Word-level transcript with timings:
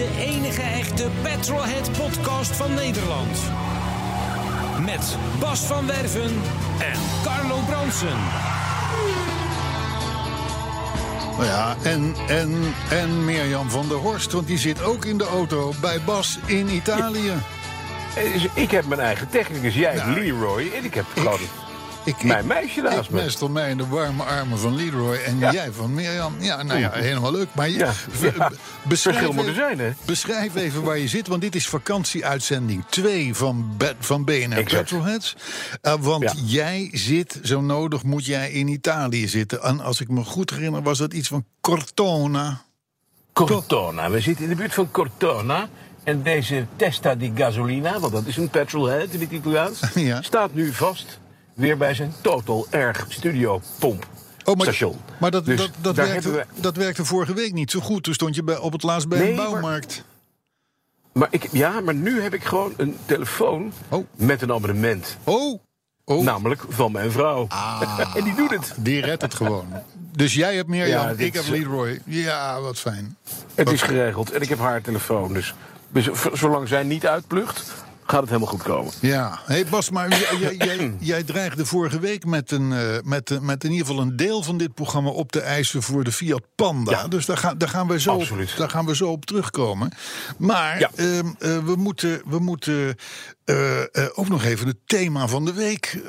De 0.00 0.16
enige 0.18 0.62
echte 0.62 1.08
Petrolhead 1.22 1.90
podcast 1.92 2.56
van 2.56 2.74
Nederland. 2.74 3.38
Met 4.84 5.16
Bas 5.40 5.60
van 5.60 5.86
Werven 5.86 6.30
en 6.78 7.00
Carlo 7.22 7.58
Bronsen. 7.68 8.18
Nou 11.36 11.44
ja, 11.44 11.76
en, 11.82 12.14
en, 12.28 12.74
en 12.90 13.24
Mirjam 13.24 13.70
van 13.70 13.88
der 13.88 13.96
Horst, 13.96 14.32
want 14.32 14.46
die 14.46 14.58
zit 14.58 14.82
ook 14.82 15.04
in 15.04 15.18
de 15.18 15.26
auto 15.26 15.72
bij 15.80 16.00
Bas 16.04 16.38
in 16.46 16.68
Italië. 16.68 17.32
Dus 18.14 18.46
ik 18.54 18.70
heb 18.70 18.86
mijn 18.86 19.00
eigen 19.00 19.28
technicus, 19.28 19.74
jij 19.74 19.94
Nou, 19.94 20.20
Leroy. 20.20 20.70
En 20.74 20.84
ik 20.84 20.94
heb 20.94 21.04
gewoon 21.14 21.38
Ik, 22.04 22.22
mijn 22.22 22.38
ik- 22.40 22.44
meisje 22.46 22.80
naast 22.80 22.98
ik 23.08 23.10
me. 23.10 23.22
nestel 23.22 23.48
mij 23.48 23.70
in 23.70 23.76
de 23.76 23.86
warme 23.86 24.22
armen 24.22 24.58
van 24.58 24.76
Leroy 24.76 25.16
en 25.16 25.38
Ja. 25.38 25.52
jij 25.52 25.72
van 25.72 25.94
Mirjam. 25.94 26.34
Ja, 26.40 26.62
nou 26.62 26.78
ja, 26.80 26.90
helemaal 26.92 27.32
leuk. 27.32 27.48
Maar 27.54 27.68
Ja, 27.70 27.92
ja. 28.22 28.50
beschrijf 28.82 29.28
even- 29.28 29.54
zijn, 29.54 29.78
hè? 29.78 29.90
Beschrijf 30.04 30.54
even 30.54 30.82
waar 30.82 30.98
je 30.98 31.08
zit, 31.08 31.26
want 31.26 31.40
dit 31.40 31.54
is 31.54 31.68
vakantieuitzending 31.68 32.84
2 32.88 33.34
van, 33.34 33.74
Be- 33.76 33.94
van 33.98 34.24
BNR. 34.24 34.62
Petrolheads. 34.62 35.36
Eh, 35.80 35.94
want 36.00 36.22
Ja. 36.22 36.32
jij 36.44 36.88
zit, 36.92 37.38
zo 37.42 37.60
nodig 37.60 38.02
moet 38.02 38.24
jij 38.26 38.50
in 38.50 38.68
Italië 38.68 39.28
zitten. 39.28 39.62
En 39.62 39.80
als 39.80 40.00
ik 40.00 40.08
me 40.08 40.24
goed 40.24 40.50
herinner, 40.50 40.82
was 40.82 40.98
dat 40.98 41.12
iets 41.14 41.28
van 41.28 41.44
Cortona. 41.60 42.62
Cortona. 43.32 44.10
We 44.10 44.20
zitten 44.20 44.44
in 44.44 44.50
de 44.50 44.56
buurt 44.56 44.74
van 44.74 44.90
Cortona. 44.90 45.68
En 46.04 46.22
deze 46.22 46.66
Testa 46.76 47.14
di 47.14 47.32
Gasolina, 47.34 47.98
want 48.00 48.12
dat 48.12 48.26
is 48.26 48.36
een 48.36 48.48
petrolhead 48.48 49.08
in 49.10 49.20
het 49.20 49.30
Italiaans, 49.30 49.80
Ja. 49.94 50.22
staat 50.22 50.54
nu 50.54 50.72
vast 50.72 51.18
weer 51.60 51.76
bij 51.76 51.94
zijn 51.94 52.12
Total 52.20 52.66
Erg 52.70 53.06
Studio 53.08 53.60
Pomp 53.78 54.06
Oh, 54.44 54.54
maar, 54.56 54.66
station. 54.66 54.96
maar 55.18 55.30
dat, 55.30 55.44
Dus 55.44 55.56
dat, 55.58 55.70
dat, 55.80 55.96
werkte, 55.96 56.30
we- 56.30 56.44
dat 56.54 56.76
werkte 56.76 57.04
vorige 57.04 57.34
week 57.34 57.52
niet 57.52 57.70
zo 57.70 57.80
goed. 57.80 58.02
Toen 58.02 58.14
stond 58.14 58.34
je 58.34 58.42
bij, 58.42 58.56
op 58.58 58.72
het 58.72 58.82
laatst 58.82 59.08
bij 59.08 59.18
Nee, 59.18 59.30
een 59.30 59.36
bouwmarkt. 59.36 60.04
Maar 61.12 61.28
ik, 61.30 61.48
ja, 61.52 61.80
maar 61.80 61.94
nu 61.94 62.20
heb 62.20 62.34
ik 62.34 62.44
gewoon 62.44 62.74
een 62.76 62.96
telefoon 63.06 63.72
Oh. 63.88 64.06
met 64.16 64.42
een 64.42 64.52
abonnement. 64.52 65.16
Oh, 65.24 65.60
oh. 66.04 66.24
Namelijk 66.24 66.62
van 66.68 66.92
mijn 66.92 67.10
vrouw. 67.12 67.46
en 68.16 68.24
die 68.24 68.34
doet 68.34 68.50
het. 68.50 68.72
die 68.76 69.00
redt 69.00 69.22
het 69.22 69.34
gewoon. 69.34 69.66
Dus 70.12 70.34
jij 70.34 70.54
hebt 70.56 70.68
Mirjam, 70.68 70.88
Ja, 71.08 71.14
dit 71.14 71.20
ik 71.26 71.34
heb 71.34 71.44
Leroy. 71.48 72.00
Ja, 72.04 72.60
wat 72.60 72.78
fijn. 72.78 73.16
Het 73.54 73.70
is 73.70 73.82
geregeld 73.82 74.30
en 74.32 74.40
ik 74.40 74.48
heb 74.48 74.58
haar 74.58 74.80
telefoon. 74.82 75.32
Dus, 75.32 75.54
dus 75.88 76.08
zolang 76.32 76.68
zij 76.68 76.82
niet 76.82 77.06
uitplucht, 77.06 77.72
gaat 78.10 78.20
het 78.20 78.28
helemaal 78.28 78.52
goed 78.52 78.62
komen. 78.62 78.92
Ja, 79.00 79.38
hey 79.44 79.66
Bas, 79.66 79.90
maar 79.90 80.08
jij, 80.08 80.94
jij, 81.00 81.22
dreigde 81.22 81.66
vorige 81.66 81.98
week 81.98 82.24
met, 82.24 82.50
een, 82.50 82.72
eh, 82.72 82.96
met, 83.04 83.30
eh, 83.30 83.38
met 83.38 83.64
in 83.64 83.70
ieder 83.70 83.86
geval 83.86 84.02
een 84.02 84.16
deel 84.16 84.42
van 84.42 84.58
dit 84.58 84.74
programma 84.74 85.10
op 85.10 85.32
te 85.32 85.40
eisen 85.40 85.82
voor 85.82 86.04
de 86.04 86.12
Fiat 86.12 86.42
Panda. 86.54 86.90
Ja. 86.90 87.08
Dus 87.08 87.26
daar, 87.26 87.36
gaan 87.36 87.58
daar, 87.58 87.68
gaan 87.68 87.86
we 87.88 88.00
zo, 88.00 88.14
op- 88.14 88.28
daar 88.56 88.70
gaan 88.70 88.86
we 88.86 88.96
zo 88.96 89.08
op 89.10 89.24
terugkomen. 89.24 89.92
Maar 90.38 90.78
Ja. 90.78 90.90
ehm, 90.94 91.26
eh, 91.38 91.58
we 91.58 91.74
moeten, 91.76 92.22
we 92.26 92.38
moeten 92.38 92.96
ook 94.14 94.28
nog 94.28 94.44
even 94.44 94.66
het 94.66 94.78
thema 94.86 95.28
van 95.28 95.44
de 95.44 95.52
week 95.52 96.02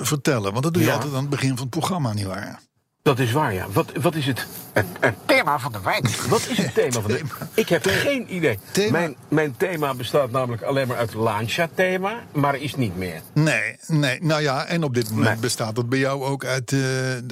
vertellen. 0.00 0.52
Want 0.52 0.62
dat 0.64 0.72
doe 0.72 0.82
je 0.82 0.88
Ja. 0.88 0.94
altijd 0.94 1.12
aan 1.14 1.20
het 1.20 1.30
begin 1.30 1.48
van 1.48 1.58
het 1.60 1.70
programma, 1.70 2.12
nietwaar? 2.12 2.60
Dat 3.08 3.18
is 3.18 3.32
waar, 3.32 3.54
ja. 3.54 3.66
Wat, 3.72 3.92
wat 4.00 4.14
is 4.14 4.26
het? 4.26 4.46
Het, 4.72 4.86
het 5.00 5.14
thema 5.26 5.58
van 5.58 5.72
de 5.72 5.78
week. 5.84 6.08
Wat 6.28 6.46
is 6.48 6.56
het 6.58 6.74
thema 6.74 6.90
van 7.00 7.04
de? 7.10 7.20
Ik 7.54 7.68
heb 7.68 7.86
geen 7.86 8.34
idee. 8.34 8.58
Thema. 8.70 8.90
Mijn, 8.98 9.16
mijn 9.28 9.54
thema 9.56 9.94
bestaat 9.94 10.30
namelijk 10.30 10.62
alleen 10.62 10.88
maar 10.88 10.96
uit 10.96 11.14
Lancia-thema, 11.14 12.12
maar 12.32 12.56
is 12.56 12.74
niet 12.74 12.96
meer. 12.96 13.20
Nee, 13.32 13.76
nee, 13.86 14.18
nou 14.22 14.42
ja, 14.42 14.64
en 14.64 14.82
op 14.82 14.94
dit 14.94 15.10
moment 15.10 15.28
Nee. 15.28 15.36
bestaat 15.40 15.74
dat 15.74 15.88
bij 15.88 15.98
jou 15.98 16.24
ook 16.24 16.44
uit, 16.44 16.72
eh, 16.72 16.78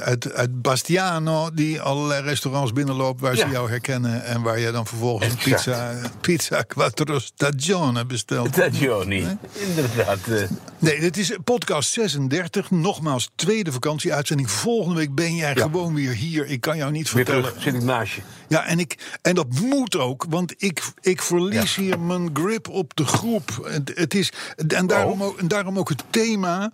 uit, 0.04 0.32
uit 0.32 0.62
Bastiano, 0.62 1.50
die 1.54 1.80
allerlei 1.80 2.22
restaurants 2.22 2.72
binnenloopt 2.72 3.20
waar 3.20 3.36
ze 3.36 3.48
jou 3.50 3.68
herkennen 3.70 4.24
en 4.24 4.42
waar 4.42 4.58
je 4.58 4.70
dan 4.70 4.86
vervolgens 4.86 5.32
een 5.32 5.52
Exact. 5.52 5.54
pizza, 5.64 5.94
pizza 6.20 6.62
quattro 6.62 7.18
stagione 7.18 8.04
bestelt. 8.06 8.54
Dat 8.56 8.76
Johnny. 8.78 9.36
Inderdaad. 9.52 10.18
eh, 10.28 10.42
Nee, 10.78 11.00
dit 11.00 11.16
is 11.16 11.36
podcast 11.44 11.90
36, 11.92 12.70
nogmaals 12.70 13.30
tweede 13.34 13.72
vakantieuitzending. 13.72 14.50
Volgende 14.50 14.96
week 14.98 15.14
ben 15.14 15.34
jij 15.34 15.54
Ja. 15.54 15.65
Gewoon 15.70 15.94
weer 15.94 16.12
hier. 16.12 16.46
Ik 16.46 16.60
kan 16.60 16.76
jou 16.76 16.92
niet 16.92 17.08
vertellen. 17.08 17.42
terug, 17.42 17.62
zit 17.62 17.74
ik 17.74 17.82
naast 17.82 18.12
je. 18.12 18.20
Ja, 18.48 18.64
en, 18.66 18.78
ik, 18.78 19.18
en 19.22 19.34
dat 19.34 19.46
moet 19.60 19.96
ook, 19.96 20.24
want 20.28 20.54
ik, 20.62 20.82
ik 21.00 21.22
verlies 21.22 21.74
hier 21.74 22.00
mijn 22.00 22.30
grip 22.34 22.68
op 22.68 22.96
de 22.96 23.04
groep. 23.04 23.60
Het, 23.70 23.92
het 23.94 24.14
is, 24.14 24.32
en, 24.68 24.86
daarom 24.86 25.20
Oh. 25.22 25.26
ook, 25.26 25.38
en 25.38 25.48
daarom 25.48 25.78
ook 25.78 25.88
het 25.88 26.04
thema. 26.10 26.72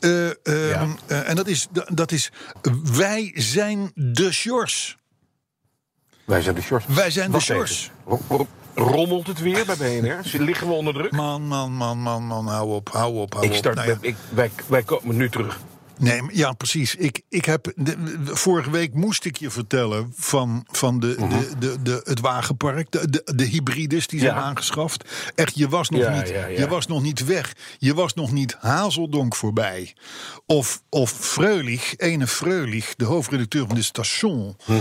eh, 0.00 0.28
eh, 0.30 0.34
Ja. 0.70 0.86
eh, 1.06 1.28
en 1.28 1.36
dat 1.36 1.46
is, 1.46 1.68
dat 1.88 2.12
is. 2.12 2.32
Wij 2.92 3.32
zijn 3.34 3.90
de 3.94 4.32
Sjors. 4.32 4.96
Wij 6.24 6.42
zijn 6.42 6.54
de 6.54 6.60
shorts. 6.62 6.86
Wij 6.88 7.10
zijn 7.10 7.30
de 7.30 7.40
Sjors. 7.40 7.90
Rommelt 8.74 9.26
het 9.26 9.38
weer 9.40 9.64
bij 9.66 9.76
BNR? 9.76 10.20
Liggen 10.44 10.66
we 10.66 10.72
onder 10.72 10.94
druk? 10.94 11.12
Man, 11.12 11.42
man, 11.46 11.72
man, 11.72 11.98
man, 11.98 12.22
man, 12.22 12.46
hou 12.46 12.70
op, 12.74 12.88
hou 12.92 13.14
op, 13.20 13.32
hou 13.32 13.44
Ik 13.44 13.50
op. 13.50 13.56
start, 13.56 13.74
Nou 13.74 13.88
ja. 13.88 13.96
ik, 14.00 14.16
wij, 14.34 14.50
wij 14.66 14.82
komen 14.82 15.16
nu 15.16 15.28
terug. 15.30 15.60
Nee, 16.02 16.20
ja, 16.32 16.52
precies. 16.52 16.94
Ik, 16.94 17.20
ik 17.28 17.44
heb, 17.44 17.72
de, 17.76 18.02
de- 18.02 18.36
vorige 18.36 18.70
week 18.70 18.94
moest 18.94 19.24
ik 19.24 19.36
je 19.36 19.50
vertellen 19.50 20.12
van, 20.16 20.66
van 20.70 21.00
de, 21.00 21.14
de, 21.16 21.50
de, 21.58 21.82
de, 21.82 22.00
het 22.04 22.20
wagenpark, 22.20 22.90
de, 22.90 23.10
de, 23.10 23.32
de 23.34 23.44
hybrides 23.44 24.06
die 24.06 24.20
zijn 24.20 24.34
Ja. 24.34 24.40
aangeschaft. 24.40 25.04
Echt, 25.34 25.54
je 25.56 25.68
was, 25.68 25.88
nog 25.88 26.00
Ja, 26.00 26.14
niet, 26.16 26.28
ja, 26.28 26.46
je 26.46 26.68
was 26.68 26.86
nog 26.86 27.02
niet 27.02 27.24
weg. 27.24 27.52
Je 27.78 27.94
was 27.94 28.14
nog 28.14 28.32
niet 28.32 28.56
Hazeldonk 28.60 29.34
voorbij. 29.36 29.94
Of, 30.46 30.82
of 30.88 31.10
Freulich, 31.10 31.94
ene 31.96 32.26
Freulich, 32.26 32.94
de 32.96 33.04
hoofdredacteur 33.04 33.66
van 33.66 33.74
dit 33.74 33.84
station, 33.84 34.56
Mhm. 34.66 34.80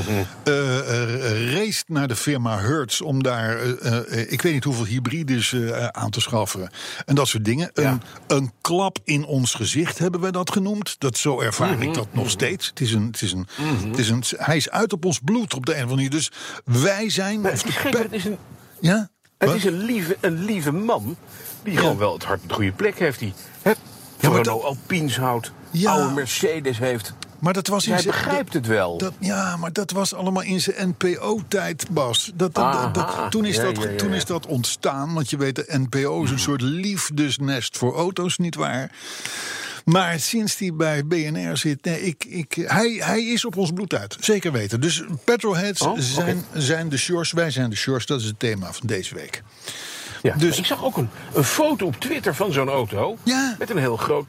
race 1.53 1.83
naar 1.87 2.07
de 2.07 2.15
firma 2.15 2.59
Hertz 2.59 3.01
om 3.01 3.23
daar, 3.23 3.59
eh, 3.79 4.31
ik 4.31 4.41
weet 4.41 4.53
niet 4.53 4.63
hoeveel 4.63 4.85
hybrides 4.85 5.55
aan 5.91 6.09
te 6.09 6.21
schaffen. 6.21 6.69
En 7.05 7.15
dat 7.15 7.27
soort 7.27 7.45
dingen. 7.45 7.69
Een, 7.73 8.01
een 8.27 8.51
klap 8.61 8.97
in 9.03 9.25
ons 9.25 9.53
gezicht 9.53 9.97
hebben 9.97 10.21
we 10.21 10.31
dat 10.31 10.51
genoemd. 10.51 10.95
Dat, 10.99 11.10
zo 11.17 11.39
ervaar 11.41 11.73
Mhm. 11.73 11.81
ik 11.81 11.93
dat 11.93 12.07
nog 12.11 12.29
steeds. 12.29 12.67
Het 12.67 12.79
is 12.79 12.91
een, 12.93 13.05
het 13.05 13.21
is 13.21 13.31
een, 13.31 13.47
het 13.89 13.97
is 13.97 14.09
een, 14.09 14.23
hij 14.37 14.57
is 14.57 14.69
uit 14.69 14.93
op 14.93 15.05
ons 15.05 15.19
bloed 15.23 15.53
op 15.53 15.65
de 15.65 15.71
een 15.71 15.83
of 15.83 15.89
andere 15.89 15.95
manier. 16.09 16.09
Dus 16.09 16.31
wij 16.65 17.09
zijn... 17.09 17.41
Maar 17.41 17.51
het 17.51 17.65
is 17.67 17.75
gek, 17.75 17.97
het 17.97 18.11
is 18.11 18.25
een, 18.25 18.37
ja? 18.79 19.09
Het 19.37 19.49
Wat? 19.49 19.57
is 19.57 19.63
een 19.65 19.83
lieve, 19.83 20.17
een 20.21 20.43
lieve 20.45 20.71
man 20.71 21.15
die 21.63 21.77
gewoon 21.77 21.97
wel 21.97 22.13
het 22.13 22.23
hart 22.23 22.41
op 22.41 22.47
de 22.49 22.53
goede 22.55 22.71
plek 22.71 22.99
heeft. 22.99 23.19
Die 23.19 23.33
het 23.61 23.77
Ja, 24.19 24.29
Renault 24.29 24.63
Alpines 24.63 25.17
houdt, 25.17 25.51
Ja. 25.71 25.91
oude 25.91 26.13
Mercedes 26.13 26.77
heeft. 26.77 27.13
Maar 27.39 27.53
dat 27.53 27.67
was 27.67 27.85
in 27.87 27.93
Hij 27.93 28.03
begrijpt 28.03 28.53
het 28.53 28.67
wel. 28.67 28.97
Dat, 28.97 29.13
ja, 29.19 29.57
maar 29.57 29.73
dat 29.73 29.91
was 29.91 30.13
allemaal 30.13 30.43
in 30.43 30.61
zijn 30.61 30.95
NPO-tijd, 30.99 31.85
Bas. 31.91 32.31
Dat, 32.35 32.53
dat, 32.53 32.93
dat- 32.93 33.31
toen, 33.31 33.45
is 33.45 33.55
Ja, 33.55 33.63
dat, 33.63 33.77
ja, 33.83 33.89
ja, 33.89 33.97
toen 33.97 34.13
is 34.13 34.25
dat 34.25 34.45
ontstaan. 34.45 35.13
Want 35.13 35.29
je 35.29 35.37
weet, 35.37 35.55
de 35.55 35.65
NPO 35.89 36.23
is 36.23 36.31
een 36.31 36.39
soort 36.39 36.61
liefdesnest 36.61 37.77
voor 37.77 37.95
auto's, 37.95 38.37
nietwaar? 38.37 38.91
Maar 39.85 40.19
sinds 40.19 40.57
hij 40.57 40.73
bij 40.73 41.05
BNR 41.05 41.57
zit, 41.57 41.83
nee, 41.83 42.01
ik, 42.01 42.25
ik, 42.25 42.53
hij, 42.65 42.89
hij 43.03 43.23
is 43.23 43.45
op 43.45 43.57
ons 43.57 43.71
bloed 43.71 43.93
uit. 43.93 44.17
Zeker 44.19 44.51
weten. 44.51 44.81
Dus 44.81 45.03
petrolheads 45.23 45.81
Oh, 45.81 45.99
zijn, 45.99 46.43
zijn 46.53 46.89
de 46.89 46.97
shores, 46.97 47.31
wij 47.31 47.51
zijn 47.51 47.69
de 47.69 47.75
shores. 47.75 48.05
Dat 48.05 48.19
is 48.19 48.25
het 48.25 48.39
thema 48.39 48.73
van 48.73 48.87
deze 48.87 49.15
week. 49.15 49.43
Ja. 50.21 50.35
Dus- 50.35 50.57
ik 50.57 50.65
zag 50.65 50.83
ook 50.83 50.97
een, 50.97 51.09
een 51.33 51.43
foto 51.43 51.85
op 51.85 51.95
Twitter 51.99 52.35
van 52.35 52.51
zo'n 52.51 52.69
auto. 52.69 53.17
Ja. 53.23 53.55
Met 53.59 53.69
een 53.69 53.77
heel 53.77 53.97
groot 53.97 54.25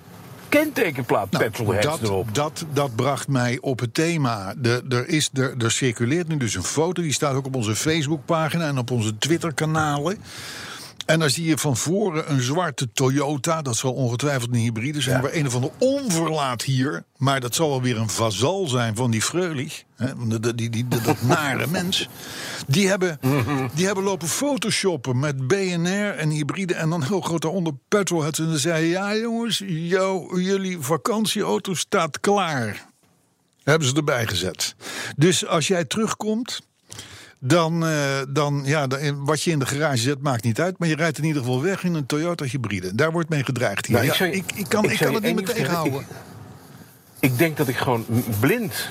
kentekenplaat 0.48 1.30
Nou, 1.30 1.44
petrolheads 1.44 1.86
dat, 1.86 2.02
erop. 2.02 2.34
dat, 2.34 2.64
dat 2.72 2.94
bracht 2.96 3.28
mij 3.28 3.58
op 3.60 3.80
het 3.80 3.94
thema. 3.94 4.54
De, 4.56 4.84
er, 4.88 5.08
is, 5.08 5.30
er, 5.32 5.54
er 5.58 5.70
circuleert 5.70 6.28
nu 6.28 6.36
dus 6.36 6.54
een 6.54 6.62
foto. 6.62 7.02
Die 7.02 7.12
staat 7.12 7.34
ook 7.34 7.46
op 7.46 7.56
onze 7.56 7.76
Facebookpagina 7.76 8.66
en 8.66 8.78
op 8.78 8.90
onze 8.90 9.18
Twitterkanalen. 9.18 10.18
En 11.06 11.18
dan 11.18 11.30
zie 11.30 11.44
je 11.44 11.58
van 11.58 11.76
voren 11.76 12.30
een 12.30 12.40
zwarte 12.40 12.92
Toyota. 12.92 13.62
Dat 13.62 13.76
zal 13.76 13.92
ongetwijfeld 13.92 14.50
een 14.52 14.60
hybride 14.60 15.00
zijn. 15.00 15.22
Waar 15.22 15.32
een 15.32 15.46
of 15.46 15.54
ander 15.54 15.70
onverlaat 15.78 16.62
hier. 16.62 17.04
Maar 17.16 17.40
dat 17.40 17.54
zal 17.54 17.68
wel 17.68 17.82
weer 17.82 17.96
een 17.98 18.10
vazal 18.10 18.66
zijn 18.66 18.96
van 18.96 19.10
die 19.10 19.22
Freulich. 19.22 19.84
Hè, 19.96 20.40
die, 20.40 20.54
die, 20.54 20.70
die, 20.70 20.88
dat 20.88 21.22
nare 21.36 21.66
mens. 21.66 22.08
Die 22.66 22.88
hebben, 22.88 23.20
die 23.74 23.86
hebben 23.86 24.04
lopen 24.04 24.28
photoshoppen 24.28 25.18
met 25.18 25.48
BNR 25.48 26.14
en 26.16 26.30
hybride. 26.30 26.74
En 26.74 26.90
dan 26.90 27.02
heel 27.02 27.20
groot 27.20 27.42
daaronder 27.42 27.74
petrolheads. 27.88 28.38
En 28.38 28.46
dan 28.46 28.58
zei 28.58 28.86
ja 28.86 29.16
jongens, 29.16 29.62
jou, 29.66 30.42
jullie 30.42 30.78
vakantieauto 30.80 31.74
staat 31.74 32.20
klaar. 32.20 32.90
Hebben 33.64 33.88
ze 33.88 33.94
erbij 33.94 34.26
gezet. 34.26 34.74
Dus 35.16 35.46
als 35.46 35.66
jij 35.66 35.84
terugkomt, 35.84 36.60
dan, 37.44 37.86
eh, 37.86 37.94
dan 38.28 38.62
ja, 38.64 38.86
dan- 38.86 39.24
wat 39.24 39.42
je 39.42 39.50
in 39.50 39.58
de 39.58 39.66
garage 39.66 39.96
zet 39.96 40.22
maakt 40.22 40.44
niet 40.44 40.60
uit. 40.60 40.78
Maar 40.78 40.88
je 40.88 40.96
rijdt 40.96 41.18
in 41.18 41.24
ieder 41.24 41.42
geval 41.42 41.62
weg 41.62 41.84
in 41.84 41.94
een 41.94 42.06
Toyota 42.06 42.44
hybride. 42.44 42.94
Daar 42.94 43.12
wordt 43.12 43.28
mee 43.28 43.44
gedreigd 43.44 43.86
hier. 43.86 43.96
Nou, 43.96 44.08
ik 44.08 44.14
Ja, 44.14 44.24
je- 44.24 44.32
ik, 44.32 44.44
ik 44.54 44.68
kan, 44.68 44.84
ik 44.90 44.98
kan 44.98 45.14
het 45.14 45.22
niet 45.22 45.34
meer 45.34 45.44
tegenhouden. 45.44 46.06
Ik 47.20 47.38
denk 47.38 47.56
dat 47.56 47.68
ik 47.68 47.76
gewoon 47.76 48.06
blind 48.40 48.88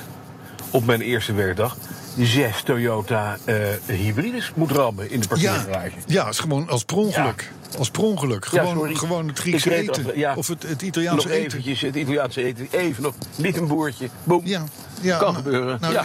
op 0.70 0.86
mijn 0.86 1.02
eerste 1.02 1.34
werkdag 1.34 1.78
zes 2.18 2.62
Toyota 2.64 3.38
eh, 3.46 3.56
hybrides 3.86 4.52
moet 4.56 4.72
rammen 4.72 5.12
in 5.12 5.20
de 5.20 5.28
Ja, 5.36 5.52
parkeergarage. 5.54 5.92
ja, 6.08 6.28
is 6.28 6.40
gewoon 6.40 6.70
als 6.70 6.84
per 6.84 6.98
ongeluk. 6.98 7.52
Als 7.78 7.90
per 7.92 8.02
ongeluk. 8.04 8.48
Ja, 8.52 8.64
Gewoon, 8.66 8.98
gewoon 8.98 9.28
het 9.28 9.40
Griekse 9.40 9.76
eten. 9.76 10.06
af- 10.06 10.16
ja. 10.16 10.36
Of 10.36 10.48
het, 10.48 10.62
het 10.64 10.72
Nog 10.72 10.82
Italiaanse 10.82 11.30
eten. 11.32 11.46
eventjes 11.46 11.82
het 11.82 11.96
Italiaanse 11.96 12.44
eten. 12.44 12.68
Even 12.72 13.04
nog, 13.04 13.14
niet 13.36 13.58
een 13.58 13.68
boertje. 13.68 14.10
Boem. 14.24 14.42
Ja, 14.46 14.64
ja, 15.02 15.18
Kan 15.18 15.34
nou, 15.34 15.44
gebeuren. 15.44 15.78
nou, 15.82 15.94
ja. 15.94 16.04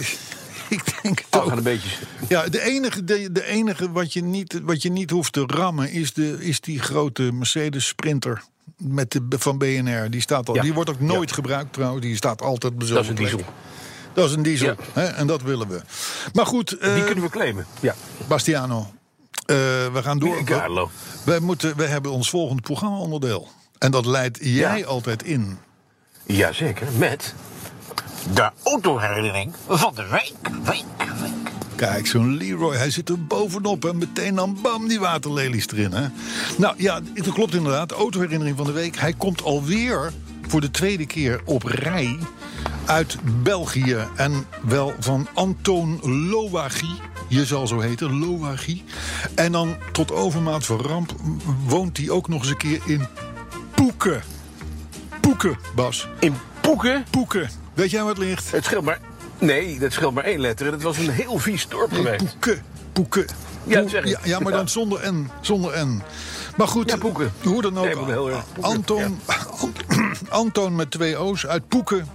Ik 0.77 1.01
denk 1.03 1.19
het 1.19 1.27
Oh, 1.35 1.41
ook. 1.41 1.47
gaan 1.47 1.57
een 1.57 1.63
beetje. 1.63 1.89
Ja, 2.27 2.47
de 2.47 2.61
enige, 2.61 3.03
de, 3.03 3.31
de 3.31 3.45
enige 3.45 3.91
wat, 3.91 4.13
je 4.13 4.23
niet, 4.23 4.59
wat 4.63 4.81
je 4.81 4.89
niet 4.91 5.09
hoeft 5.09 5.33
te 5.33 5.43
rammen 5.47 5.91
is, 5.91 6.13
de, 6.13 6.37
is 6.39 6.61
die 6.61 6.79
grote 6.79 7.21
Mercedes 7.33 7.87
Sprinter 7.87 8.43
met 8.77 9.11
de, 9.11 9.25
van 9.39 9.57
BNR. 9.57 10.09
Die, 10.09 10.21
staat 10.21 10.49
al, 10.49 10.55
Ja. 10.55 10.61
die 10.61 10.73
wordt 10.73 10.89
ook 10.89 10.99
nooit 10.99 11.31
gebruikt 11.31 11.73
trouwens. 11.73 12.05
Die 12.05 12.15
staat 12.15 12.41
altijd 12.41 12.73
op 12.73 12.79
Dat 12.87 13.03
is 13.03 13.09
een 13.09 13.15
diesel. 13.15 13.39
Dat 14.13 14.29
is 14.29 14.35
een 14.35 14.41
diesel. 14.43 14.67
Ja. 14.67 14.75
Hè, 14.93 15.05
en 15.05 15.27
dat 15.27 15.41
willen 15.41 15.67
we. 15.67 15.81
Maar 16.33 16.45
goed, 16.45 16.77
eh, 16.77 16.93
Die 16.93 17.03
kunnen 17.03 17.23
we 17.23 17.29
claimen. 17.29 17.65
Ja. 17.79 17.95
Bastiano. 18.27 18.79
eh, 19.45 19.55
we 19.93 19.99
gaan 20.03 20.19
door. 20.19 20.43
Carlo. 20.43 20.89
Wij, 21.25 21.39
moeten, 21.39 21.77
wij 21.77 21.87
hebben 21.87 22.11
ons 22.11 22.29
volgende 22.29 22.61
programma-onderdeel. 22.61 23.47
En 23.77 23.91
dat 23.91 24.05
leidt 24.05 24.37
jij 24.41 24.77
Ja. 24.77 24.85
altijd 24.85 25.23
in. 25.23 25.57
Jazeker, 26.25 26.87
met 26.97 27.33
De 28.33 28.49
autoherinnering 28.63 29.53
van 29.67 29.95
de 29.95 30.07
week, 30.07 30.33
week, 30.63 30.83
week. 31.21 31.51
Kijk, 31.75 32.07
zo'n 32.07 32.37
Leroy, 32.37 32.75
hij 32.75 32.91
zit 32.91 33.09
er 33.09 33.25
bovenop 33.25 33.85
en 33.85 33.97
meteen 33.97 34.35
dan 34.35 34.57
bam, 34.61 34.87
die 34.87 34.99
waterlelies 34.99 35.67
erin. 35.67 35.93
Hè? 35.93 36.07
Nou 36.57 36.73
ja, 36.77 36.99
dat 37.13 37.33
klopt 37.33 37.53
inderdaad. 37.53 37.91
Autoherinnering 37.91 38.57
van 38.57 38.65
de 38.65 38.71
week. 38.71 38.97
Hij 38.97 39.13
komt 39.13 39.43
alweer 39.43 40.13
voor 40.47 40.61
de 40.61 40.71
tweede 40.71 41.05
keer 41.05 41.41
op 41.45 41.63
rij 41.63 42.17
uit 42.85 43.17
België. 43.43 43.97
En 44.15 44.45
wel 44.61 44.93
van 44.99 45.27
Anton 45.33 45.99
Lowagie. 46.29 46.95
Je 47.27 47.45
zal 47.45 47.67
zo 47.67 47.79
heten, 47.79 48.19
Lowagie. 48.19 48.83
En 49.35 49.51
dan 49.51 49.75
tot 49.91 50.11
overmaat 50.11 50.65
van 50.65 50.79
ramp 50.79 51.13
woont 51.65 51.97
hij 51.97 52.09
ook 52.09 52.27
nog 52.27 52.39
eens 52.39 52.49
een 52.49 52.57
keer 52.57 52.81
in 52.85 53.07
Poeken. 53.75 54.21
Poeken, 55.21 55.57
Bas. 55.75 56.07
in 56.19 56.33
Poeken. 56.61 57.05
Poeken. 57.09 57.49
Weet 57.77 57.91
jij 57.91 58.03
wat 58.03 58.17
ligt? 58.17 58.51
Het 58.51 58.65
scheelt 58.65 58.83
maar. 58.83 58.99
Nee, 59.39 59.79
dat 59.79 59.91
scheelt 59.93 60.13
maar 60.13 60.23
één 60.23 60.39
letter. 60.39 60.65
en 60.67 60.73
Het 60.73 60.81
was 60.81 60.97
een 60.97 61.09
heel 61.09 61.37
vies 61.37 61.67
dorp 61.67 61.93
geweest. 61.93 62.17
Poeken. 62.25 62.61
Poeken. 62.93 63.25
Ja, 63.63 63.87
zeg 63.87 64.03
ik. 64.03 64.09
Ja, 64.09 64.19
ja, 64.23 64.39
maar 64.39 64.51
dan 64.51 64.69
zonder 64.69 65.13
N. 65.13 65.29
Zonder 65.41 65.85
N. 65.85 66.01
Maar 66.57 66.67
goed, 66.67 66.89
Ja, 66.89 66.97
Poeken. 66.97 67.31
hoe 67.43 67.61
dan 67.61 67.77
ook. 67.77 67.85
Nee, 67.85 67.95
maar 67.95 68.05
heel 68.07 68.29
erg 68.29 68.43
Poeken, 68.53 68.71
Anton, 68.71 69.19
Anton 70.29 70.75
met 70.75 70.91
twee 70.91 71.17
O's 71.17 71.45
uit 71.45 71.67
Poeken, 71.67 72.07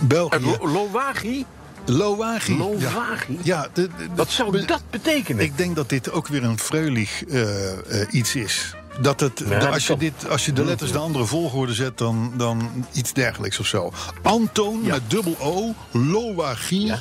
België. 0.00 0.38
Lo- 0.60 0.68
Lowagi? 0.72 1.44
Lowagie. 1.84 2.56
Lowagie? 2.56 3.38
Ja, 3.42 3.42
ja 3.42 3.68
de- 3.72 3.82
de- 3.98 4.06
Wat 4.14 4.30
zou 4.30 4.64
dat 4.66 4.82
betekenen? 4.90 5.44
ik 5.44 5.56
denk 5.56 5.76
dat 5.76 5.88
dit 5.88 6.10
ook 6.10 6.28
weer 6.28 6.44
een 6.44 6.58
freulig 6.58 7.24
eh, 7.24 7.72
eh, 8.00 8.06
iets 8.10 8.34
is. 8.34 8.74
Dat 9.00 9.20
het, 9.20 9.42
Ja, 9.48 9.58
als, 9.66 9.86
je 9.86 9.96
dit, 9.96 10.28
als 10.28 10.44
je 10.46 10.52
de 10.52 10.64
letters 10.64 10.92
de 10.92 10.98
andere 10.98 11.24
volgorde 11.24 11.74
zet, 11.74 11.98
dan, 11.98 12.32
dan 12.36 12.86
iets 12.92 13.12
dergelijks 13.12 13.58
of 13.58 13.66
zo. 13.66 13.92
Anton 14.22 14.80
Ja. 14.84 14.92
met 14.92 15.10
dubbel 15.10 15.36
O, 15.40 15.74
Lowagie, 15.90 16.86
Ja. 16.86 17.00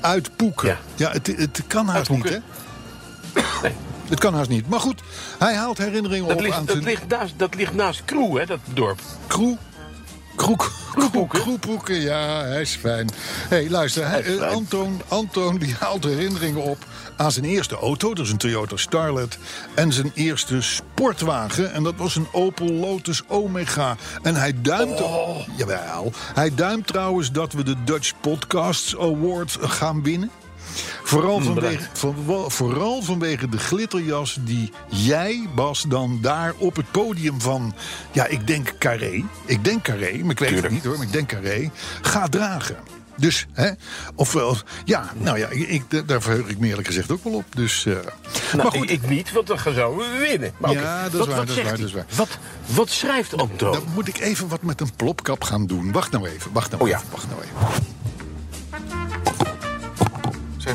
uit 0.00 0.36
Poeken. 0.36 0.78
Ja, 0.94 1.10
het, 1.10 1.26
het 1.26 1.62
kan 1.66 1.88
haast 1.88 2.10
niet, 2.10 2.28
hè? 2.28 2.38
Nee. 3.62 3.72
Het 4.08 4.18
kan 4.20 4.34
haast 4.34 4.48
niet. 4.48 4.68
Maar 4.68 4.80
goed, 4.80 5.02
hij 5.38 5.54
haalt 5.54 5.78
herinneringen 5.78 6.28
Dat 6.28 6.36
op 6.36 6.42
ligt, 6.42 6.56
aan 6.56 6.64
dat, 6.64 6.74
zijn 6.74 6.86
ligt 6.88 7.08
naast, 7.08 7.34
dat 7.36 7.54
ligt 7.54 7.74
naast 7.74 8.02
Kroe, 8.04 8.38
hè, 8.38 8.46
dat 8.46 8.58
dorp. 8.74 9.00
kroe. 9.26 9.56
Kroek, 10.36 10.72
kroepoeken, 11.28 12.00
ja, 12.00 12.42
hij 12.44 12.60
is 12.60 12.76
fijn. 12.80 13.10
Hé, 13.48 13.56
hey, 13.56 13.70
luister, 13.70 14.08
hij- 14.08 14.22
eh. 14.38 14.50
Anton, 14.52 15.00
Anton 15.08 15.58
die 15.58 15.74
haalt 15.78 16.04
herinneringen 16.04 16.62
op 16.62 16.84
aan 17.16 17.32
zijn 17.32 17.44
eerste 17.44 17.76
auto. 17.76 18.14
Dat 18.14 18.24
is 18.24 18.30
een 18.32 18.36
Toyota 18.38 18.76
Starlet. 18.76 19.38
En 19.74 19.92
zijn 19.92 20.10
eerste 20.14 20.60
sportwagen. 20.62 21.72
En 21.72 21.82
dat 21.82 21.94
was 21.96 22.16
een 22.16 22.26
Opel 22.32 22.70
Lotus 22.72 23.22
Omega. 23.28 23.96
En 24.22 24.34
hij 24.34 24.52
duimt... 24.62 25.00
Oh. 25.00 25.36
Jawel. 25.56 26.12
Hij 26.34 26.54
duimt 26.54 26.86
trouwens 26.86 27.32
dat 27.32 27.52
we 27.52 27.62
de 27.62 27.74
Dutch 27.84 28.12
Podcasts 28.20 28.96
Award 28.98 29.56
gaan 29.60 30.02
winnen. 30.02 30.30
Vooral 31.02 31.40
vanwege, 31.40 31.66
Hmm, 31.66 31.78
bedankt. 31.78 31.98
van- 32.26 32.50
vooral 32.50 33.02
vanwege 33.02 33.48
de 33.48 33.58
glitterjas 33.58 34.38
die 34.40 34.72
jij, 34.88 35.48
Bas, 35.54 35.84
dan 35.88 36.18
daar 36.22 36.52
op 36.56 36.76
het 36.76 36.90
podium 36.90 37.40
van... 37.40 37.74
Ja, 38.12 38.26
ik 38.26 38.46
denk 38.46 38.74
Carré. 38.78 39.24
Ik 39.44 39.64
denk 39.64 39.82
Carré, 39.82 40.18
maar 40.22 40.30
ik 40.30 40.38
weet 40.38 40.48
Tuurlijk. 40.48 40.62
het 40.62 40.70
niet 40.72 40.84
hoor, 40.84 40.96
maar 40.96 41.06
ik 41.06 41.12
denk 41.12 41.28
Carré. 41.28 41.70
Gaat 42.02 42.32
dragen. 42.32 42.76
Dus, 43.16 43.46
hè, 43.52 43.70
ofwel, 44.14 44.56
ja, 44.84 45.12
nou 45.16 45.38
ja, 45.38 45.48
ik, 45.50 46.08
daar 46.08 46.22
verheug 46.22 46.46
ik 46.48 46.58
me 46.58 46.66
eerlijk 46.68 46.86
gezegd 46.86 47.10
ook 47.10 47.24
wel 47.24 47.32
op. 47.32 47.44
Dus, 47.56 47.86
eh, 47.86 47.92
Nou, 47.92 48.02
maar 48.56 48.66
goed, 48.66 48.82
ik, 48.82 48.90
ik 49.02 49.08
niet, 49.08 49.32
want 49.32 49.46
dan 49.46 49.58
zouden 49.58 50.12
we 50.12 50.18
winnen. 50.28 50.52
Maar 50.58 50.72
Ja, 50.72 51.02
dat 51.02 51.12
is 51.12 51.18
wat, 51.18 51.26
waar, 51.26 51.36
wat 51.36 51.46
dat 51.46 51.56
is 51.56 51.62
waar, 51.62 51.76
dat 51.76 51.86
is 51.86 51.92
waar. 51.92 52.04
Wat, 52.14 52.28
wat 52.66 52.90
schrijft 52.90 53.36
Anton? 53.36 53.72
dan 53.72 53.82
moet 53.94 54.08
ik 54.08 54.18
even 54.20 54.48
wat 54.48 54.62
met 54.62 54.80
een 54.80 54.94
plopkap 54.96 55.44
gaan 55.44 55.66
doen. 55.66 55.92
Wacht 55.92 56.10
nou 56.10 56.28
even, 56.28 56.52
wacht 56.52 56.70
nou 56.70 56.82
Oh 56.82 56.88
ja. 56.88 57.00
wacht 57.10 57.26
nou 57.28 57.40
even. 57.42 57.84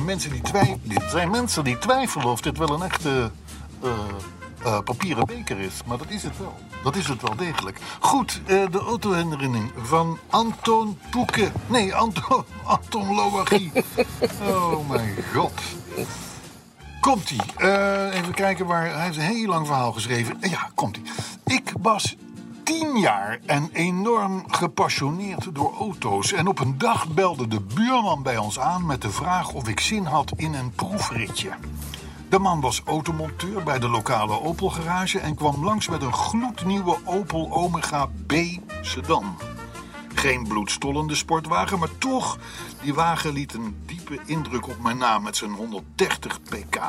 Mensen 0.10 0.32
die, 0.32 1.00
zijn 1.10 1.30
mensen 1.30 1.64
die 1.64 1.78
twijfelen 1.78 2.28
of 2.28 2.42
dit 2.42 2.58
wel 2.58 2.70
een 2.70 2.82
echte 2.82 3.32
eh, 3.84 3.90
eh, 4.64 4.80
papieren 4.80 5.26
beker 5.26 5.60
is. 5.60 5.82
Maar 5.86 5.98
dat 5.98 6.10
is 6.10 6.24
het 6.24 6.38
wel. 6.38 6.56
Dat 6.84 6.96
is 6.96 7.08
het 7.08 7.22
wel 7.22 7.36
degelijk. 7.36 7.80
Goed, 8.00 8.42
eh, 8.46 8.64
de 8.72 8.80
autoherinnering 8.80 9.72
van 9.78 10.18
Anton 10.30 11.00
Poeke. 11.10 11.52
Nee, 11.68 11.96
Anton, 11.96 12.44
Anton 12.64 13.16
Lowagie. 13.16 13.72
oh 14.42 14.90
mijn 14.90 15.16
god. 15.34 15.62
Komt-ie. 17.02 17.42
Even 18.12 18.34
kijken 18.34 18.66
waar. 18.66 18.94
Hij 18.94 19.04
heeft 19.04 19.18
een 19.18 19.24
heel 19.24 19.48
lang 19.48 19.68
verhaal 19.68 19.92
geschreven. 19.92 20.38
Ja, 20.42 20.70
komt-ie. 20.76 21.04
Ik 21.46 21.74
was 21.80 22.16
tien 22.70 22.98
jaar 22.98 23.40
en 23.46 23.70
enorm 23.74 24.44
gepassioneerd 24.48 25.56
door 25.56 25.74
auto's. 25.80 26.32
En 26.32 26.48
op 26.48 26.60
een 26.60 26.78
dag 26.78 27.08
belde 27.08 27.48
de 27.48 27.62
buurman 27.62 28.24
bij 28.24 28.38
ons 28.38 28.60
aan 28.60 28.86
met 28.86 29.02
de 29.02 29.10
vraag 29.10 29.52
of 29.52 29.68
ik 29.68 29.80
zin 29.80 30.06
had 30.06 30.32
in 30.36 30.54
een 30.54 30.72
proefritje. 30.72 31.50
De 32.30 32.40
man 32.40 32.62
was 32.62 32.82
automonteur 32.86 33.64
bij 33.64 33.80
de 33.80 33.90
lokale 33.90 34.42
Opel 34.42 34.70
garage 34.70 35.20
en 35.20 35.36
kwam 35.36 35.64
langs 35.64 35.88
met 35.88 36.02
een 36.02 36.14
gloednieuwe 36.14 36.98
Opel 37.06 37.52
Omega 37.52 38.10
B 38.28 38.34
sedan. 38.82 39.38
Geen 40.14 40.48
bloedstollende 40.48 41.16
sportwagen, 41.16 41.80
maar 41.80 41.98
toch, 41.98 42.38
die 42.82 42.94
wagen 42.94 43.34
liet 43.34 43.54
een 43.54 43.84
diepe 43.86 44.20
indruk 44.26 44.68
op 44.68 44.80
mijn 44.82 44.98
naam 44.98 45.24
met 45.24 45.38
zijn 45.38 45.52
130 45.52 46.42
pk. 46.42 46.80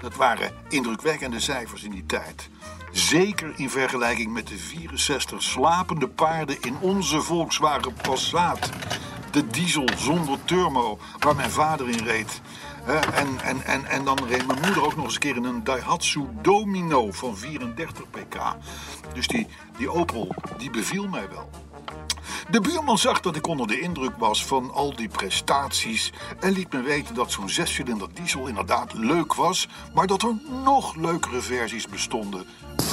Dat 0.00 0.16
waren 0.16 0.52
indrukwekkende 0.68 1.40
cijfers 1.40 1.82
in 1.82 1.90
die 1.90 2.06
tijd. 2.06 2.48
Zeker 2.96 3.52
in 3.56 3.70
vergelijking 3.70 4.32
met 4.32 4.46
de 4.46 4.58
64 4.58 5.42
slapende 5.42 6.08
paarden 6.08 6.62
in 6.62 6.76
onze 6.80 7.20
Volkswagen 7.20 7.92
Passat. 8.02 8.70
De 9.30 9.46
diesel 9.46 9.88
zonder 9.96 10.38
turbo 10.44 10.98
waar 11.18 11.36
mijn 11.36 11.50
vader 11.50 11.88
in 11.88 12.04
reed. 12.04 12.40
En, 13.14 13.40
en, 13.42 13.62
en, 13.64 13.84
en 13.84 14.04
dan 14.04 14.18
reed 14.28 14.46
mijn 14.46 14.60
moeder 14.60 14.84
ook 14.84 14.96
nog 14.96 15.04
eens 15.04 15.14
een 15.14 15.20
keer 15.20 15.36
in 15.36 15.44
een 15.44 15.64
Daihatsu 15.64 16.26
Domino 16.42 17.12
van 17.12 17.36
34 17.36 18.10
pk. 18.10 18.38
Dus 19.14 19.26
die, 19.26 19.46
die 19.76 19.90
Opel, 19.90 20.34
die 20.58 20.70
beviel 20.70 21.08
mij 21.08 21.28
wel. 21.28 21.50
De 22.50 22.60
buurman 22.60 22.98
zag 22.98 23.20
dat 23.20 23.36
ik 23.36 23.46
onder 23.46 23.66
de 23.66 23.80
indruk 23.80 24.16
was 24.18 24.44
van 24.44 24.72
al 24.72 24.96
die 24.96 25.08
prestaties 25.08 26.12
en 26.40 26.52
liet 26.52 26.72
me 26.72 26.80
weten 26.80 27.14
dat 27.14 27.32
zo'n 27.32 27.48
zescilinder 27.48 28.08
diesel 28.14 28.46
inderdaad 28.46 28.92
leuk 28.94 29.34
was, 29.34 29.68
maar 29.94 30.06
dat 30.06 30.22
er 30.22 30.34
nog 30.64 30.94
leukere 30.94 31.40
versies 31.40 31.88
bestonden 31.88 32.46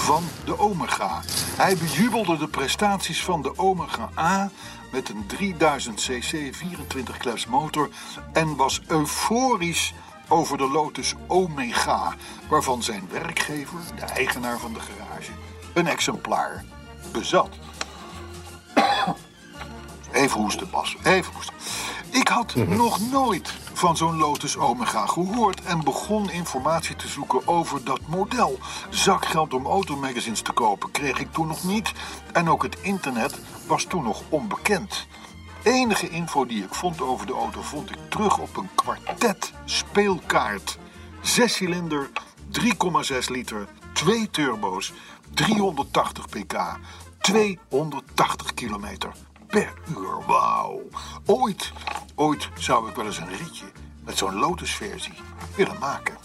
van 0.03 0.23
de 0.45 0.59
Omega. 0.59 1.21
Hij 1.55 1.77
bejubelde 1.77 2.37
de 2.37 2.47
prestaties 2.47 3.23
van 3.23 3.41
de 3.41 3.57
Omega 3.57 4.09
A 4.17 4.51
met 4.91 5.09
een 5.09 5.25
3000 5.25 5.95
cc 5.95 6.55
24 6.55 7.17
klep 7.17 7.45
motor 7.47 7.89
en 8.33 8.55
was 8.55 8.81
euforisch 8.87 9.93
over 10.27 10.57
de 10.57 10.69
Lotus 10.69 11.13
Omega, 11.27 12.15
waarvan 12.49 12.83
zijn 12.83 13.07
werkgever, 13.11 13.79
de 13.95 14.01
eigenaar 14.01 14.59
van 14.59 14.73
de 14.73 14.79
garage, 14.79 15.31
een 15.73 15.87
exemplaar 15.87 16.63
bezat. 17.11 17.49
Even 20.11 20.41
hoesten, 20.41 20.69
Bas. 20.69 20.95
Even 21.03 21.33
hoesten. 21.33 21.55
Ik 22.09 22.27
had 22.27 22.55
nog 22.55 23.11
nooit 23.11 23.53
van 23.73 23.97
zo'n 23.97 24.17
Lotus 24.17 24.57
Omega 24.57 25.05
gehoord 25.05 25.61
en 25.61 25.83
begon 25.83 26.29
informatie 26.29 26.95
te 26.95 27.07
zoeken 27.07 27.47
over 27.47 27.83
dat 27.83 27.99
model. 28.07 28.59
Zakgeld 28.89 29.53
om 29.53 29.65
automagazines 29.65 30.41
te 30.41 30.51
kopen 30.51 30.91
kreeg 30.91 31.19
ik 31.19 31.31
toen 31.31 31.47
nog 31.47 31.63
niet 31.63 31.91
en 32.31 32.49
ook 32.49 32.63
het 32.63 32.77
internet 32.81 33.39
was 33.67 33.83
toen 33.83 34.03
nog 34.03 34.21
onbekend. 34.29 35.07
enige 35.63 36.09
info 36.09 36.45
die 36.45 36.63
ik 36.63 36.73
vond 36.73 37.01
over 37.01 37.27
de 37.27 37.33
auto 37.33 37.61
vond 37.61 37.89
ik 37.89 37.97
terug 38.09 38.37
op 38.37 38.57
een 38.57 38.69
kwartet 38.75 39.53
speelkaart. 39.65 40.77
Zes 41.21 41.53
cilinder, 41.53 42.09
3,6 42.51 43.17
liter, 43.27 43.67
twee 43.93 44.29
turbo's, 44.29 44.93
380 45.33 46.29
pk, 46.29 46.79
280 47.21 48.53
kilometer 48.53 49.11
per 49.47 49.73
uur. 49.97 50.25
Wauw. 50.27 50.81
Ooit, 51.25 51.71
ooit 52.15 52.49
zou 52.57 52.89
ik 52.89 52.95
wel 52.95 53.05
eens 53.05 53.17
een 53.17 53.37
ritje 53.37 53.65
met 54.03 54.17
zo'n 54.17 54.35
Lotus-versie 54.35 55.13
willen 55.55 55.79
maken. 55.79 56.17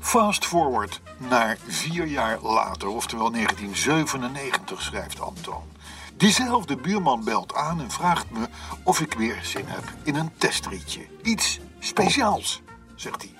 Fast 0.00 0.46
forward 0.46 1.00
naar 1.16 1.58
vier 1.66 2.06
jaar 2.06 2.40
later, 2.40 2.88
oftewel 2.88 3.30
1997, 3.30 4.82
schrijft 4.82 5.20
Antoon. 5.20 5.70
Diezelfde 6.16 6.76
buurman 6.76 7.24
belt 7.24 7.54
aan 7.54 7.80
en 7.80 7.90
vraagt 7.90 8.30
me 8.30 8.48
of 8.84 9.00
ik 9.00 9.12
weer 9.12 9.38
zin 9.42 9.64
heb 9.66 9.84
in 10.02 10.14
een 10.14 10.30
testritje. 10.36 11.06
Iets 11.22 11.60
speciaals, 11.78 12.62
zegt 12.94 13.22
hij. 13.22 13.34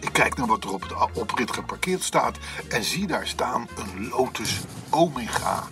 Ik 0.00 0.12
kijk 0.12 0.36
naar 0.36 0.46
wat 0.46 0.64
er 0.64 0.72
op 0.72 0.82
het 0.82 0.92
oprit 1.12 1.52
geparkeerd 1.52 2.02
staat 2.02 2.38
en 2.68 2.84
zie 2.84 3.06
daar 3.06 3.26
staan 3.26 3.68
een 3.76 4.08
Lotus 4.08 4.60
Omega. 4.90 5.68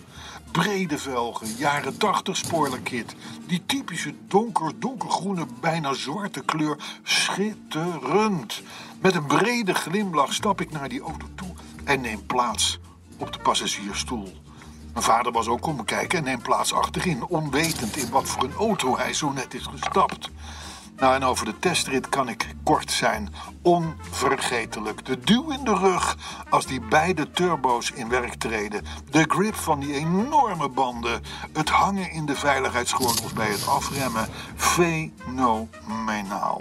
Brede 0.56 0.98
velgen, 0.98 1.46
jaren 1.56 1.98
80 1.98 2.36
spoilerkit. 2.36 3.14
Die 3.46 3.62
typische 3.66 4.14
donker, 4.28 4.72
donkergroene, 4.78 5.46
bijna 5.60 5.92
zwarte 5.92 6.42
kleur. 6.44 6.76
Schitterend. 7.02 8.62
Met 9.00 9.14
een 9.14 9.26
brede 9.26 9.75
glimlach 9.75 10.34
stap 10.34 10.60
ik 10.60 10.70
naar 10.70 10.88
die 10.88 11.00
auto 11.00 11.26
toe 11.34 11.54
en 11.84 12.00
neem 12.00 12.26
plaats 12.26 12.78
op 13.16 13.32
de 13.32 13.38
passagiersstoel. 13.38 14.32
Mijn 14.92 15.04
vader 15.04 15.32
was 15.32 15.46
ook 15.46 15.60
komen 15.60 15.84
kijken 15.84 16.18
en 16.18 16.25
neemt 16.25 16.42
plaats 16.42 16.72
achterin, 16.72 17.25
onwetend 17.25 17.96
in 17.96 18.10
wat 18.10 18.28
voor 18.28 18.44
een 18.44 18.54
auto 18.54 18.96
hij 18.96 19.14
zo 19.14 19.30
net 19.30 19.54
is 19.54 19.66
gestapt. 19.66 20.30
Nou, 20.96 21.14
en 21.14 21.24
over 21.24 21.44
de 21.44 21.58
testrit 21.58 22.08
kan 22.08 22.28
ik 22.28 22.54
kort 22.64 22.90
zijn. 22.90 23.34
Onvergetelijk. 23.62 25.04
De 25.04 25.18
duw 25.18 25.50
in 25.50 25.64
de 25.64 25.74
rug 25.74 26.16
als 26.48 26.66
die 26.66 26.80
beide 26.80 27.30
turbo's 27.30 27.90
in 27.90 28.08
werk 28.08 28.34
treden. 28.34 28.84
De 29.10 29.24
grip 29.28 29.54
van 29.54 29.80
die 29.80 29.94
enorme 29.94 30.68
banden. 30.68 31.22
Het 31.52 31.68
hangen 31.68 32.10
in 32.10 32.26
de 32.26 32.34
veiligheidsgordels 32.34 33.32
bij 33.32 33.48
het 33.48 33.66
afremmen. 33.66 34.28
Fenomenaal. 34.56 36.60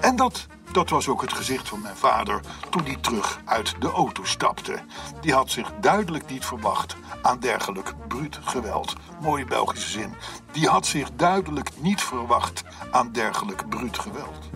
En 0.00 0.16
dat, 0.16 0.46
dat 0.78 0.90
was 0.90 1.08
ook 1.08 1.20
het 1.20 1.32
gezicht 1.32 1.68
van 1.68 1.80
mijn 1.80 1.96
vader 1.96 2.40
toen 2.70 2.84
hij 2.84 2.96
terug 3.00 3.40
uit 3.44 3.74
de 3.78 3.90
auto 3.90 4.24
stapte. 4.24 4.78
Die 5.20 5.32
had 5.32 5.50
zich 5.50 5.72
duidelijk 5.80 6.30
niet 6.30 6.44
verwacht 6.44 6.96
aan 7.22 7.40
dergelijk 7.40 7.94
bruut 8.08 8.38
geweld. 8.42 8.94
Mooie 9.20 9.44
Belgische 9.44 9.90
zin. 9.90 10.14
Die 10.52 10.68
had 10.68 10.86
zich 10.86 11.10
duidelijk 11.16 11.70
niet 11.80 12.02
verwacht 12.02 12.64
aan 12.90 13.12
dergelijk 13.12 13.68
bruut 13.68 13.98
geweld. 13.98 14.50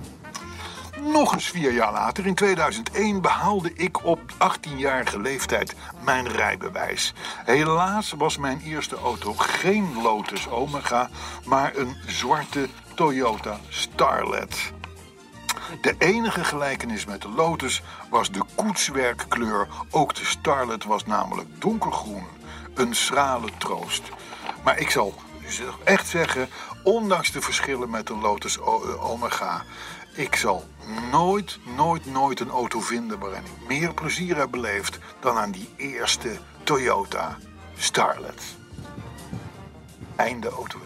Nog 1.00 1.32
eens 1.32 1.48
vier 1.48 1.72
jaar 1.72 1.92
later, 1.92 2.26
in 2.26 2.34
2001, 2.34 3.20
behaalde 3.20 3.72
ik 3.74 4.04
op 4.04 4.20
18-jarige 4.32 5.20
leeftijd 5.20 5.74
mijn 6.04 6.28
rijbewijs. 6.28 7.14
Helaas 7.44 8.12
was 8.18 8.36
mijn 8.36 8.60
eerste 8.60 8.96
auto 8.96 9.34
geen 9.36 10.02
Lotus 10.02 10.48
Omega, 10.48 11.10
maar 11.44 11.76
een 11.76 11.96
zwarte 12.06 12.68
Toyota 12.94 13.58
Starlet. 13.68 14.72
De 15.80 15.94
enige 15.98 16.44
gelijkenis 16.44 17.04
met 17.04 17.22
de 17.22 17.28
Lotus 17.28 17.82
was 18.10 18.30
de 18.30 18.42
koetswerkkleur. 18.54 19.68
Ook 19.90 20.14
de 20.14 20.24
Starlet 20.24 20.84
was 20.84 21.06
namelijk 21.06 21.60
donkergroen. 21.60 22.26
Een 22.74 22.94
schrale 22.94 23.48
troost. 23.58 24.02
Maar 24.64 24.78
ik 24.78 24.90
zal 24.90 25.14
echt 25.84 26.08
zeggen, 26.08 26.48
ondanks 26.84 27.32
de 27.32 27.40
verschillen 27.40 27.90
met 27.90 28.06
de 28.06 28.16
Lotus 28.16 28.58
Omega... 28.98 29.62
ik 30.14 30.36
zal 30.36 30.64
nooit, 31.10 31.58
nooit, 31.76 32.06
nooit 32.06 32.40
een 32.40 32.50
auto 32.50 32.80
vinden 32.80 33.18
waarin 33.18 33.44
ik 33.44 33.68
meer 33.68 33.94
plezier 33.94 34.36
heb 34.36 34.50
beleefd... 34.50 34.98
dan 35.20 35.36
aan 35.36 35.50
die 35.50 35.68
eerste 35.76 36.38
Toyota 36.62 37.38
Starlet. 37.76 38.42
Einde 40.16 40.48
auto. 40.48 40.78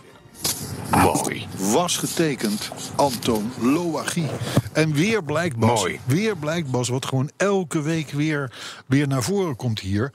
Mooi. 0.90 1.46
Was 1.56 1.96
getekend 1.96 2.70
Anton 2.96 3.52
Loagie. 3.60 4.26
En 4.72 4.92
weer 4.92 5.24
blijkt 5.24 5.56
Bas, 5.56 5.80
Mooi. 5.80 6.00
weer 6.04 6.36
blijkt 6.36 6.70
Bas, 6.70 6.88
wat 6.88 7.06
gewoon 7.06 7.30
elke 7.36 7.80
week 7.82 8.10
weer, 8.10 8.52
weer 8.86 9.08
naar 9.08 9.22
voren 9.22 9.56
komt 9.56 9.80
hier. 9.80 10.12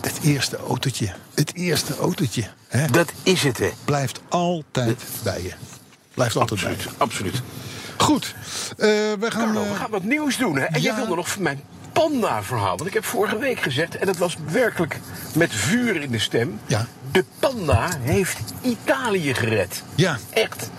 Het 0.00 0.18
eerste 0.22 0.56
autootje, 0.56 1.12
het 1.34 1.54
eerste 1.54 1.96
autootje, 1.96 2.44
hè, 2.68 2.86
Dat 2.86 3.12
is 3.22 3.42
het, 3.42 3.58
hè? 3.58 3.70
blijft 3.84 4.20
altijd 4.28 5.04
bij 5.22 5.42
je. 5.42 5.52
Blijft 6.14 6.36
altijd 6.36 6.60
bij 6.60 6.70
Absoluut, 6.70 6.94
je. 6.96 7.02
absoluut. 7.04 7.42
Goed, 7.96 8.34
eh, 8.76 8.86
we 8.88 9.16
gaan... 9.20 9.44
Carlo, 9.44 9.62
eh, 9.62 9.70
we 9.70 9.76
gaan 9.76 9.90
wat 9.90 10.02
nieuws 10.02 10.36
doen, 10.36 10.56
hè? 10.56 10.64
En 10.64 10.80
jij 10.80 10.94
wilde 10.94 11.14
nog 11.14 11.28
van 11.30 11.42
mijn 11.42 11.60
panda-verhaal. 11.94 12.76
Want 12.76 12.86
ik 12.88 12.94
heb 12.94 13.04
vorige 13.04 13.38
week 13.38 13.60
gezegd, 13.60 13.96
en 13.96 14.06
dat 14.06 14.16
was 14.16 14.36
werkelijk 14.50 15.00
met 15.34 15.52
vuur 15.52 16.02
in 16.02 16.10
de 16.10 16.18
stem... 16.18 16.58
Ja. 16.66 16.86
de 17.12 17.24
panda 17.38 17.88
heeft 18.00 18.38
Italië 18.62 19.34
gered. 19.34 19.82
ja, 19.94 20.18
Echt. 20.30 20.70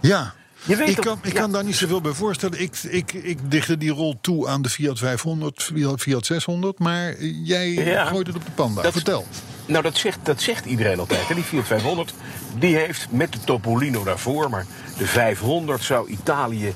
ja. 0.00 0.34
Je 0.66 0.76
weet 0.76 0.88
ik 0.88 0.96
kan, 0.96 1.18
ik 1.22 1.32
ja. 1.32 1.40
kan 1.40 1.52
daar 1.52 1.64
niet 1.64 1.76
zoveel 1.76 2.00
bij 2.00 2.12
voorstellen. 2.12 2.60
Ik, 2.60 2.76
ik, 2.82 3.12
ik 3.12 3.50
dichtte 3.50 3.78
die 3.78 3.90
rol 3.90 4.18
toe 4.20 4.48
aan 4.48 4.62
de 4.62 4.68
Fiat 4.68 4.98
500, 4.98 5.62
Fiat, 5.62 6.00
Fiat 6.00 6.26
600. 6.26 6.78
Maar 6.78 7.22
jij 7.24 7.70
Ja. 7.72 8.04
gooit 8.04 8.26
het 8.26 8.36
op 8.36 8.44
de 8.44 8.50
Panda. 8.50 8.82
Dat- 8.82 8.92
Vertel. 8.92 9.26
Nou, 9.66 9.82
dat 9.82 9.96
zegt, 9.96 10.18
dat 10.22 10.40
zegt 10.42 10.64
iedereen 10.64 10.98
altijd. 10.98 11.28
Hè? 11.28 11.34
Die 11.34 11.44
Fiat 11.44 11.66
500, 11.66 12.14
die 12.58 12.76
heeft 12.76 13.06
met 13.10 13.32
de 13.32 13.38
Topolino 13.44 14.04
daarvoor... 14.04 14.50
maar 14.50 14.66
de 14.98 15.06
500 15.06 15.82
zou 15.82 16.08
Italië 16.08 16.74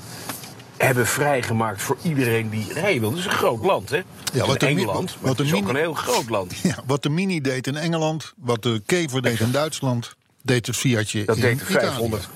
hebben 0.85 1.07
vrijgemaakt 1.07 1.81
voor 1.81 1.97
iedereen 2.01 2.49
die 2.49 2.73
rijden 2.73 2.99
wil. 3.01 3.09
Dat 3.09 3.19
is 3.19 3.25
een 3.25 3.31
groot 3.31 3.63
land, 3.65 3.89
hè? 3.89 3.97
Is 4.33 4.41
wat 4.41 4.59
de 4.59 4.65
mi- 4.65 4.71
Engeland, 4.71 5.15
wat 5.19 5.37
de 5.37 5.43
is 5.43 5.53
ook 5.53 5.59
mini- 5.59 5.69
een 5.69 5.75
heel 5.75 5.93
groot 5.93 6.29
land. 6.29 6.53
Ja, 6.63 6.75
wat 6.85 7.03
de 7.03 7.09
Mini 7.09 7.41
deed 7.41 7.67
in 7.67 7.75
Engeland, 7.75 8.33
wat 8.37 8.63
de 8.63 8.81
Kever 8.85 9.21
deed 9.21 9.39
in 9.39 9.51
Duitsland, 9.51 10.15
deed 10.41 10.65
het 10.67 10.75
Fiatje 10.75 11.25
Dat 11.25 11.35
in 11.35 11.41
deed 11.41 11.59
de 11.59 11.65
Italië. 11.69 11.85
500. 11.85 12.29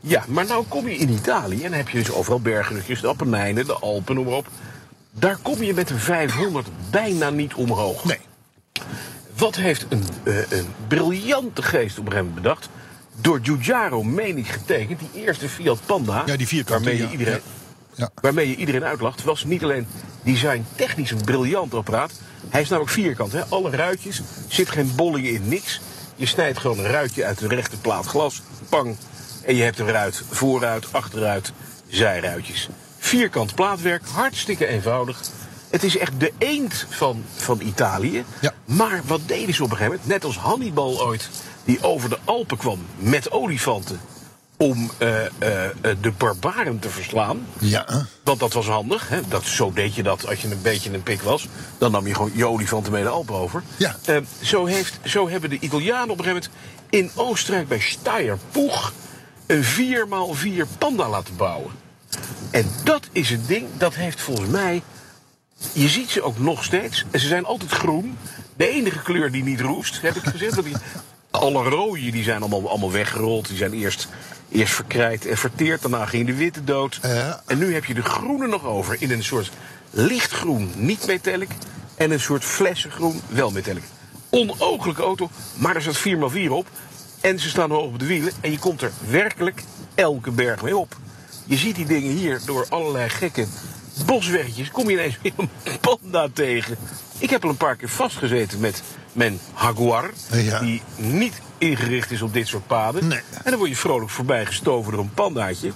Ja, 0.00 0.24
maar 0.28 0.46
nou 0.46 0.64
kom 0.68 0.88
je 0.88 0.96
in 0.96 1.08
Italië 1.08 1.62
en 1.64 1.72
heb 1.72 1.88
je 1.88 1.98
dus 1.98 2.10
overal 2.12 2.40
bergrugjes, 2.40 3.00
de 3.00 3.06
Appenijnen, 3.06 3.66
de 3.66 3.74
Alpen, 3.78 4.14
noem 4.14 4.24
maar 4.24 4.34
op. 4.34 4.46
Daar 5.10 5.36
kom 5.42 5.62
je 5.62 5.74
met 5.74 5.90
een 5.90 5.98
500 5.98 6.68
bijna 6.90 7.30
niet 7.30 7.54
omhoog. 7.54 8.04
Nee. 8.04 8.18
Wat 9.36 9.56
heeft 9.56 9.86
een, 9.88 10.04
eh, 10.24 10.50
een 10.50 10.66
briljante 10.88 11.62
geest 11.62 11.98
op 11.98 12.04
moment 12.04 12.34
bedacht? 12.34 12.68
Door 13.20 13.40
Giugiaro, 13.42 14.02
meen 14.02 14.38
ik, 14.38 14.46
getekend, 14.46 14.98
die 14.98 15.22
eerste 15.24 15.48
Fiat 15.48 15.78
Panda. 15.86 16.22
Ja, 16.26 16.36
die 16.36 16.46
vierkante, 16.46 16.84
waarmee 16.84 17.02
ja. 17.02 17.10
iedereen, 17.10 17.32
Ja. 17.34 17.40
Waarmee 18.14 18.48
je 18.48 18.56
iedereen 18.56 18.84
uitlacht, 18.84 19.24
was 19.24 19.44
niet 19.44 19.62
alleen 19.62 19.86
design 20.22 20.64
technisch 20.76 21.10
een 21.10 21.24
briljant 21.24 21.74
apparaat. 21.74 22.12
Hij 22.48 22.60
is 22.60 22.68
namelijk 22.68 22.94
vierkant. 22.94 23.32
Hè? 23.32 23.44
Alle 23.44 23.70
ruitjes, 23.70 24.22
zit 24.48 24.70
geen 24.70 24.92
bolling 24.94 25.26
in, 25.26 25.48
niks. 25.48 25.80
Je 26.16 26.26
snijdt 26.26 26.58
gewoon 26.58 26.78
een 26.78 26.90
ruitje 26.90 27.24
uit 27.24 27.38
de 27.38 27.48
rechte 27.48 27.80
plaat 27.80 28.06
glas, 28.06 28.42
pang. 28.68 28.96
En 29.44 29.56
je 29.56 29.62
hebt 29.62 29.78
een 29.78 29.90
ruit, 29.90 30.22
vooruit, 30.30 30.92
achteruit, 30.92 31.52
zijruitjes. 31.88 32.68
Vierkant 32.98 33.54
plaatwerk, 33.54 34.02
hartstikke 34.06 34.66
eenvoudig. 34.66 35.20
Het 35.70 35.84
is 35.84 35.96
echt 35.96 36.20
de 36.20 36.32
eend 36.38 36.86
van, 36.88 37.24
van 37.36 37.60
Italië. 37.60 38.24
Ja. 38.40 38.52
Maar 38.64 39.00
wat 39.04 39.20
deden 39.26 39.54
ze 39.54 39.62
op 39.62 39.70
een 39.70 39.76
gegeven 39.76 39.98
moment? 40.00 40.12
Net 40.12 40.24
als 40.24 40.38
Hannibal 40.38 41.02
ooit, 41.02 41.28
die 41.64 41.82
over 41.82 42.08
de 42.08 42.18
Alpen 42.24 42.56
kwam 42.56 42.78
met 42.96 43.30
olifanten... 43.30 44.00
om 44.62 44.90
eh, 44.98 45.24
eh, 45.24 45.64
eh, 45.64 45.96
de 46.00 46.10
barbaren 46.10 46.78
te 46.78 46.88
verslaan. 46.88 47.46
Ja? 47.58 48.06
Want 48.22 48.40
dat 48.40 48.52
was 48.52 48.66
handig. 48.66 49.08
Hè? 49.08 49.20
Dat, 49.28 49.44
zo 49.44 49.72
deed 49.72 49.94
je 49.94 50.02
dat 50.02 50.26
als 50.28 50.42
je 50.42 50.50
een 50.50 50.62
beetje 50.62 50.92
een 50.92 51.02
pik 51.02 51.22
was. 51.22 51.48
Dan 51.78 51.90
nam 51.90 52.06
je 52.06 52.14
gewoon 52.14 52.30
je 52.34 52.46
olifanten 52.46 52.92
mee 52.92 53.02
de 53.02 53.08
Alpen 53.08 53.34
over. 53.34 53.62
Ja. 53.76 53.96
Eh, 54.04 54.16
zo, 54.42 54.64
heeft, 54.64 54.98
zo 55.04 55.28
hebben 55.28 55.50
de 55.50 55.58
Italianen 55.60 56.10
op 56.10 56.18
een 56.18 56.24
gegeven 56.24 56.50
moment 56.50 56.74
in 56.90 57.22
Oostenrijk 57.22 57.68
bij 57.68 57.80
Steyr-Poeg... 57.80 58.92
een 59.46 59.64
4x4 59.64 60.78
panda 60.78 61.08
laten 61.08 61.36
bouwen. 61.36 61.70
En 62.50 62.66
dat 62.84 63.08
is 63.12 63.30
een 63.30 63.44
ding, 63.46 63.66
dat 63.76 63.94
heeft 63.94 64.20
volgens 64.20 64.48
mij... 64.48 64.82
Je 65.72 65.88
ziet 65.88 66.10
ze 66.10 66.22
ook 66.22 66.38
nog 66.38 66.64
steeds. 66.64 67.04
En 67.10 67.20
ze 67.20 67.26
zijn 67.26 67.44
altijd 67.44 67.70
groen. 67.70 68.18
De 68.56 68.68
enige 68.68 69.02
kleur 69.02 69.32
die 69.32 69.42
niet 69.42 69.60
roest, 69.60 70.00
heb 70.00 70.14
ik 70.14 70.24
gezegd. 70.24 70.54
Dat 70.54 70.64
die, 70.64 70.76
alle 71.30 71.68
rode 71.68 72.10
die 72.10 72.22
zijn 72.22 72.40
allemaal, 72.40 72.68
allemaal 72.68 72.92
weggerold. 72.92 73.48
Die 73.48 73.56
zijn 73.56 73.72
eerst, 73.72 74.08
eerst 74.52 74.74
verkrijt 74.74 75.26
en 75.26 75.36
verteerd. 75.36 75.82
Daarna 75.82 76.06
ging 76.06 76.26
de 76.26 76.34
witte 76.34 76.64
dood. 76.64 76.98
Ja. 77.02 77.42
En 77.46 77.58
nu 77.58 77.74
heb 77.74 77.84
je 77.84 77.94
de 77.94 78.02
groene 78.02 78.46
nog 78.46 78.64
over. 78.64 78.96
In 78.98 79.10
een 79.10 79.24
soort 79.24 79.50
lichtgroen, 79.90 80.70
niet 80.76 81.06
metallic. 81.06 81.50
En 81.96 82.10
een 82.10 82.20
soort 82.20 82.44
flessengroen, 82.44 83.20
wel 83.28 83.50
metallic. 83.50 83.82
Onooglijke 84.30 85.02
auto, 85.02 85.30
maar 85.54 85.76
er 85.76 85.82
staat 85.82 85.98
4x4 85.98 86.48
op. 86.48 86.66
En 87.20 87.38
ze 87.38 87.48
staan 87.48 87.70
hoog 87.70 87.86
op 87.86 87.98
de 87.98 88.06
wielen. 88.06 88.32
En 88.40 88.50
je 88.50 88.58
komt 88.58 88.82
er 88.82 88.92
werkelijk 89.08 89.62
elke 89.94 90.30
berg 90.30 90.62
mee 90.62 90.76
op. 90.76 90.96
Je 91.44 91.56
ziet 91.56 91.76
die 91.76 91.86
dingen 91.86 92.10
hier 92.10 92.40
door 92.44 92.66
allerlei 92.68 93.08
gekken 93.08 93.48
bosweggetjes 94.04 94.70
kom 94.70 94.86
je 94.86 94.92
ineens 94.92 95.18
weer 95.22 95.32
een 95.36 95.50
panda 95.80 96.28
tegen. 96.32 96.76
Ik 97.18 97.30
heb 97.30 97.44
al 97.44 97.50
een 97.50 97.56
paar 97.56 97.76
keer 97.76 97.88
vastgezeten 97.88 98.60
met 98.60 98.82
mijn 99.12 99.40
Jaguar. 99.60 100.10
Ja. 100.32 100.58
Die 100.58 100.82
niet 100.96 101.40
ingericht 101.58 102.10
is 102.10 102.22
op 102.22 102.32
dit 102.32 102.46
soort 102.46 102.66
paden. 102.66 103.08
Nee. 103.08 103.20
En 103.44 103.50
dan 103.50 103.56
word 103.56 103.70
je 103.70 103.76
vrolijk 103.76 104.10
voorbij 104.10 104.46
gestoven 104.46 104.92
door 104.92 105.00
een 105.00 105.14
pandaatje. 105.14 105.72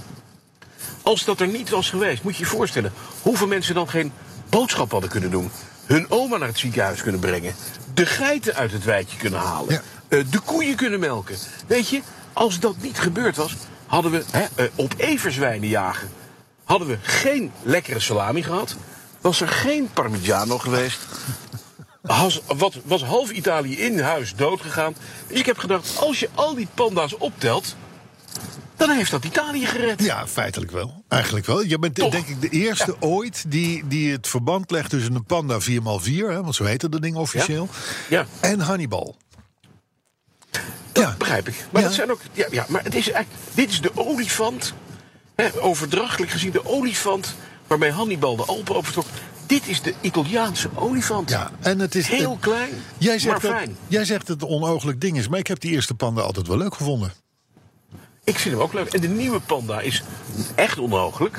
Als 1.03 1.25
dat 1.25 1.41
er 1.41 1.47
niet 1.47 1.69
was 1.71 1.91
geweest, 1.91 2.23
moet 2.23 2.37
je 2.37 2.43
je 2.43 2.51
voorstellen... 2.51 2.93
hoeveel 3.23 3.47
mensen 3.47 3.75
dan 3.75 3.89
geen 3.89 4.13
boodschap 4.49 4.91
hadden 4.91 5.11
kunnen 5.11 5.31
doen. 5.31 5.51
Hun 5.85 6.11
oma 6.11 6.37
naar 6.37 6.49
het 6.49 6.59
ziekenhuis 6.59 7.03
kunnen 7.03 7.21
brengen. 7.21 7.55
De 7.95 8.07
geiten 8.07 8.55
uit 8.55 8.73
het 8.73 8.85
weidje 8.85 9.17
kunnen 9.17 9.41
halen. 9.41 9.73
Ja. 9.73 9.83
eh, 10.09 10.25
de 10.31 10.39
koeien 10.39 10.77
kunnen 10.77 11.01
melken. 11.01 11.37
Weet 11.67 11.89
je, 11.89 12.01
als 12.33 12.61
dat 12.61 12.75
niet 12.81 12.99
gebeurd 12.99 13.37
was... 13.37 13.57
hadden 13.87 14.11
we 14.11 14.25
hè, 14.31 14.45
eh, 14.55 14.67
op 14.75 14.95
everzwijnen 14.97 15.69
jagen... 15.69 16.09
hadden 16.67 16.89
we 16.89 16.99
geen 17.03 17.53
lekkere 17.63 18.01
salami 18.01 18.43
gehad... 18.43 18.77
was 19.21 19.41
er 19.41 19.49
geen 19.49 19.91
parmigiano 19.93 20.59
geweest... 20.59 20.99
Was, 22.01 22.41
wat, 22.47 22.75
was 22.85 23.03
half 23.05 23.31
Italië 23.31 23.79
in 23.79 24.01
huis 24.01 24.35
doodgegaan. 24.35 24.95
Dus 25.27 25.39
ik 25.39 25.47
heb 25.47 25.59
gedacht, 25.59 25.99
als 25.99 26.21
je 26.21 26.29
al 26.35 26.55
die 26.55 26.69
panda's 26.75 27.17
optelt... 27.19 27.77
dan 28.77 28.91
heeft 28.91 29.11
dat 29.11 29.25
Italië 29.25 29.67
gered. 29.67 30.03
Ja, 30.03 30.27
feitelijk 30.27 30.71
wel. 30.71 31.05
Eigenlijk 31.09 31.47
wel. 31.47 31.63
Je 31.63 31.79
bent 31.79 31.95
Toch? 31.95 32.11
denk 32.11 32.27
ik 32.27 32.41
de 32.41 32.49
eerste 32.49 32.97
ooit 33.01 33.45
die, 33.49 33.87
die 33.87 34.13
het 34.13 34.29
verband 34.29 34.71
legt 34.71 34.91
tussen 34.91 35.15
een 35.15 35.25
panda 35.25 35.59
4x4, 35.61 36.05
hè, 36.05 36.43
want 36.43 36.55
zo 36.55 36.65
heette 36.65 36.89
dat 36.89 37.03
ding 37.03 37.17
officieel, 37.17 37.69
Ja. 38.09 38.27
en 38.41 38.61
Hannibal. 38.61 39.17
Dat 40.51 40.63
Ja. 41.05 41.15
begrijp 41.19 41.49
ik. 41.49 41.65
Maar 41.71 41.83
dat 41.83 41.95
zijn 41.95 42.11
ook. 42.11 42.21
Ja, 42.33 42.47
ja, 42.51 42.67
maar 42.69 42.83
het 42.85 42.95
is 42.95 43.11
eigenlijk. 43.11 43.45
Dit 43.55 43.71
is 43.71 43.81
de 43.81 43.91
olifant. 43.95 44.73
Overdrachtelijk 45.61 46.33
gezien 46.33 46.51
de 46.51 46.67
olifant. 46.67 47.35
waarmee 47.67 47.91
Hannibal 47.91 48.37
de 48.37 48.45
Alpen 48.45 48.75
overtrok. 48.77 49.07
Dit 49.47 49.67
is 49.67 49.83
de 49.83 49.95
Italiaanse 50.01 50.69
olifant. 50.75 51.31
Ja, 51.31 51.51
en 51.61 51.79
het 51.79 51.95
is 51.95 52.09
Heel 52.09 52.39
klein, 52.41 52.71
Jij 52.99 53.19
zegt, 53.19 53.43
maar 53.43 53.51
dat, 53.51 53.61
fijn. 53.61 53.77
jij 53.89 54.05
zegt 54.05 54.27
dat 54.27 54.41
het 54.41 54.49
een 54.51 54.55
onogelijk 54.57 55.01
ding 55.01 55.17
is, 55.17 55.29
maar 55.29 55.39
ik 55.39 55.47
heb 55.47 55.61
die 55.61 55.71
eerste 55.71 55.95
panda 55.95 56.23
altijd 56.23 56.47
wel 56.47 56.57
leuk 56.57 56.75
gevonden. 56.75 57.13
Ik 58.25 58.39
vind 58.39 58.55
hem 58.55 58.63
ook 58.65 58.73
leuk. 58.73 58.93
En 58.93 59.01
de 59.01 59.09
nieuwe 59.09 59.41
panda 59.41 59.81
is 59.81 60.03
echt 60.55 60.79
onmogelijk. 60.79 61.39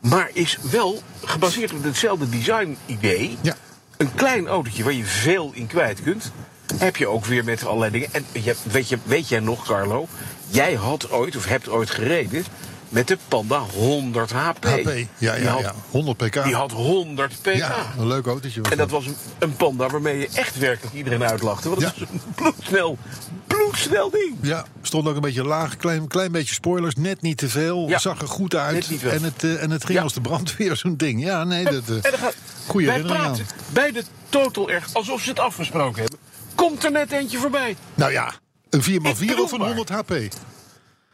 Maar 0.00 0.30
is 0.32 0.58
wel 0.70 1.02
gebaseerd 1.24 1.72
op 1.72 1.82
hetzelfde 1.84 2.28
design-idee. 2.28 3.36
Ja. 3.40 3.56
Een 3.96 4.14
klein 4.14 4.46
autootje 4.46 4.84
waar 4.84 4.92
je 4.92 5.04
veel 5.04 5.50
in 5.54 5.66
kwijt 5.66 6.02
kunt. 6.02 6.32
Heb 6.76 6.96
je 6.96 7.06
ook 7.06 7.24
weer 7.24 7.44
met 7.44 7.66
allerlei 7.66 7.90
dingen. 7.90 8.08
En 8.12 8.24
je, 8.32 8.54
weet, 8.62 8.88
je, 8.88 8.98
weet 9.02 9.28
jij 9.28 9.40
nog, 9.40 9.64
Carlo? 9.66 10.06
Jij 10.48 10.74
had 10.74 11.10
ooit, 11.10 11.36
of 11.36 11.44
hebt 11.44 11.68
ooit 11.68 11.90
gereden. 11.90 12.44
Met 12.88 13.08
de 13.08 13.18
Panda 13.28 13.58
100 13.58 14.30
HP. 14.32 14.64
HP, 14.64 14.88
ja, 15.18 15.34
ja, 15.34 15.50
had- 15.50 15.60
ja. 15.60 15.74
100 15.90 16.16
pk. 16.16 16.44
Die 16.44 16.54
had 16.54 16.72
100 16.72 17.40
pk. 17.42 17.46
ja, 17.54 17.86
een 17.98 18.06
leuk 18.06 18.26
autootje. 18.26 18.60
En 18.70 18.76
dat 18.76 18.90
was 18.90 19.06
een, 19.06 19.16
een 19.38 19.56
panda 19.56 19.88
waarmee 19.88 20.18
je 20.18 20.28
echt 20.34 20.58
werkelijk 20.58 20.94
iedereen 20.94 21.24
uitlachte. 21.24 21.68
Want 21.68 21.82
was 21.82 21.92
een 22.00 22.20
bloedsnel, 22.34 22.98
bloedsnel 23.46 24.10
ding. 24.10 24.34
Ja, 24.40 24.64
stond 24.82 25.08
ook 25.08 25.14
een 25.14 25.20
beetje 25.20 25.44
laag, 25.44 25.76
klein, 25.76 26.06
klein 26.08 26.32
beetje 26.32 26.54
spoilers, 26.54 26.94
net 26.94 27.22
niet 27.22 27.36
te 27.38 27.48
veel. 27.48 27.88
Ja, 27.88 27.98
Zag 27.98 28.20
er 28.20 28.28
goed 28.28 28.54
uit. 28.54 29.02
En 29.02 29.22
het, 29.22 29.44
eh, 29.44 29.62
en 29.62 29.70
het 29.70 29.84
ging 29.84 30.00
als 30.00 30.12
de 30.12 30.20
brandweer, 30.20 30.76
zo'n 30.76 30.96
ding. 30.96 31.22
Ja, 31.24 31.44
nee, 31.44 31.64
dat. 31.64 31.88
En 32.02 32.18
gaat, 32.18 32.34
goeie 32.66 32.86
wij 32.86 33.00
praten 33.02 33.46
bij 33.68 33.92
de 33.92 34.04
Total 34.28 34.70
erg 34.70 34.88
alsof 34.92 35.22
ze 35.22 35.28
het 35.28 35.38
afgesproken 35.38 36.00
hebben. 36.02 36.18
Komt 36.54 36.84
er 36.84 36.90
net 36.90 37.12
eentje 37.12 37.38
voorbij. 37.38 37.76
Nou 37.94 38.12
ja, 38.12 38.32
een 38.70 38.82
4x4 38.82 38.86
Ik 38.86 39.06
of 39.06 39.52
een 39.52 39.58
bedoel 39.58 39.66
100 39.74 39.88
HP? 39.88 40.12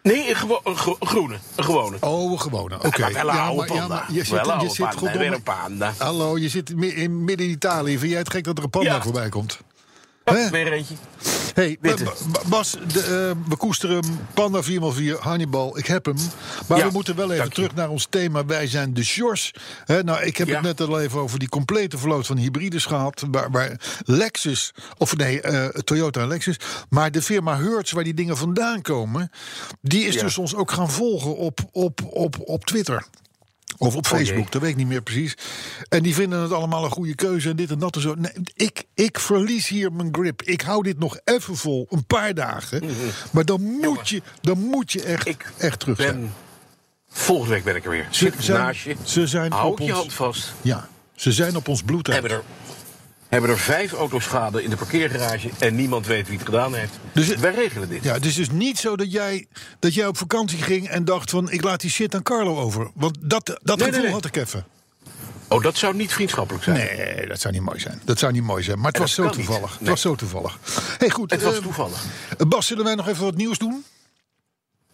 Nee, 0.03 0.29
een, 0.31 0.37
gewo- 0.37 0.61
een, 0.65 0.77
gro- 0.77 0.97
een 1.01 1.07
groene. 1.07 1.39
Een 1.57 1.65
gewone. 1.65 1.97
Oh, 2.01 2.33
een 2.33 2.41
gewone. 2.41 2.75
Oké. 2.85 3.05
oude 3.31 3.57
maar, 3.57 3.67
panda. 3.67 4.05
je 4.09 4.15
zit, 4.15 4.29
je 4.29 4.69
zit 4.69 4.77
panda, 4.79 4.91
goddomme- 4.91 5.19
weer 5.19 5.33
een 5.33 5.43
panda. 5.43 5.93
Hallo, 5.99 6.39
je 6.39 6.49
zit 6.49 6.71
in 6.71 7.25
midden 7.25 7.49
Italië. 7.49 7.99
Vind 7.99 8.11
jij 8.11 8.19
het 8.21 8.31
gek 8.31 8.45
dat 8.45 8.59
er 8.59 8.65
een 8.65 8.71
panda 8.71 8.95
Ja. 8.95 9.03
voorbij 9.03 9.29
komt? 9.29 9.59
Hè? 10.25 10.51
weer 10.51 10.73
eentje. 10.73 10.95
Hey, 11.55 11.79
Bas, 12.47 12.71
de, 12.93 13.01
eh, 13.01 13.49
we 13.49 13.57
koesteren 13.57 13.97
hem. 14.05 14.19
Panda 14.35 14.63
4x4, 14.63 15.19
Hannibal, 15.21 15.79
ik 15.79 15.87
heb 15.87 16.05
hem. 16.05 16.17
Maar 16.69 16.79
Ja, 16.79 16.87
we 16.87 16.93
moeten 16.93 17.17
wel 17.17 17.33
even 17.33 17.45
je. 17.45 17.51
terug 17.51 17.75
naar 17.75 17.89
ons 17.89 18.07
thema. 18.11 18.45
Wij 18.47 18.67
zijn 18.67 18.95
de 18.95 19.05
Sjors. 19.05 19.51
Hè, 19.85 20.03
nou, 20.03 20.23
ik 20.25 20.37
heb 20.37 20.49
Ja. 20.49 20.55
het 20.55 20.63
net 20.63 20.81
al 20.81 21.01
even 21.01 21.21
over 21.21 21.39
die 21.39 21.49
complete 21.49 21.99
vloot 21.99 22.27
van 22.27 22.37
hybrides 22.37 22.85
gehad. 22.85 23.25
Waar, 23.31 23.51
waar 23.51 23.81
Lexus, 24.05 24.73
of 24.99 25.17
nee, 25.17 25.41
eh, 25.41 25.69
Toyota 25.69 26.21
en 26.21 26.29
Lexus. 26.29 26.57
Maar 26.89 27.11
de 27.11 27.23
firma 27.23 27.57
Hertz, 27.61 27.93
waar 27.93 28.05
die 28.05 28.15
dingen 28.15 28.37
vandaan 28.37 28.83
komen. 28.83 29.31
Die 29.81 30.05
is 30.05 30.15
Ja. 30.15 30.23
dus 30.23 30.39
ons 30.39 30.55
ook 30.55 30.71
gaan 30.71 30.91
volgen 30.91 31.37
op, 31.37 31.61
op, 31.73 32.01
op, 32.11 32.37
op 32.41 32.65
Twitter. 32.65 33.05
Of 33.87 33.97
op 33.97 34.05
Oh. 34.05 34.11
Facebook, 34.11 34.53
dat 34.53 34.61
weet 34.63 34.71
ik 34.71 34.77
niet 34.77 34.87
meer 34.87 35.03
precies. 35.03 35.35
En 35.89 36.03
die 36.03 36.15
vinden 36.15 36.43
het 36.43 36.53
allemaal 36.53 36.85
een 36.85 36.91
goede 36.91 37.15
keuze 37.15 37.51
en 37.51 37.57
dit 37.57 37.71
en 37.71 37.79
dat 37.79 37.95
en 37.97 38.03
zo. 38.03 38.15
Nee, 38.15 38.33
ik, 38.55 38.85
ik 38.95 39.19
verlies 39.19 39.69
hier 39.69 39.93
mijn 39.93 40.09
grip. 40.15 40.43
Ik 40.43 40.61
hou 40.61 40.83
dit 40.83 40.99
nog 40.99 41.19
even 41.25 41.57
vol, 41.57 41.87
een 41.91 42.05
paar 42.05 42.35
dagen. 42.35 42.83
Maar 43.31 43.45
dan 43.45 43.63
moet, 43.63 44.09
je, 44.09 44.23
dan 44.41 44.59
moet 44.59 44.93
je 44.93 45.03
echt, 45.03 45.21
Mhm. 45.27 45.29
Ik 45.35 45.53
echt 45.59 45.81
terug 45.81 46.01
zijn. 46.01 46.21
Ben, 46.21 46.33
volgende 47.09 47.55
week 47.55 47.65
ben 47.65 47.77
ik 47.77 47.85
er 47.85 47.91
weer. 47.91 48.07
Zit 48.11 48.35
zijn- 48.39 48.59
naast 48.59 48.83
je. 48.83 48.97
ze 49.05 49.27
zijn 49.27 49.53
Hou 49.53 49.71
op 49.73 49.79
je 49.79 49.85
ons- 49.85 49.93
hand 49.93 50.13
vast. 50.13 50.53
Ja, 50.63 50.89
ze 51.15 51.33
zijn 51.33 51.57
op 51.57 51.69
ons 51.69 51.83
bloed. 51.83 52.09
uit. 52.11 52.21
Hebben 52.21 52.39
er, 52.39 52.45
hebben 53.33 53.51
er 53.51 53.59
vijf 53.59 53.93
auto's 53.93 54.25
schade 54.25 54.63
in 54.63 54.71
de 54.71 54.77
parkeergarage. 54.77 55.51
En 55.59 55.75
niemand 55.75 56.07
weet 56.07 56.27
wie 56.29 56.37
het 56.37 56.47
gedaan 56.47 56.75
heeft. 56.75 56.93
Dus 57.13 57.29
Wij 57.35 57.55
regelen 57.55 57.89
dit. 57.89 58.05
Ja, 58.05 58.13
het 58.13 58.25
is 58.25 58.35
dus 58.35 58.51
niet 58.51 58.79
zo 58.79 58.97
dat 58.97 59.13
jij, 59.13 59.47
dat 59.79 59.95
jij 59.95 60.07
op 60.07 60.17
vakantie 60.17 60.63
ging 60.63 60.89
en 60.89 61.05
dacht 61.05 61.31
van... 61.31 61.51
ik 61.51 61.63
laat 61.65 61.81
die 61.81 61.91
shit 61.91 62.15
aan 62.15 62.23
Carlo 62.23 62.57
over. 62.59 62.91
Want 62.95 63.17
dat, 63.21 63.61
dat 63.63 63.79
Nee, 63.79 63.87
gevoel 63.87 64.03
nee. 64.03 64.13
had 64.13 64.25
ik 64.25 64.37
even. 64.37 64.65
Oh, 65.49 65.63
dat 65.63 65.77
zou 65.77 65.95
niet 65.95 66.13
vriendschappelijk 66.13 66.65
zijn. 66.65 66.77
Nee, 66.77 67.27
dat 67.27 67.41
zou 67.41 67.55
niet 67.55 67.63
mooi 67.63 67.81
zijn. 67.81 68.01
Dat 68.05 68.19
zou 68.19 68.33
niet 68.33 68.43
mooi 68.43 68.63
zijn. 68.63 68.79
Maar 68.79 68.91
het 68.91 68.99
was 69.01 69.15
zo 69.15 69.31
toevallig. 69.31 69.79
Het 69.79 69.89
was 69.89 70.01
zo 70.01 70.15
toevallig. 70.15 70.59
Hey, 70.99 71.11
goed. 71.11 71.31
Het 71.31 71.43
was 71.43 71.57
eh, 71.57 71.63
toevallig. 71.63 72.05
Bas, 72.49 72.67
zullen 72.67 72.85
wij 72.85 72.95
nog 72.95 73.09
even 73.09 73.25
wat 73.25 73.37
nieuws 73.37 73.59
doen? 73.59 73.85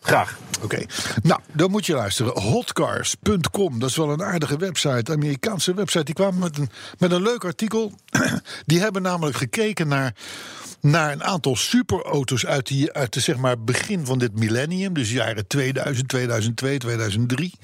Graag. 0.03 0.39
Oké, 0.63 0.85
nou, 1.23 1.41
dan 1.53 1.71
moet 1.71 1.87
je 1.87 1.95
luisteren. 1.95 2.41
Hotcars.com, 2.43 3.79
dat 3.79 3.89
is 3.91 3.97
wel 3.97 4.11
een 4.11 4.23
aardige 4.23 4.57
website, 4.57 5.13
Amerikaanse 5.13 5.75
website. 5.75 6.05
Die 6.05 6.15
kwamen 6.15 6.39
met 6.39 6.59
een, 6.59 6.71
met 6.99 7.13
een 7.13 7.23
leuk 7.23 7.45
artikel. 7.45 7.93
Die 8.67 8.81
hebben 8.81 9.03
namelijk 9.03 9.37
gekeken 9.37 9.89
naar, 9.89 10.15
naar 10.81 11.13
een 11.13 11.25
aantal 11.25 11.57
superauto's 11.57 12.47
uit, 12.47 12.67
die, 12.67 12.93
uit 12.93 13.13
de 13.13 13.21
zeg 13.21 13.37
maar, 13.37 13.61
begin 13.61 14.07
van 14.07 14.19
dit 14.19 14.39
millennium. 14.39 14.95
Dus 14.95 15.11
jaren 15.13 15.47
2000, 15.47 16.09
2002, 16.09 16.79
2003. 16.79 17.55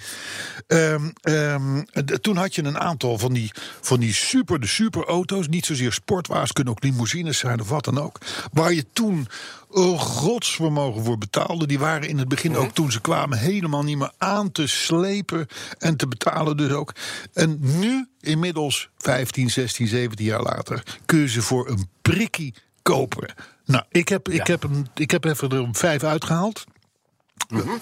Ehm, 0.66 1.10
ehm, 1.20 1.80
d- 2.04 2.22
toen 2.22 2.36
had 2.36 2.54
je 2.54 2.64
een 2.64 2.78
aantal 2.78 3.18
van 3.18 3.32
die, 3.32 3.50
van 3.80 4.00
die 4.00 4.14
super, 4.14 4.60
de 4.60 4.66
superauto's. 4.66 5.48
Niet 5.48 5.66
zozeer 5.66 5.92
sportwagens, 5.92 6.52
kunnen 6.52 6.72
ook 6.72 6.82
limousines 6.82 7.38
zijn 7.38 7.60
of 7.60 7.68
wat 7.68 7.84
dan 7.84 8.00
ook. 8.00 8.18
Waar 8.52 8.72
je 8.72 8.84
toen 8.92 9.28
een 9.74 9.98
godsvermogen 9.98 11.04
voor 11.04 11.18
betaalde. 11.18 11.66
Die 11.66 11.78
waren 11.78 12.08
in 12.08 12.18
het 12.18 12.28
begin 12.28 12.56
ook 12.56 12.70
toen 12.72 12.92
ze 12.92 13.00
kwamen 13.00 13.38
helemaal 13.38 13.82
niet 13.82 13.98
meer 13.98 14.12
aan 14.18 14.52
te 14.52 14.66
slepen 14.66 15.46
en 15.78 15.96
te 15.96 16.08
betalen 16.08 16.56
dus 16.56 16.70
ook. 16.70 16.92
En 17.32 17.58
nu, 17.60 18.08
inmiddels 18.20 18.88
15, 18.98 19.50
16, 19.50 19.86
17 19.86 20.26
jaar 20.26 20.42
later, 20.42 20.82
kun 21.06 21.18
je 21.18 21.28
ze 21.28 21.42
voor 21.42 21.68
een 21.68 21.88
prikkie 22.02 22.54
kopen. 22.82 23.34
Nou, 23.64 23.84
ik 23.90 24.08
heb, 24.08 24.28
ik 24.28 24.46
Ja. 24.46 24.52
heb, 24.52 24.62
hem, 24.62 24.86
ik 24.94 25.10
heb 25.10 25.24
even 25.24 25.50
er 25.50 25.68
vijf 25.72 26.02
uitgehaald. 26.02 26.64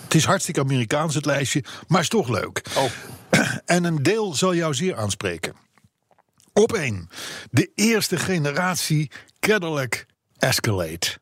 Het 0.02 0.14
is 0.14 0.24
hartstikke 0.24 0.60
Amerikaans, 0.60 1.14
het 1.14 1.26
lijstje, 1.26 1.64
maar 1.88 2.00
is 2.00 2.08
toch 2.08 2.28
leuk. 2.28 2.62
Oh. 2.76 2.90
En 3.64 3.84
een 3.84 4.02
deel 4.02 4.34
zal 4.34 4.54
jou 4.54 4.74
zeer 4.74 4.96
aanspreken. 4.96 5.54
Op 6.52 6.72
één, 6.72 7.08
de 7.50 7.70
eerste 7.74 8.16
generatie 8.16 9.10
Cadillac 9.40 10.04
Escalade. 10.38 11.20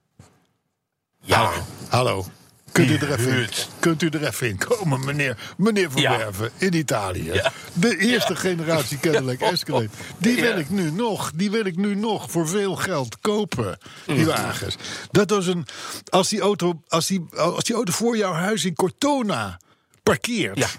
Ja. 1.20 1.52
Hallo. 1.88 2.26
Kunt 2.72 2.90
u, 2.90 2.94
er 2.96 3.12
even 3.18 3.37
in, 3.42 3.48
kunt 3.78 4.02
u 4.02 4.09
er 4.09 4.26
even 4.26 4.48
in 4.48 4.59
komen, 4.59 5.04
meneer, 5.04 5.37
meneer 5.56 5.90
Van 5.90 6.00
Ja. 6.00 6.16
Werven, 6.18 6.50
in 6.56 6.74
Italië? 6.74 7.33
Ja. 7.33 7.52
De 7.72 7.96
eerste 7.98 8.37
generatie 8.37 8.98
Cadillac 8.98 9.40
Escalade. 9.40 9.88
Die 10.18 10.40
wil 10.40 10.59
ik 10.59 10.70
nu 10.70 10.90
nog, 10.90 11.33
die 11.35 11.50
wil 11.50 11.64
ik 11.64 11.76
nu 11.76 11.94
nog 11.94 12.30
voor 12.30 12.48
veel 12.48 12.76
geld 12.76 13.18
kopen, 13.20 13.78
Mhm. 14.06 14.16
die 14.16 14.26
wagens. 14.26 14.76
Dat 15.11 15.30
was 15.30 15.46
een, 15.46 15.66
als 16.09 16.28
die 16.28 16.40
auto, 16.40 16.83
als 16.88 17.06
die, 17.06 17.26
als 17.37 17.64
die 17.64 17.74
auto 17.74 17.92
voor 17.92 18.16
jouw 18.16 18.33
huis 18.33 18.64
in 18.64 18.74
Cortona 18.74 19.59
parkeert, 20.02 20.78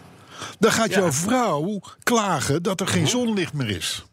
dan 0.60 0.72
gaat. 0.72 0.90
Mhm. 0.90 1.00
jouw 1.00 1.12
vrouw 1.12 1.80
klagen 2.04 2.64
dat 2.64 2.80
er 2.80 2.88
geen 2.88 3.08
zonlicht 3.08 3.54
meer 3.54 3.70
is. 3.70 4.06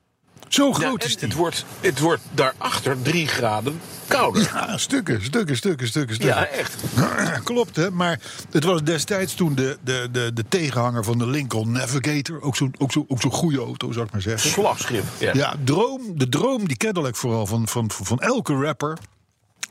Zo 0.48 0.72
groot 0.72 1.04
is 1.04 1.16
die. 1.16 1.28
het, 1.28 1.36
wordt, 1.36 1.64
het 1.80 1.98
wordt 1.98 2.22
daarachter 2.34 3.02
drie 3.02 3.26
graden 3.26 3.80
kouder. 4.08 4.42
Ja, 4.42 4.76
stukken, 4.76 5.24
stukken, 5.24 5.56
stukken, 5.56 5.86
stukken, 5.86 6.14
stukken. 6.14 6.36
Ja, 6.36 6.46
echt. 6.46 6.74
Klopt, 7.44 7.76
hè? 7.76 7.90
Maar 7.90 8.20
het 8.50 8.64
was 8.64 8.82
destijds 8.82 9.34
toen 9.34 9.54
de, 9.54 9.78
de, 9.84 10.08
de, 10.12 10.30
de 10.34 10.44
tegenhanger 10.48 11.04
van 11.04 11.18
de 11.18 11.26
Lincoln 11.26 11.72
Navigator. 11.72 12.42
Ook 12.42 12.56
zo'n 12.56 12.74
ook 12.78 12.92
zo, 12.92 13.04
ook 13.08 13.20
zo'n 13.20 13.30
goede 13.30 13.58
auto, 13.58 13.92
zou 13.92 14.06
ik 14.06 14.12
maar 14.12 14.22
zeggen. 14.22 14.50
Slagschip. 14.50 15.04
Ja. 15.18 15.30
Ja, 15.34 15.54
droom, 15.64 16.02
de 16.14 16.28
droom, 16.28 16.68
die 16.68 16.76
Cadillac 16.76 17.16
vooral 17.16 17.46
van, 17.46 17.68
van, 17.68 17.90
van 17.90 18.20
elke 18.20 18.54
rapper. 18.54 18.98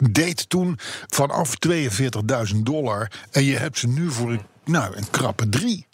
Deed 0.09 0.49
toen 0.49 0.79
vanaf 1.07 1.53
42.000 2.53 2.57
dollar. 2.57 3.11
En 3.31 3.43
je 3.43 3.57
hebt 3.57 3.77
ze 3.77 3.87
nu 3.87 4.11
voor 4.11 4.31
een, 4.31 4.41
nou, 4.65 4.95
een 4.95 5.09
krappe 5.09 5.49
drie. 5.49 5.86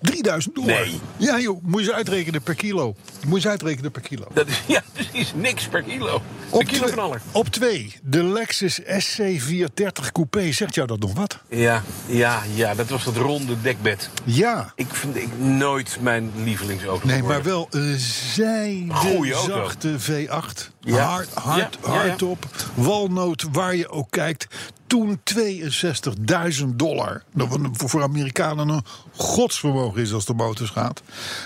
3000 0.00 0.54
dollar. 0.54 0.70
Nee. 0.80 1.00
Ja 1.16 1.38
joh, 1.40 1.62
moet 1.62 1.80
je 1.80 1.86
eens 1.86 1.96
uitrekenen 1.96 2.42
per 2.42 2.54
kilo. 2.54 2.94
Moet 2.94 3.28
je 3.28 3.34
eens 3.34 3.46
uitrekenen 3.46 3.90
per 3.90 4.02
kilo. 4.02 4.26
Dat 4.34 4.46
is, 4.48 4.62
ja, 4.74 4.82
dat 4.96 5.06
is 5.12 5.32
niks 5.34 5.66
per 5.68 5.82
kilo. 5.82 6.22
Op 6.50 6.64
kilo 6.64 6.80
twee- 6.82 6.92
knaller. 6.92 7.20
Op 7.32 7.48
twee, 7.48 7.94
de 8.02 8.24
Lexus 8.24 8.80
SC430 8.82 10.12
Coupé. 10.12 10.52
Zegt 10.52 10.74
jou 10.74 10.86
dat 10.86 10.98
nog 10.98 11.12
wat? 11.14 11.38
Ja, 11.48 11.82
ja, 12.06 12.42
ja, 12.54 12.74
dat 12.74 12.88
was 12.88 13.04
dat 13.04 13.16
ronde 13.16 13.60
dekbed. 13.60 14.10
Ja. 14.24 14.72
Ik 14.76 14.94
vind 14.94 15.16
ik 15.16 15.38
nooit 15.38 15.96
mijn 16.00 16.30
lievelingsauto. 16.36 17.06
Nee, 17.06 17.22
maar 17.22 17.42
wel 17.42 17.66
een 17.70 17.98
zijde 18.34 18.94
Goeie 18.94 19.32
auto. 19.32 19.52
zachte 19.54 19.96
V8. 20.00 20.70
Ja. 20.80 20.96
Hard, 21.04 21.34
hard, 21.34 21.78
Ja, 21.84 21.92
ja, 21.92 22.02
ja. 22.02 22.06
hardtop. 22.08 22.46
Walnoot, 22.74 23.44
waar 23.52 23.76
je 23.76 23.88
ook 23.90 24.10
kijkt. 24.10 24.46
Toen 24.88 25.20
62.000 25.34 26.64
dollar. 26.74 27.22
Dat 27.32 27.58
voor 27.72 28.02
Amerikanen 28.02 28.68
een 28.68 28.82
godsvermogen 29.16 30.02
is 30.02 30.12
als 30.12 30.24
de 30.24 30.34
motors 30.34 30.70
gaat. 30.70 31.02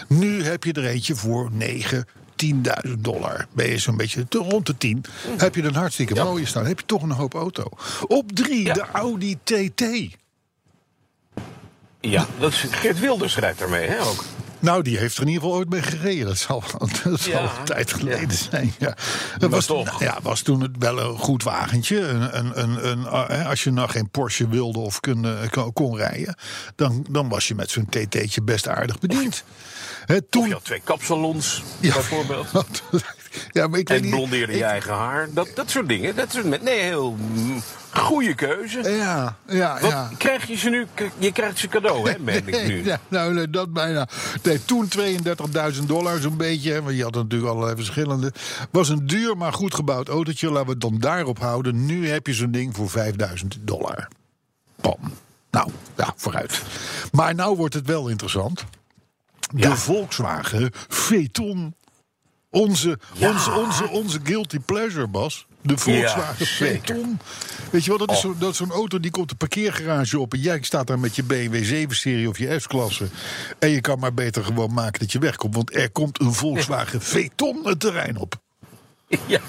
Nu 0.09 0.42
heb 0.44 0.64
je 0.64 0.72
er 0.72 0.85
eentje 0.87 1.14
voor 1.14 1.48
9, 1.52 2.07
10.000 2.37 2.92
dollar. 2.98 3.46
Ben 3.52 3.68
je 3.68 3.78
zo'n 3.78 3.96
beetje 3.96 4.26
rond 4.31 4.66
de 4.66 4.76
10. 4.78 5.05
Heb 5.37 5.55
je 5.55 5.62
een 5.62 5.74
hartstikke 5.74 6.14
Ja. 6.14 6.24
mooie 6.24 6.46
staan. 6.46 6.66
Heb 6.66 6.78
je 6.81 6.87
toch 6.87 7.02
een 7.02 7.11
hoop 7.11 7.35
auto. 7.35 7.64
Op 8.07 8.33
drie, 8.33 8.64
Ja. 8.64 8.72
de 8.72 8.85
Audi 8.92 9.38
TT. 9.44 9.85
Ja, 12.00 12.26
dat 12.38 12.52
is, 12.52 12.64
Geert 12.70 12.98
Wilders 13.00 13.37
rijdt 13.37 13.59
daarmee, 13.59 13.88
hè, 13.88 14.00
ook. 14.02 14.24
Nou, 14.62 14.83
die 14.83 14.98
heeft 14.98 15.16
er 15.16 15.22
in 15.22 15.29
ieder 15.29 15.42
geval 15.42 15.59
ooit 15.59 15.68
mee 15.68 15.83
gereden. 15.83 16.27
Dat 16.27 16.38
zal, 16.38 16.62
dat 17.05 17.20
zal 17.20 17.33
Ja, 17.33 17.42
een 17.59 17.64
tijd 17.64 17.92
geleden 17.92 18.29
ja. 18.29 18.35
zijn. 18.51 18.72
Ja. 18.79 18.96
Dat 19.38 19.51
was, 19.51 19.66
toch. 19.66 19.85
nou 19.85 20.05
ja, 20.05 20.18
was 20.22 20.40
toen 20.40 20.61
het 20.61 20.70
wel 20.79 20.98
een 21.01 21.18
goed 21.18 21.42
wagentje. 21.42 22.01
Een, 22.01 22.38
een, 22.38 22.61
een, 22.62 22.88
een, 22.90 23.07
eh, 23.07 23.48
als 23.48 23.64
je 23.64 23.70
nou 23.70 23.88
geen 23.88 24.11
Porsche 24.11 24.48
wilde 24.48 24.79
of 24.79 25.01
kon, 25.01 25.25
eh, 25.25 25.51
kon, 25.51 25.72
kon 25.72 25.96
rijden... 25.96 26.35
Dan, 26.77 27.07
dan 27.11 27.29
was 27.29 27.48
je 27.48 27.55
met 27.55 27.70
zo'n 27.70 27.87
TT'tje 27.88 28.42
best 28.42 28.68
aardig 28.68 28.98
bediend. 28.98 29.44
Of 30.07 30.16
toen, 30.31 30.46
je 30.48 30.53
had 30.53 30.64
twee 30.64 30.81
kapsalons, 30.85 31.62
Ja. 31.81 31.92
bijvoorbeeld. 31.94 32.48
ja, 33.50 33.66
maar 33.66 33.78
ik 33.78 33.88
weet 33.88 34.02
En 34.02 34.10
blondeerde 34.10 34.56
je 34.56 34.64
eigen 34.64 34.92
haar. 34.92 35.28
Dat, 35.32 35.48
dat 35.54 35.70
soort 35.70 35.88
dingen. 35.88 36.16
Dat 36.16 36.32
soort, 36.32 36.62
nee, 36.62 36.80
heel 36.80 37.16
mm, 37.32 37.62
goede 37.90 38.34
keuze. 38.34 38.90
Ja, 38.90 39.36
ja, 39.48 39.78
Wat 39.80 39.90
ja. 39.90 40.10
krijg 40.18 40.46
je 40.46 40.56
ze 40.56 40.68
nu? 40.70 40.86
Je 41.18 41.32
krijgt 41.32 41.58
ze 41.58 41.68
cadeau, 41.68 42.10
hè, 42.10 42.18
meen 42.24 42.46
ik 42.48 42.66
nu. 42.66 42.84
Ja, 42.84 43.00
nou, 43.08 43.34
nee, 43.34 43.50
dat 43.50 43.72
bijna. 43.72 44.08
Nee, 44.42 44.64
toen 44.64 44.88
32.000 45.74 45.82
dollar 45.86 46.20
zo'n 46.20 46.36
beetje. 46.36 46.82
Want 46.82 46.96
je 46.96 47.02
had 47.02 47.14
natuurlijk 47.14 47.50
allerlei 47.50 47.76
verschillende. 47.76 48.32
Was 48.70 48.88
een 48.88 49.06
duur, 49.06 49.36
maar 49.36 49.52
goed 49.52 49.74
gebouwd 49.74 50.08
autootje. 50.08 50.50
Laten 50.50 50.66
we 50.66 50.72
het 50.72 50.80
dan 50.80 50.98
daarop 50.98 51.38
houden. 51.38 51.86
Nu 51.86 52.08
heb 52.08 52.26
je 52.26 52.34
zo'n 52.34 52.50
ding 52.50 52.76
voor 52.76 52.90
5000 52.90 53.58
dollar. 53.60 54.08
Bam. 54.80 54.98
Nou, 55.50 55.70
ja, 55.96 56.12
vooruit. 56.16 56.62
Maar 57.12 57.34
nou 57.34 57.56
wordt 57.56 57.74
het 57.74 57.86
wel 57.86 58.08
interessant. 58.08 58.64
De 59.50 59.58
Ja. 59.58 59.76
Volkswagen 59.76 60.70
Phaeton. 60.88 61.74
Onze, 62.52 62.98
Ja. 63.12 63.28
onze, 63.30 63.50
onze, 63.52 63.88
onze 63.88 64.18
guilty 64.22 64.58
pleasure, 64.58 65.06
Bas. 65.06 65.46
De 65.62 65.78
Volkswagen. 65.78 66.46
Phaeton. 66.46 67.20
Weet 67.70 67.84
je 67.84 67.88
wel, 67.88 67.98
dat 67.98 68.10
is 68.10 68.16
Oh. 68.16 68.22
zo- 68.22 68.34
dat 68.38 68.50
is 68.50 68.56
zo'n 68.56 68.70
auto 68.70 69.00
die 69.00 69.10
komt 69.10 69.28
de 69.28 69.34
parkeergarage 69.34 70.18
op... 70.18 70.32
en 70.32 70.40
jij 70.40 70.58
staat 70.62 70.86
daar 70.86 70.98
met 70.98 71.16
je 71.16 71.22
BMW 71.22 71.64
7-serie 71.64 72.28
of 72.28 72.38
je 72.38 72.58
S-klasse... 72.60 73.06
en 73.58 73.68
je 73.70 73.80
kan 73.80 73.98
maar 73.98 74.14
beter 74.14 74.44
gewoon 74.44 74.72
maken 74.72 75.00
dat 75.00 75.12
je 75.12 75.18
wegkomt... 75.18 75.54
want 75.54 75.76
er 75.76 75.90
komt 75.90 76.20
een 76.20 76.32
Volkswagen 76.32 77.00
Phaeton 77.00 77.60
het 77.64 77.80
terrein 77.80 78.16
op. 78.16 78.34
Ja, 79.26 79.40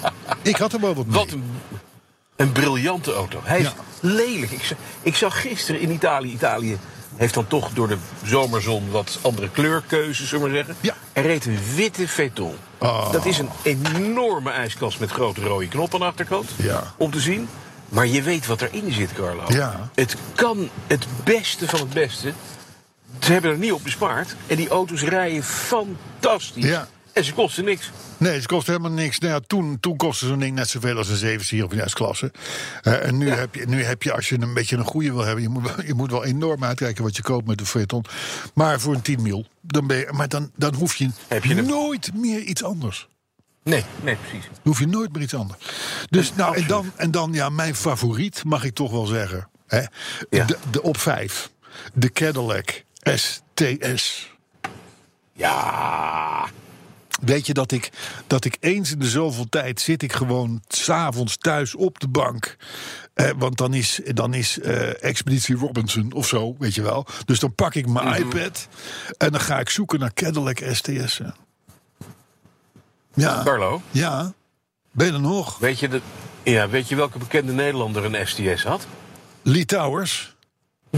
Ik 0.42 0.56
had 0.56 0.74
er 0.74 0.80
wel 0.80 0.94
wat 0.94 1.06
mee. 1.06 1.16
wat 1.16 1.32
een, 1.32 1.44
een 2.36 2.52
briljante 2.52 3.14
auto. 3.14 3.40
Hij 3.44 3.60
is 3.60 3.66
Ja. 3.66 3.74
lelijk. 4.02 4.52
Ik 4.52 4.64
zag, 4.64 4.78
ik 5.02 5.16
zag 5.16 5.42
gisteren 5.42 5.82
in 5.82 5.92
Italië... 5.92 6.32
Italië 6.32 6.78
heeft 7.16 7.34
dan 7.34 7.48
toch 7.48 7.70
door 7.74 7.88
de 7.88 7.98
zomerzon 8.24 8.92
wat 8.92 9.20
andere 9.22 9.50
kleurkeuzes, 9.50 10.28
zullen 10.28 10.44
we 10.44 10.50
maar 10.52 10.58
zeggen. 10.58 10.76
Ja. 10.82 10.96
Er 11.14 11.24
reed 11.24 11.46
een 11.46 11.60
witte 11.76 12.08
Veton. 12.08 12.56
Oh. 12.78 13.12
Dat 13.12 13.26
is 13.26 13.38
een 13.38 13.50
enorme 13.64 14.52
ijskast 14.52 15.00
met 15.00 15.12
grote 15.12 15.42
rode 15.42 15.68
knop 15.68 15.94
aan 15.94 16.00
de 16.00 16.06
achterkant. 16.06 16.50
Ja. 16.56 16.94
Om 16.98 17.12
te 17.12 17.20
zien. 17.20 17.48
Maar 17.90 18.08
je 18.08 18.22
weet 18.22 18.46
wat 18.46 18.62
erin 18.62 18.92
zit, 18.92 19.14
Carlo. 19.14 19.44
Ja. 19.48 19.90
Het 19.96 20.16
kan 20.36 20.70
het 20.88 21.06
beste 21.24 21.68
van 21.68 21.80
het 21.80 21.94
beste. 21.94 22.34
Ze 23.20 23.32
hebben 23.32 23.52
er 23.52 23.58
niet 23.58 23.72
op 23.72 23.84
bespaard. 23.84 24.36
En 24.48 24.56
die 24.56 24.70
auto's 24.70 25.02
rijden 25.02 25.44
fantastisch. 25.44 26.66
Ja. 26.66 26.88
En 27.14 27.24
ze 27.24 27.34
kosten 27.34 27.64
niks. 27.66 27.92
Nee, 28.18 28.34
het 28.34 28.48
kost 28.48 28.68
helemaal 28.68 28.92
niks. 28.92 29.20
Nou 29.20 29.34
ja, 29.34 29.40
toen, 29.48 29.80
toen 29.80 29.98
kostte 29.98 30.26
zo'n 30.28 30.40
ding 30.40 30.56
net 30.56 30.70
zoveel 30.70 30.98
als 30.98 31.10
een 31.10 31.16
7 31.16 31.46
serie 31.46 31.66
of 31.66 31.72
een 31.72 31.90
S-klasse. 31.90 32.32
Eh, 32.82 33.06
en 33.08 33.18
nu, 33.18 33.30
heb 33.30 33.56
je, 33.56 33.66
nu 33.68 33.84
heb 33.84 34.04
je, 34.04 34.14
als 34.14 34.30
je 34.30 34.42
een 34.42 34.54
beetje 34.54 34.78
een 34.78 34.84
goede 34.86 35.14
wil 35.14 35.24
hebben... 35.24 35.44
je 35.44 35.50
moet, 35.50 35.64
wel- 35.76 35.86
je 35.86 35.94
moet 35.94 36.12
wel 36.12 36.26
enorm 36.26 36.64
uitkijken 36.64 37.04
wat 37.04 37.16
je 37.16 37.22
koopt 37.22 37.48
met 37.48 37.58
de 37.58 37.66
Phaeton. 37.66 38.06
Maar 38.54 38.80
voor 38.80 38.94
een 38.94 39.02
10 39.02 39.22
mil, 39.22 39.46
dan, 39.62 39.88
ben 39.88 39.98
je, 39.98 40.10
maar 40.12 40.28
dan, 40.30 40.52
dan 40.56 40.74
hoef 40.76 40.96
je, 40.96 41.10
Heb 41.28 41.44
je 41.44 41.62
nooit 41.62 42.14
meer 42.16 42.40
iets 42.40 42.64
anders. 42.64 43.08
Nee, 43.64 43.84
nee, 44.02 44.16
precies. 44.16 44.46
Dan 44.46 44.60
hoef 44.64 44.80
je 44.80 44.88
nooit 44.88 45.14
meer 45.14 45.22
iets 45.22 45.36
anders. 45.36 45.60
Dus 46.10 46.34
nou, 46.36 46.56
en 46.58 46.68
dan, 46.68 46.92
en 46.96 47.12
dan 47.12 47.34
ja, 47.34 47.50
mijn 47.50 47.76
favoriet, 47.76 48.44
mag 48.44 48.64
ik 48.64 48.74
toch 48.74 48.92
wel 48.92 49.06
zeggen. 49.06 49.50
Hè? 49.68 49.82
Ja. 50.30 50.46
De, 50.46 50.58
de 50.72 50.82
op 50.82 50.98
5. 50.98 51.52
De 51.94 52.12
Cadillac 52.12 52.84
STS. 53.04 54.32
Ja. 55.34 56.46
Weet 57.26 57.46
je 57.46 57.54
dat 57.54 57.72
ik, 57.72 57.90
dat 58.28 58.46
ik 58.46 58.58
eens 58.60 58.92
in 58.92 59.00
de 59.00 59.10
zoveel 59.10 59.50
tijd 59.50 59.82
zit 59.82 60.02
ik 60.02 60.14
gewoon 60.14 60.62
s'avonds 60.68 61.38
thuis 61.38 61.76
op 61.76 62.00
de 62.00 62.08
bank. 62.08 62.56
Eh, 63.14 63.30
want 63.38 63.58
dan 63.58 63.74
is, 63.74 64.00
dan 64.06 64.34
is 64.34 64.60
eh, 64.60 65.04
Expeditie 65.04 65.56
Robinson 65.56 66.12
of 66.14 66.28
zo, 66.28 66.56
weet 66.60 66.76
je 66.76 66.82
wel. 66.82 67.06
Dus 67.26 67.40
dan 67.40 67.56
pak 67.56 67.76
ik 67.76 67.88
mijn 67.88 68.22
iPad 68.22 68.68
en 69.18 69.32
dan 69.32 69.42
ga 69.42 69.60
ik 69.60 69.70
zoeken 69.70 70.00
naar 70.00 70.14
Cadillac 70.14 70.60
STS'en. 70.72 71.36
Ja, 73.14 73.42
Carlo, 73.44 73.82
ja. 73.92 74.34
Ben 74.92 75.08
je 75.08 75.14
er 75.14 75.20
nog? 75.20 75.58
weet 75.58 75.80
je, 75.80 75.88
de, 75.88 76.02
ja, 76.44 76.70
weet 76.70 76.90
je 76.90 76.96
welke 76.96 77.18
bekende 77.18 77.52
Nederlander 77.52 78.06
een 78.06 78.28
STS 78.28 78.64
had? 78.64 78.88
Lee 79.42 79.66
Towers. 79.66 80.33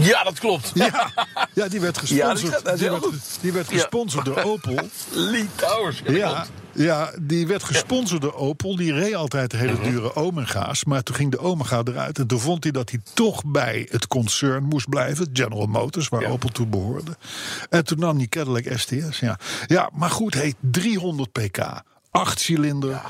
Ja, 0.00 0.22
dat 0.24 0.38
klopt. 0.38 0.70
Ja, 0.74 1.10
ja 1.54 1.68
die 1.68 1.80
werd 1.80 2.00
Ja, 2.08 2.34
die 2.34 2.42
gesponsord. 2.42 2.66
is 2.72 2.78
die, 2.80 2.90
werd, 2.90 3.02
goed. 3.04 3.14
die 3.40 3.52
werd 3.52 3.70
Ja. 3.70 3.76
gesponsord 3.76 4.24
door 4.24 4.42
Opel. 4.42 4.78
Lee 5.10 5.46
Towers. 5.54 6.02
Ja, 6.06 6.12
Ja, 6.14 6.46
ja, 6.72 7.10
die 7.20 7.46
werd 7.46 7.62
gesponsord 7.62 8.20
door 8.22 8.34
Opel. 8.34 8.76
Die 8.76 8.92
reed 8.92 9.14
altijd 9.14 9.50
de 9.50 9.56
hele 9.56 9.72
Mhm. 9.72 9.82
dure 9.82 10.14
Omega's. 10.16 10.84
Maar 10.84 11.02
toen 11.02 11.14
ging 11.14 11.30
de 11.30 11.38
Omega 11.38 11.80
eruit. 11.84 12.18
En 12.18 12.26
toen 12.26 12.40
vond 12.40 12.62
hij 12.62 12.72
dat 12.72 12.90
hij 12.90 13.00
toch 13.14 13.42
bij 13.46 13.88
het 13.90 14.06
concern 14.06 14.64
moest 14.64 14.88
blijven. 14.88 15.28
General 15.32 15.66
Motors, 15.66 16.08
waar 16.08 16.20
Ja. 16.20 16.28
Opel 16.28 16.48
toe 16.48 16.66
behoorde. 16.66 17.16
En 17.70 17.84
toen 17.84 17.98
nam 17.98 18.18
die 18.18 18.28
Cadillac 18.28 18.64
STS. 18.74 19.18
Ja, 19.20 19.38
ja 19.66 19.90
maar 19.92 20.10
goed, 20.10 20.34
heet 20.34 20.56
300 20.60 21.32
pk. 21.32 21.58
Acht 22.16 22.40
cilinder, 22.40 23.00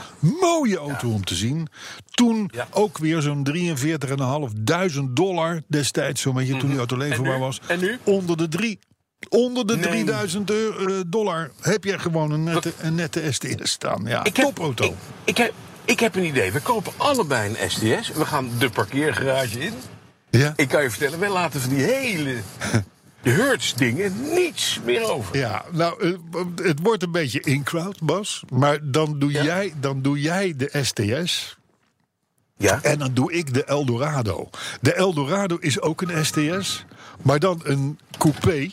mooie 0.41 0.77
auto 0.77 1.09
om 1.13 1.25
te 1.25 1.35
zien. 1.35 1.67
Toen 2.11 2.51
Ja. 2.55 2.67
ook 2.71 2.99
weer 2.99 3.21
zo'n 3.23 3.45
43.500 3.45 5.17
dollar 5.17 5.63
destijds, 5.69 6.21
zo'n 6.21 6.35
beetje 6.35 6.57
toen 6.57 6.69
die 6.69 6.79
auto 6.79 6.97
leverbaar 6.97 7.33
Mhm. 7.33 7.41
was. 7.41 7.61
En 7.67 7.79
nu? 7.81 7.99
Onder 8.05 8.37
de 8.37 8.49
drie. 8.49 8.79
Onder 9.29 9.67
de 9.67 9.77
Nee. 9.77 9.83
3000 9.83 10.51
euro, 10.51 10.87
eh, 10.87 11.01
dollar 11.07 11.51
heb 11.61 11.85
je 11.85 11.99
gewoon 11.99 12.31
een 12.31 12.45
nette, 12.45 12.73
een 12.81 12.95
nette 12.95 13.33
STS 13.33 13.71
staan. 13.71 14.03
Ja, 14.07 14.25
Ik 14.25 14.37
heb, 14.37 14.47
topauto. 14.47 14.85
Ik, 14.85 14.93
ik, 15.25 15.37
heb, 15.37 15.53
ik 15.85 16.01
heb 16.01 16.15
een 16.17 16.25
idee. 16.25 16.53
We 16.53 16.61
kopen 16.61 16.93
allebei 16.97 17.49
een 17.59 17.71
STS. 17.71 18.13
We 18.13 18.25
gaan 18.25 18.51
de 18.59 18.71
parkeergarage 18.71 19.59
in. 19.61 19.73
ja? 20.31 20.53
Ik 20.57 20.69
kan 20.69 20.83
je 20.83 20.91
vertellen, 20.91 21.19
wij 21.19 21.31
laten 21.31 21.61
van 21.61 21.71
die 21.71 21.83
hele 21.85 22.37
de 23.27 23.33
Hertz 23.33 23.73
dingen 23.75 24.13
niets 24.35 24.81
meer 24.85 25.11
over. 25.11 25.37
ja, 25.37 25.65
nou, 25.73 26.03
eh, 26.03 26.67
het 26.67 26.81
wordt 26.83 27.03
een 27.03 27.11
beetje 27.11 27.41
in-crowd, 27.41 28.01
Bas. 28.03 28.43
Maar 28.53 28.79
dan 28.83 29.19
doe, 29.19 29.33
Ja. 29.33 29.43
jij, 29.45 29.73
dan 29.81 30.03
doe 30.03 30.21
jij 30.21 30.55
de 30.57 30.71
STS 30.83 31.57
Ja? 32.57 32.83
en 32.83 32.99
dan 32.99 33.15
doe 33.15 33.33
ik 33.33 33.55
de 33.55 33.65
Eldorado. 33.65 34.51
De 34.81 34.93
Eldorado 34.93 35.57
is 35.61 35.81
ook 35.81 36.01
een 36.03 36.25
STS, 36.25 36.85
maar 37.23 37.39
dan 37.39 37.61
een 37.65 37.99
coupé. 38.19 38.71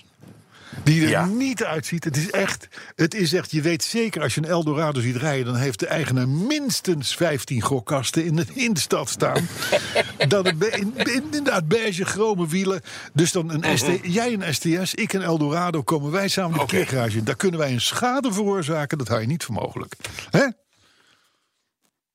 Die 0.83 1.01
er 1.03 1.09
Ja. 1.09 1.25
niet 1.25 1.63
uitziet. 1.63 2.03
Het 2.03 2.17
is 2.17 2.31
echt, 2.31 2.67
het 2.95 3.13
is 3.13 3.33
echt, 3.33 3.51
je 3.51 3.61
weet 3.61 3.83
zeker 3.83 4.21
als 4.21 4.35
je 4.35 4.41
een 4.41 4.47
Eldorado 4.49 5.01
ziet 5.01 5.15
rijden, 5.15 5.45
dan 5.45 5.55
heeft 5.55 5.79
de 5.79 5.87
eigenaar 5.87 6.27
minstens 6.29 7.15
15 7.15 7.61
gokkasten 7.61 8.25
in 8.25 8.35
de, 8.35 8.45
in 8.53 8.73
de 8.73 8.79
stad 8.79 9.09
staan. 9.09 9.47
dan 10.27 10.45
een 10.47 10.57
be- 10.57 10.69
in, 10.71 10.93
in- 10.97 11.23
inderdaad 11.23 11.67
beige 11.67 12.05
chrome 12.05 12.47
wielen. 12.47 12.81
Dus 13.13 13.31
dan 13.31 13.51
een 13.63 13.77
ST, 13.77 13.87
jij 14.03 14.33
een 14.33 14.53
STS, 14.53 14.93
ik 14.93 15.13
een 15.13 15.21
Eldorado, 15.21 15.81
komen 15.83 16.11
wij 16.11 16.27
samen 16.27 16.51
de 16.51 16.57
Mhm. 16.57 16.65
Parkeergarage 16.65 17.17
in. 17.17 17.23
Daar 17.23 17.35
kunnen 17.35 17.59
wij 17.59 17.71
een 17.71 17.81
schade 17.81 18.33
veroorzaken, 18.33 18.97
dat 18.97 19.07
hou 19.07 19.21
je 19.21 19.27
niet 19.27 19.43
voor 19.43 19.55
mogelijk. 19.55 19.95
Hè? 20.29 20.45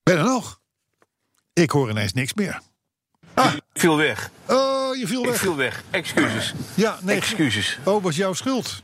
Ben 0.03 0.17
er 0.17 0.23
nog? 0.23 0.59
Ik 1.53 1.69
hoor 1.71 1.89
ineens 1.89 2.13
niks 2.13 2.33
meer. 2.33 2.61
Ik 3.47 3.81
viel 3.81 3.97
weg. 3.97 4.29
Oh, 4.47 4.95
je 4.95 5.07
viel 5.07 5.23
Ik 5.23 5.29
weg. 5.29 5.39
viel 5.39 5.55
weg. 5.55 5.83
Excuses. 5.89 6.53
Ja, 6.73 6.97
nee. 7.01 7.15
Excuses. 7.15 7.77
Oh, 7.83 8.03
was 8.03 8.15
jouw 8.15 8.33
schuld. 8.33 8.83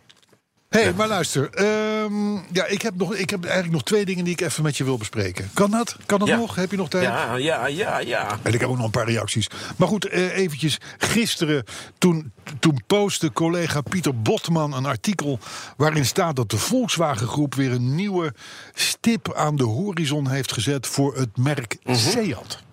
hey, 0.70 0.94
maar 0.94 1.08
luister. 1.08 1.50
ehm, 1.50 2.34
ja, 2.34 2.66
ik 2.66 2.82
heb, 2.82 2.94
nog, 2.96 3.16
ik 3.16 3.30
heb 3.30 3.44
eigenlijk 3.44 3.74
nog 3.74 3.84
twee 3.84 4.06
dingen 4.06 4.24
die 4.24 4.34
ik 4.34 4.42
even 4.42 4.64
met 4.64 4.78
je 4.78 4.84
wil 4.84 4.98
bespreken. 4.98 5.50
Kan 5.54 5.72
dat? 5.72 5.96
Kan 6.06 6.20
dat 6.20 6.28
Ja. 6.28 6.36
nog? 6.38 6.56
Heb 6.56 6.72
je 6.72 6.78
nog 6.78 6.90
tijd? 6.90 7.04
Ja, 7.04 7.36
ja, 7.36 7.68
ja, 7.68 7.98
ja. 8.00 8.40
En 8.42 8.54
ik 8.54 8.60
heb 8.60 8.70
ook 8.70 8.76
nog 8.76 8.86
een 8.86 8.92
paar 8.92 9.06
reacties. 9.10 9.48
Maar 9.78 9.88
goed, 9.88 10.06
eh, 10.06 10.38
eventjes. 10.38 10.78
Gisteren, 10.98 11.64
toen, 11.98 12.32
toen 12.60 12.82
postte 12.88 13.32
collega 13.34 13.82
Pieter 13.82 14.22
Botman 14.22 14.74
een 14.74 14.86
artikel... 14.86 15.40
waarin 15.78 16.06
staat 16.06 16.36
dat 16.36 16.50
de 16.50 16.58
Volkswagen 16.58 17.28
Groep 17.28 17.56
weer 17.56 17.72
een 17.72 17.96
nieuwe 17.96 18.34
stip 18.74 19.34
aan 19.34 19.56
de 19.56 19.64
horizon 19.64 20.30
heeft 20.30 20.52
gezet... 20.54 20.88
voor 20.88 21.16
het 21.16 21.38
merk 21.38 21.78
Mhm. 21.84 21.96
Seat. 21.98 22.64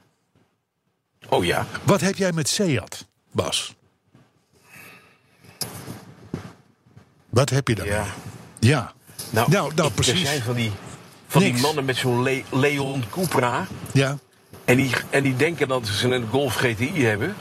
Oh 1.29 1.45
ja. 1.45 1.67
Wat 1.83 2.01
heb 2.01 2.17
jij 2.17 2.33
met 2.33 2.49
Seat, 2.49 3.07
Bas? 3.33 3.75
Wat 7.31 7.51
heb 7.51 7.69
je 7.69 7.75
daar? 7.75 7.87
Ja. 7.87 8.05
Ja. 8.61 8.93
Nou, 9.31 9.51
nou, 9.51 9.75
nou 9.75 9.89
ik- 9.89 9.95
precies. 9.95 10.21
Er 10.21 10.27
zijn 10.27 10.43
van 10.43 10.55
die, 10.55 10.73
van 11.27 11.43
die 11.43 11.55
mannen 11.61 11.85
met 11.85 11.97
zo'n 11.97 12.23
Le- 12.23 12.43
Leon 12.51 13.05
Cupra. 13.11 13.67
Ja. 13.93 14.19
En 14.65 14.77
die, 14.77 14.91
en 15.11 15.23
die 15.23 15.37
denken 15.37 15.69
dat 15.69 15.87
ze 15.87 16.15
een 16.15 16.27
Golf 16.29 16.55
GTI 16.55 17.05
hebben. 17.05 17.35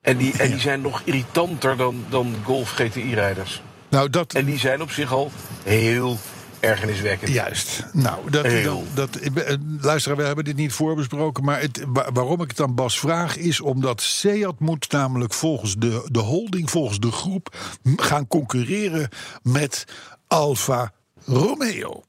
En 0.00 0.16
die, 0.16 0.32
en 0.38 0.50
die 0.50 0.60
zijn 0.60 0.80
nog 0.80 1.00
irritanter 1.04 1.76
dan, 1.76 2.04
dan 2.08 2.34
Golf 2.44 2.70
GTI-rijders. 2.70 3.62
Nou, 3.88 4.10
dat, 4.10 4.32
En 4.32 4.44
die 4.44 4.58
zijn 4.58 4.82
op 4.82 4.90
zich 4.90 5.12
al 5.12 5.30
heel 5.64 6.18
ergerniswekkend. 6.60 7.32
Juist. 7.32 7.84
Nou, 7.92 8.30
dat, 8.30 8.44
dat, 8.64 8.80
dat, 8.94 9.32
ben- 9.32 9.46
eh, 9.46 9.56
luisteraar, 9.80 10.16
we 10.18 10.24
hebben 10.24 10.44
dit 10.44 10.56
niet 10.56 10.72
voorbesproken. 10.72 11.44
Maar 11.44 11.60
het, 11.60 11.84
wa- 11.86 12.12
waarom 12.12 12.42
ik 12.42 12.48
het 12.50 12.60
aan 12.60 12.74
Bas 12.74 12.98
vraag 12.98 13.36
is 13.36 13.60
omdat 13.60 14.00
Seat 14.00 14.60
moet 14.60 14.90
namelijk 14.92 15.32
volgens 15.32 15.74
de, 15.78 16.06
de 16.10 16.18
holding, 16.18 16.70
volgens 16.70 16.98
de 17.00 17.10
groep, 17.12 17.56
gaan 17.96 18.26
concurreren 18.26 19.08
met 19.42 19.84
Alfa 20.26 20.92
Romeo. 21.24 22.02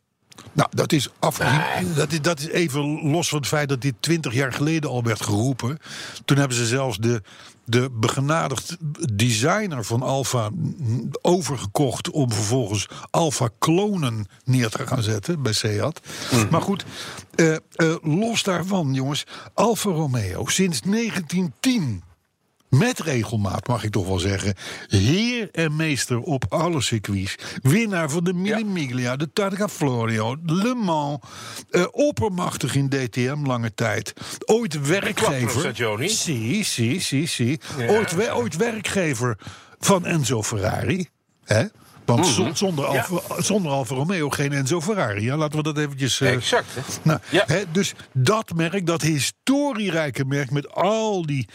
Nou, 0.54 0.70
dat 0.72 0.92
is, 0.92 1.10
afgezien, 1.20 1.94
dat, 1.96 2.12
is, 2.12 2.22
dat 2.22 2.40
is 2.40 2.48
even 2.48 3.10
los 3.12 3.30
van 3.30 3.38
het 3.38 3.48
feit 3.48 3.70
dat 3.70 3.82
dit 3.82 3.94
twintig 4.00 4.34
jaar 4.34 4.54
geleden 4.54 4.90
al 4.90 5.04
werd 5.04 5.24
geroepen. 5.24 5.78
Toen 6.26 6.38
hebben 6.38 6.58
ze 6.58 6.66
zelfs 6.66 6.98
de, 6.98 7.22
de 7.70 7.90
begenadigd 7.92 8.78
designer 9.16 9.86
van 9.86 10.02
Alfa 10.02 10.50
overgekocht... 11.22 12.10
om 12.10 12.32
vervolgens 12.32 12.90
Alfa-klonen 13.10 14.28
neer 14.44 14.70
te 14.70 14.88
gaan 14.88 15.04
zetten 15.04 15.42
bij 15.42 15.54
Seat. 15.54 16.02
Maar 16.52 16.62
goed, 16.62 16.86
eh, 17.36 17.56
eh, 17.56 17.60
los 18.02 18.44
daarvan, 18.44 18.94
jongens. 18.94 19.26
Alfa 19.54 19.90
Romeo 19.90 20.46
sinds 20.46 20.82
1910 20.82 22.04
met 22.70 23.00
regelmaat, 23.00 23.68
mag 23.68 23.84
ik 23.84 23.92
toch 23.92 24.08
wel 24.08 24.20
zeggen. 24.20 24.54
Heer 24.88 25.50
en 25.52 25.76
meester 25.76 26.20
op 26.20 26.46
alle 26.50 26.82
circuits. 26.82 27.36
Winnaar 27.62 28.10
van 28.10 28.24
de 28.24 28.34
Mille 28.34 28.64
Miglia, 28.64 29.16
de 29.16 29.30
Targa 29.34 29.68
Florio, 29.68 30.38
Le 30.46 30.74
Mans. 30.76 31.20
eh, 31.70 31.86
oppermachtig 31.92 32.76
in 32.76 32.90
DTM 32.90 33.46
lange 33.46 33.74
tijd. 33.74 34.14
Ooit 34.46 34.88
werkgever. 34.88 35.76
Zie, 36.10 36.64
zie, 36.64 37.00
zie, 37.02 37.28
zie. 37.28 37.60
Ooit, 37.88 38.16
we- 38.16 38.36
ooit 38.36 38.56
werkgever 38.56 39.38
van 39.80 40.06
Enzo 40.06 40.44
Ferrari. 40.44 41.10
Hè? 41.46 41.64
Want 42.06 42.26
zonder, 42.54 42.86
Mhm. 42.86 42.94
Ja. 42.94 43.06
Alfa, 43.10 43.42
zonder 43.42 43.72
Alfa 43.72 43.96
Romeo 43.96 44.30
geen 44.30 44.54
Enzo 44.54 44.82
Ferrari. 44.82 45.24
Ja, 45.24 45.38
laten 45.38 45.58
we 45.58 45.64
dat 45.64 45.78
eventjes... 45.78 46.22
eh, 46.22 46.32
Exact. 46.34 46.68
Hè? 46.76 46.82
nou, 47.04 47.20
Ja. 47.30 47.44
hè, 47.48 47.64
dus 47.72 47.94
dat 48.14 48.54
merk, 48.56 48.86
dat 48.86 49.02
historierijke 49.02 50.26
merk 50.26 50.52
met 50.52 50.72
al 50.72 51.26
die 51.26 51.48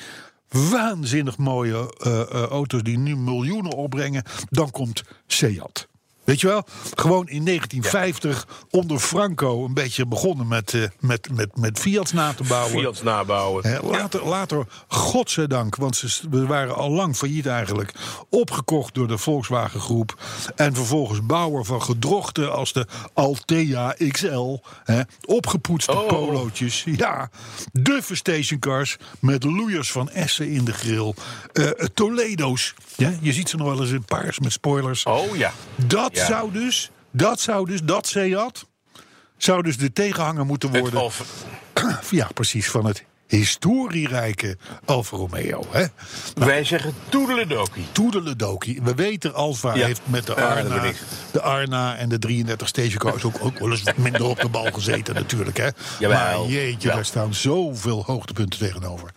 waanzinnig 0.53 1.38
mooie 1.38 1.95
eh, 1.99 2.43
auto's 2.43 2.83
die 2.83 2.99
nu 2.99 3.17
miljoenen 3.17 3.73
opbrengen, 3.73 4.25
dan 4.51 4.71
komt 4.71 5.03
Seat. 5.27 5.91
Weet 6.33 6.40
je 6.40 6.47
wel? 6.47 6.64
Gewoon 6.95 7.29
in 7.29 7.45
1950 7.45 8.47
onder 8.71 8.99
Franco 8.99 9.64
een 9.64 9.75
beetje 9.75 10.07
begonnen 10.07 10.49
met, 10.49 10.75
eh, 10.75 10.83
met, 11.01 11.29
met, 11.33 11.57
met 11.57 11.79
Fiat's 11.79 12.12
na 12.12 12.33
te 12.33 12.42
bouwen. 12.42 12.71
Fiat's 12.81 13.03
nabouwen. 13.03 13.66
Hè, 13.66 13.81
later, 13.81 14.27
later, 14.27 14.66
godzijdank, 14.88 15.77
want 15.77 15.97
ze 15.97 16.29
we 16.31 16.47
waren 16.47 16.75
al 16.75 16.90
lang 16.90 17.16
failliet 17.16 17.47
eigenlijk, 17.47 17.92
opgekocht 18.31 18.95
door 18.95 19.09
de 19.09 19.18
Volkswagen 19.18 19.81
Groep. 19.81 20.14
En 20.57 20.75
vervolgens 20.75 21.27
bouwer 21.27 21.64
van 21.64 21.83
gedrochten 21.83 22.53
als 22.53 22.73
de 22.73 22.87
Altea 23.14 23.95
XL. 24.09 24.59
Hè, 24.85 25.01
opgepoetste 25.25 25.92
Oh. 25.92 26.09
polootjes. 26.09 26.85
Ja, 26.97 27.31
duffe 27.73 28.14
stationcars 28.14 28.97
met 29.21 29.45
loeiers 29.45 29.92
van 29.92 30.11
Essen 30.11 30.49
in 30.51 30.64
de 30.64 30.73
grill. 30.73 31.14
eh, 31.53 31.66
Toledo's. 31.95 32.75
Ja, 32.96 33.12
je 33.20 33.33
ziet 33.33 33.48
ze 33.48 33.57
nog 33.57 33.66
wel 33.68 33.81
eens 33.81 33.90
in 33.90 34.05
paars 34.05 34.38
met 34.38 34.52
spoilers. 34.52 35.05
Oh 35.05 35.37
ja. 35.37 35.52
Dat 35.76 36.11
Ja. 36.16 36.26
zou 36.26 36.52
dus, 36.52 36.90
dat 37.11 37.40
zou 37.40 37.66
dus, 37.66 37.83
dat 37.83 38.07
Seat, 38.07 38.64
zou 39.37 39.62
dus 39.62 39.76
de 39.76 39.92
tegenhanger 39.92 40.46
moeten 40.46 40.81
worden. 40.81 41.00
Alfa- 41.00 41.24
Ja, 42.11 42.28
precies, 42.35 42.68
van 42.70 42.85
het 42.85 43.05
historierijke 43.26 44.57
Alfa 44.85 45.16
Romeo. 45.16 45.64
Hè? 45.70 45.85
Wij 46.35 46.64
zeggen 46.64 46.94
toedeledokie. 47.09 47.85
Toedeledokie. 47.92 48.81
We 48.83 48.94
weten, 48.94 49.35
Alfa 49.35 49.74
Ja. 49.74 49.87
heeft 49.87 50.00
met 50.05 50.26
de 50.26 50.35
Arna, 50.35 50.92
de 51.33 51.40
Arna 51.42 51.96
en 51.96 52.09
de 52.09 52.18
33 52.18 52.68
stagecoach 52.68 53.24
ook, 53.24 53.35
ook 53.40 53.59
wel 53.59 53.70
eens 53.70 53.83
wat 53.83 53.96
minder 53.96 54.24
op 54.24 54.40
de 54.40 54.48
bal 54.48 54.72
gezeten 54.72 55.14
natuurlijk. 55.14 55.57
Hè? 55.57 55.68
Jawel. 55.98 56.18
Maar 56.40 56.50
jeetje, 56.52 56.88
daar 56.88 57.05
staan 57.05 57.35
zoveel 57.35 58.02
hoogtepunten 58.07 58.59
tegenover. 58.59 59.11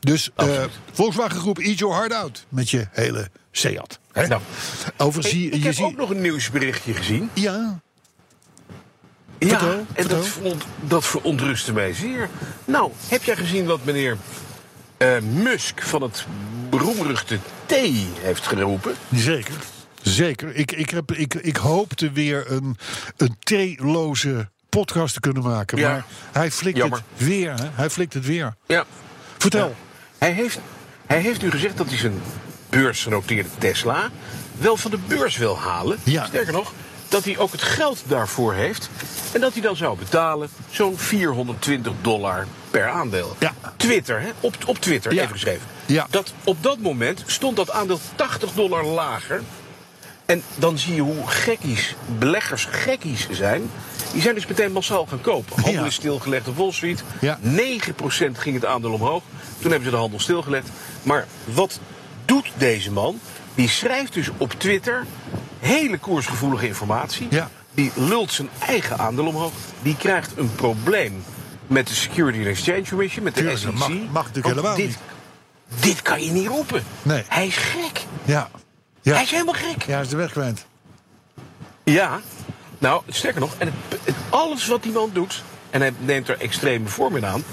Dus 0.00 0.30
Absoluut. 0.34 0.70
Volkswagen 0.92 1.40
Groep, 1.40 1.58
eat 1.58 1.78
your 1.78 1.94
heart 1.94 2.12
out 2.12 2.46
met 2.48 2.70
je 2.70 2.86
hele 2.92 3.30
Seat. 3.50 3.98
Hè? 4.12 4.26
Nou, 4.26 4.42
Over 4.96 5.22
zie 5.22 5.50
ik 5.50 5.62
je 5.62 5.68
heb 5.68 5.78
ook 5.80 5.96
nog 5.96 6.10
een 6.10 6.20
nieuwsberichtje 6.20 6.94
gezien. 6.94 7.30
Ja, 7.34 7.80
Ja, 9.38 9.48
Vertel, 9.48 9.68
en 9.70 9.86
vertel. 9.94 10.16
dat, 10.18 10.26
veront, 10.28 10.64
dat 10.80 11.04
verontrustte 11.06 11.72
mij 11.72 11.92
zeer. 11.94 12.28
Nou, 12.64 12.90
heb 13.08 13.22
jij 13.22 13.36
gezien 13.36 13.66
wat 13.66 13.84
meneer 13.84 14.16
eh, 14.96 15.18
Musk 15.20 15.82
van 15.82 16.02
het 16.02 16.26
beroemruchte 16.70 17.38
T 17.66 17.72
heeft 18.20 18.46
geroepen? 18.46 18.94
Zeker. 19.14 19.54
Zeker. 20.02 20.54
Ik, 20.56 20.72
ik, 20.72 20.90
heb, 20.90 21.12
ik, 21.12 21.34
ik 21.34 21.56
hoopte 21.56 22.10
weer 22.10 22.50
een, 22.52 22.76
een 23.16 23.36
theeloze 23.38 24.48
podcast 24.68 25.14
te 25.14 25.20
kunnen 25.20 25.42
maken. 25.42 25.78
Ja. 25.78 25.88
Maar 25.90 26.04
hij 26.32 26.50
flikt 26.50 26.76
Jammer. 26.76 27.02
het 27.16 27.26
weer. 27.26 27.54
Hè? 27.54 27.66
Hij 27.72 27.90
flikt 27.90 28.14
het 28.14 28.26
weer. 28.26 28.54
Ja. 28.66 28.84
Vertel. 29.38 29.74
Hij 30.18 30.30
heeft, 30.32 30.58
hij 31.06 31.20
heeft 31.20 31.42
nu 31.42 31.50
gezegd 31.50 31.76
dat 31.76 31.88
hij 31.88 31.98
zijn 31.98 32.22
beursgenoteerde 32.70 33.48
Tesla 33.58 34.10
wel 34.58 34.76
van 34.76 34.90
de 34.90 34.98
beurs 35.06 35.36
wil 35.36 35.58
halen. 35.58 35.98
Ja. 36.02 36.26
Sterker 36.26 36.52
nog, 36.52 36.72
dat 37.08 37.24
hij 37.24 37.38
ook 37.38 37.52
het 37.52 37.62
geld 37.62 38.02
daarvoor 38.06 38.54
heeft. 38.54 38.90
En 39.32 39.40
dat 39.40 39.52
hij 39.52 39.62
dan 39.62 39.76
zou 39.76 39.98
betalen 39.98 40.48
zo'n 40.70 40.98
420 40.98 41.92
dollar 42.00 42.46
per 42.70 42.88
aandeel. 42.88 43.36
Ja. 43.38 43.52
Twitter, 43.76 44.20
hè? 44.20 44.28
Op, 44.40 44.56
op 44.66 44.78
Twitter, 44.78 45.12
Ja. 45.14 45.20
even 45.22 45.32
geschreven. 45.32 45.66
Ja. 45.86 46.06
Dat, 46.10 46.32
op 46.44 46.62
dat 46.62 46.78
moment 46.78 47.22
stond 47.26 47.56
dat 47.56 47.70
aandeel 47.70 48.00
80 48.14 48.52
dollar 48.52 48.84
lager. 48.84 49.42
En 50.26 50.42
dan 50.54 50.78
zie 50.78 50.94
je 50.94 51.00
hoe 51.00 51.26
gekkies, 51.26 51.94
beleggers 52.18 52.64
gekkies 52.70 53.28
zijn. 53.30 53.70
Die 54.12 54.22
zijn 54.22 54.34
dus 54.34 54.46
meteen 54.46 54.72
massaal 54.72 55.06
gaan 55.06 55.20
kopen. 55.20 55.62
Handel 55.62 55.84
is 55.84 55.94
stilgelegd 55.94 56.48
op 56.48 56.56
Wall 56.56 56.72
Street. 56.72 57.02
Ja. 57.20 57.38
9% 57.42 57.46
ging 58.32 58.54
het 58.54 58.64
aandeel 58.64 58.92
omhoog. 58.92 59.22
Toen 59.58 59.70
hebben 59.70 59.84
ze 59.84 59.90
de 59.94 60.00
handel 60.00 60.20
stilgelegd. 60.20 60.68
Maar 61.02 61.26
wat 61.44 61.80
doet 62.24 62.50
deze 62.56 62.92
man? 62.92 63.20
Die 63.54 63.68
schrijft 63.68 64.12
dus 64.12 64.28
op 64.36 64.52
Twitter 64.52 65.06
hele 65.58 65.98
koersgevoelige 65.98 66.66
informatie. 66.66 67.26
Ja. 67.30 67.50
Die 67.74 67.92
lult 67.94 68.32
zijn 68.32 68.48
eigen 68.66 68.98
aandeel 68.98 69.26
omhoog. 69.26 69.52
Die 69.82 69.96
krijgt 69.96 70.32
een 70.36 70.54
probleem 70.54 71.24
met 71.66 71.86
de 71.88 71.94
Security 71.94 72.38
and 72.38 72.46
Exchange 72.46 72.82
Commission, 72.88 73.24
met 73.24 73.34
de 73.34 73.40
Tuurlijk, 73.40 73.60
SEC. 73.60 73.72
mag- 73.74 73.88
mag 74.12 74.26
natuurlijk 74.26 74.54
helemaal 74.54 74.76
dit, 74.76 74.86
niet. 74.86 74.98
Dit 75.80 76.02
kan 76.02 76.24
je 76.24 76.30
niet 76.30 76.46
roepen. 76.46 76.84
Nee. 77.02 77.22
Hij 77.28 77.46
is 77.46 77.56
gek. 77.56 78.00
Ja. 78.24 78.48
Ja. 79.02 79.14
Hij 79.14 79.22
is 79.22 79.30
helemaal 79.30 79.54
gek. 79.54 79.82
Ja, 79.82 79.92
hij 79.92 80.02
is 80.02 80.08
de 80.08 80.16
weg 80.16 80.30
kwijt. 80.30 80.66
Ja, 81.84 82.20
nou, 82.78 83.02
sterker 83.08 83.40
nog, 83.40 83.54
en 83.58 83.66
het, 83.88 84.00
het- 84.04 84.14
alles 84.28 84.66
wat 84.66 84.82
die 84.82 84.92
man 84.92 85.10
doet, 85.12 85.42
en 85.70 85.80
hij 85.80 85.92
neemt 85.98 86.28
er 86.28 86.38
extreme 86.40 86.88
vormen 86.88 87.26
aan, 87.26 87.44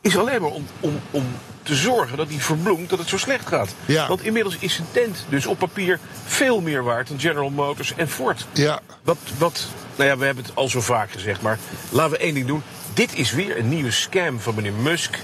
is 0.00 0.16
alleen 0.16 0.40
maar 0.40 0.50
om, 0.50 0.66
om, 0.80 1.00
om 1.10 1.24
te 1.62 1.74
zorgen 1.74 2.16
dat 2.16 2.28
hij 2.28 2.38
verbloemt 2.38 2.90
dat 2.90 2.98
het 2.98 3.08
zo 3.08 3.18
slecht 3.18 3.46
gaat. 3.46 3.74
Ja. 3.86 4.08
Want 4.08 4.22
inmiddels 4.24 4.56
is 4.58 4.74
zijn 4.74 4.86
tent 4.92 5.24
dus 5.28 5.46
op 5.46 5.58
papier 5.58 5.98
veel 6.26 6.60
meer 6.60 6.82
waard 6.84 7.08
dan 7.08 7.20
General 7.20 7.50
Motors 7.50 7.94
en 7.96 8.08
Ford. 8.08 8.46
Ja. 8.52 8.80
Wat, 9.02 9.16
wat, 9.38 9.66
nou 9.96 10.08
ja, 10.10 10.16
we 10.16 10.24
hebben 10.24 10.44
het 10.44 10.54
al 10.56 10.68
zo 10.68 10.80
vaak 10.80 11.10
gezegd, 11.12 11.42
maar 11.42 11.58
laten 11.90 12.10
we 12.12 12.18
één 12.18 12.34
ding 12.34 12.46
doen. 12.46 12.62
Dit 12.94 13.14
is 13.14 13.32
weer 13.32 13.58
een 13.58 13.68
nieuwe 13.68 13.90
scam 13.90 14.40
van 14.40 14.54
meneer 14.54 14.72
Musk 14.72 15.18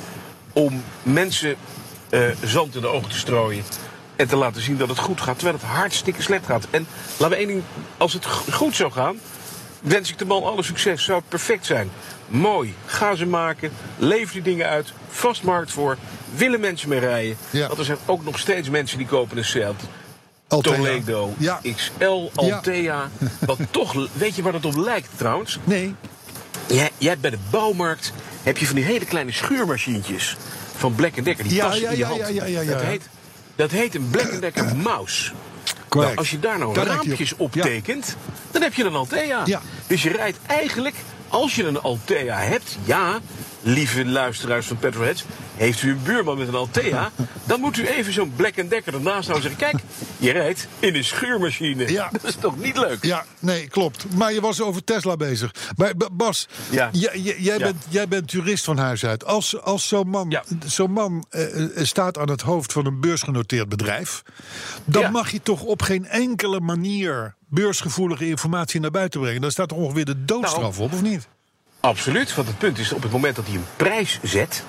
om 0.52 0.82
mensen 1.02 1.56
eh, 2.08 2.20
zand 2.44 2.74
in 2.74 2.80
de 2.80 2.86
ogen 2.86 3.08
te 3.10 3.18
strooien. 3.18 3.64
En 4.20 4.28
te 4.28 4.36
laten 4.36 4.62
zien 4.62 4.76
dat 4.76 4.88
het 4.88 4.98
goed 4.98 5.20
gaat, 5.20 5.38
terwijl 5.38 5.56
het 5.58 5.66
hartstikke 5.66 6.22
slecht 6.22 6.46
gaat. 6.46 6.66
En 6.70 6.86
laten 7.16 7.28
we 7.28 7.36
één 7.36 7.46
ding, 7.46 7.62
als 7.96 8.12
het 8.12 8.26
goed 8.52 8.76
zou 8.76 8.92
gaan, 8.92 9.20
wens 9.80 10.10
ik 10.10 10.18
de 10.18 10.24
man 10.24 10.42
alle 10.44 10.62
succes. 10.62 11.04
Zou 11.04 11.18
het 11.18 11.28
perfect 11.28 11.66
zijn. 11.66 11.90
Mooi, 12.28 12.74
ga 12.86 13.14
ze 13.14 13.26
maken, 13.26 13.72
lever 13.98 14.32
die 14.32 14.42
dingen 14.42 14.66
uit, 14.66 14.92
vast 15.08 15.42
markt 15.42 15.70
voor, 15.72 15.96
willen 16.34 16.60
mensen 16.60 16.88
mee 16.88 16.98
rijden. 16.98 17.36
Ja. 17.50 17.66
Want 17.66 17.78
er 17.78 17.84
zijn 17.84 17.98
ook 18.06 18.24
nog 18.24 18.38
steeds 18.38 18.70
mensen 18.70 18.98
die 18.98 19.06
kopen 19.06 19.38
een 19.38 19.44
Seat. 19.44 19.74
Altea. 20.48 20.74
Toledo 20.74 21.34
Ja. 21.38 21.60
XL 21.76 22.30
Altea. 22.34 23.08
Wat 23.38 23.58
toch, 23.70 24.08
weet 24.12 24.36
je 24.36 24.42
waar 24.42 24.52
het 24.52 24.64
op 24.64 24.76
lijkt 24.76 25.08
trouwens? 25.16 25.58
Nee. 25.64 25.94
Jij, 26.66 26.90
jij 26.98 27.08
hebt 27.10 27.20
bij 27.20 27.30
de 27.30 27.38
bouwmarkt 27.50 28.12
heb 28.42 28.58
je 28.58 28.66
van 28.66 28.74
die 28.74 28.84
hele 28.84 29.04
kleine 29.04 29.32
schuurmachientjes 29.32 30.36
van 30.76 30.94
Black 30.94 31.24
Decker. 31.24 31.44
Die 31.44 31.54
Ja, 31.54 31.64
passen 31.66 31.82
ja, 31.82 31.90
in 31.90 31.96
je 31.96 32.02
ja, 32.02 32.08
hand. 32.08 32.20
ja, 32.20 32.28
ja, 32.28 32.44
ja, 32.44 32.60
ja. 32.60 32.70
Dat, 32.72 32.82
heet, 32.82 33.02
dat 33.60 33.70
heet 33.70 33.94
een 33.94 34.08
Black 34.10 34.40
Decker 34.40 34.76
mouse. 34.88 35.32
Nou, 35.90 36.16
als 36.16 36.30
je 36.30 36.38
daar 36.38 36.58
nou 36.58 36.74
raampjes 36.74 37.36
op. 37.36 37.54
Ja. 37.54 37.62
tekent, 37.62 38.16
dan 38.50 38.62
heb 38.62 38.74
je 38.74 38.84
een 38.84 38.94
Altea. 38.94 39.42
Ja. 39.44 39.60
Dus 39.86 40.02
je 40.02 40.10
rijdt 40.10 40.38
eigenlijk, 40.46 40.94
als 41.30 41.54
je 41.54 41.64
een 41.66 41.80
Altea 41.80 42.38
hebt, 42.38 42.78
ja, 42.84 43.18
lieve 43.62 44.04
luisteraars 44.06 44.66
van 44.66 44.78
Petrolheads, 44.78 45.24
heeft 45.56 45.82
u 45.82 45.90
een 45.90 46.02
buurman 46.02 46.38
met 46.38 46.48
een 46.48 46.54
Altea, 46.54 47.10
dan 47.44 47.60
moet 47.60 47.76
u 47.76 47.86
even 47.86 48.12
zo'n 48.12 48.32
Black 48.36 48.54
Decker 48.70 48.94
ernaast 48.94 49.28
houden 49.28 49.50
en 49.50 49.56
zeggen, 49.58 49.78
kijk, 49.78 49.82
je 50.18 50.30
rijdt 50.32 50.66
in 50.78 50.94
een 50.94 51.04
schuurmachine. 51.04 51.92
Ja. 51.92 52.08
Dat 52.12 52.24
is 52.24 52.34
toch 52.40 52.58
niet 52.58 52.76
leuk? 52.76 53.04
Ja, 53.04 53.24
nee, 53.38 53.68
klopt. 53.68 54.04
Maar 54.16 54.32
je 54.32 54.40
was 54.40 54.60
over 54.60 54.84
Tesla 54.84 55.16
bezig. 55.16 55.54
Maar 55.76 55.92
Bas, 56.12 56.48
Ja. 56.70 56.88
jij, 56.92 57.36
Ja. 57.38 57.56
bent, 57.56 57.84
jij 57.88 58.08
bent 58.08 58.30
jurist 58.32 58.64
van 58.64 58.78
huis 58.78 59.04
uit. 59.04 59.24
Als, 59.24 59.60
als 59.62 59.88
zo'n 59.88 60.08
man, 60.08 60.40
zo'n 60.66 60.92
man 60.92 61.24
eh, 61.30 61.64
eh, 61.64 61.70
staat 61.84 62.18
aan 62.18 62.30
het 62.30 62.40
hoofd 62.40 62.72
van 62.72 62.86
een 62.86 63.00
beursgenoteerd 63.00 63.68
bedrijf... 63.68 64.22
dan 64.84 65.12
mag 65.12 65.30
je 65.30 65.42
toch 65.42 65.62
op 65.62 65.82
geen 65.82 66.06
enkele 66.06 66.60
manier 66.60 67.34
beursgevoelige 67.50 68.26
informatie 68.28 68.80
naar 68.80 68.90
buiten 68.90 69.20
brengen. 69.20 69.40
Daar 69.40 69.50
staat 69.50 69.68
toch 69.68 69.78
ongeveer 69.78 70.04
de 70.04 70.24
doodstraf 70.24 70.78
Nou, 70.78 70.88
op, 70.88 70.92
of 70.92 71.02
niet? 71.02 71.28
Absoluut, 71.80 72.34
want 72.34 72.48
het 72.48 72.58
punt 72.58 72.78
is 72.78 72.92
op 72.92 73.02
het 73.02 73.12
moment 73.12 73.36
dat 73.36 73.46
hij 73.46 73.54
een 73.54 73.64
prijs 73.76 74.18
zet, 74.22 74.64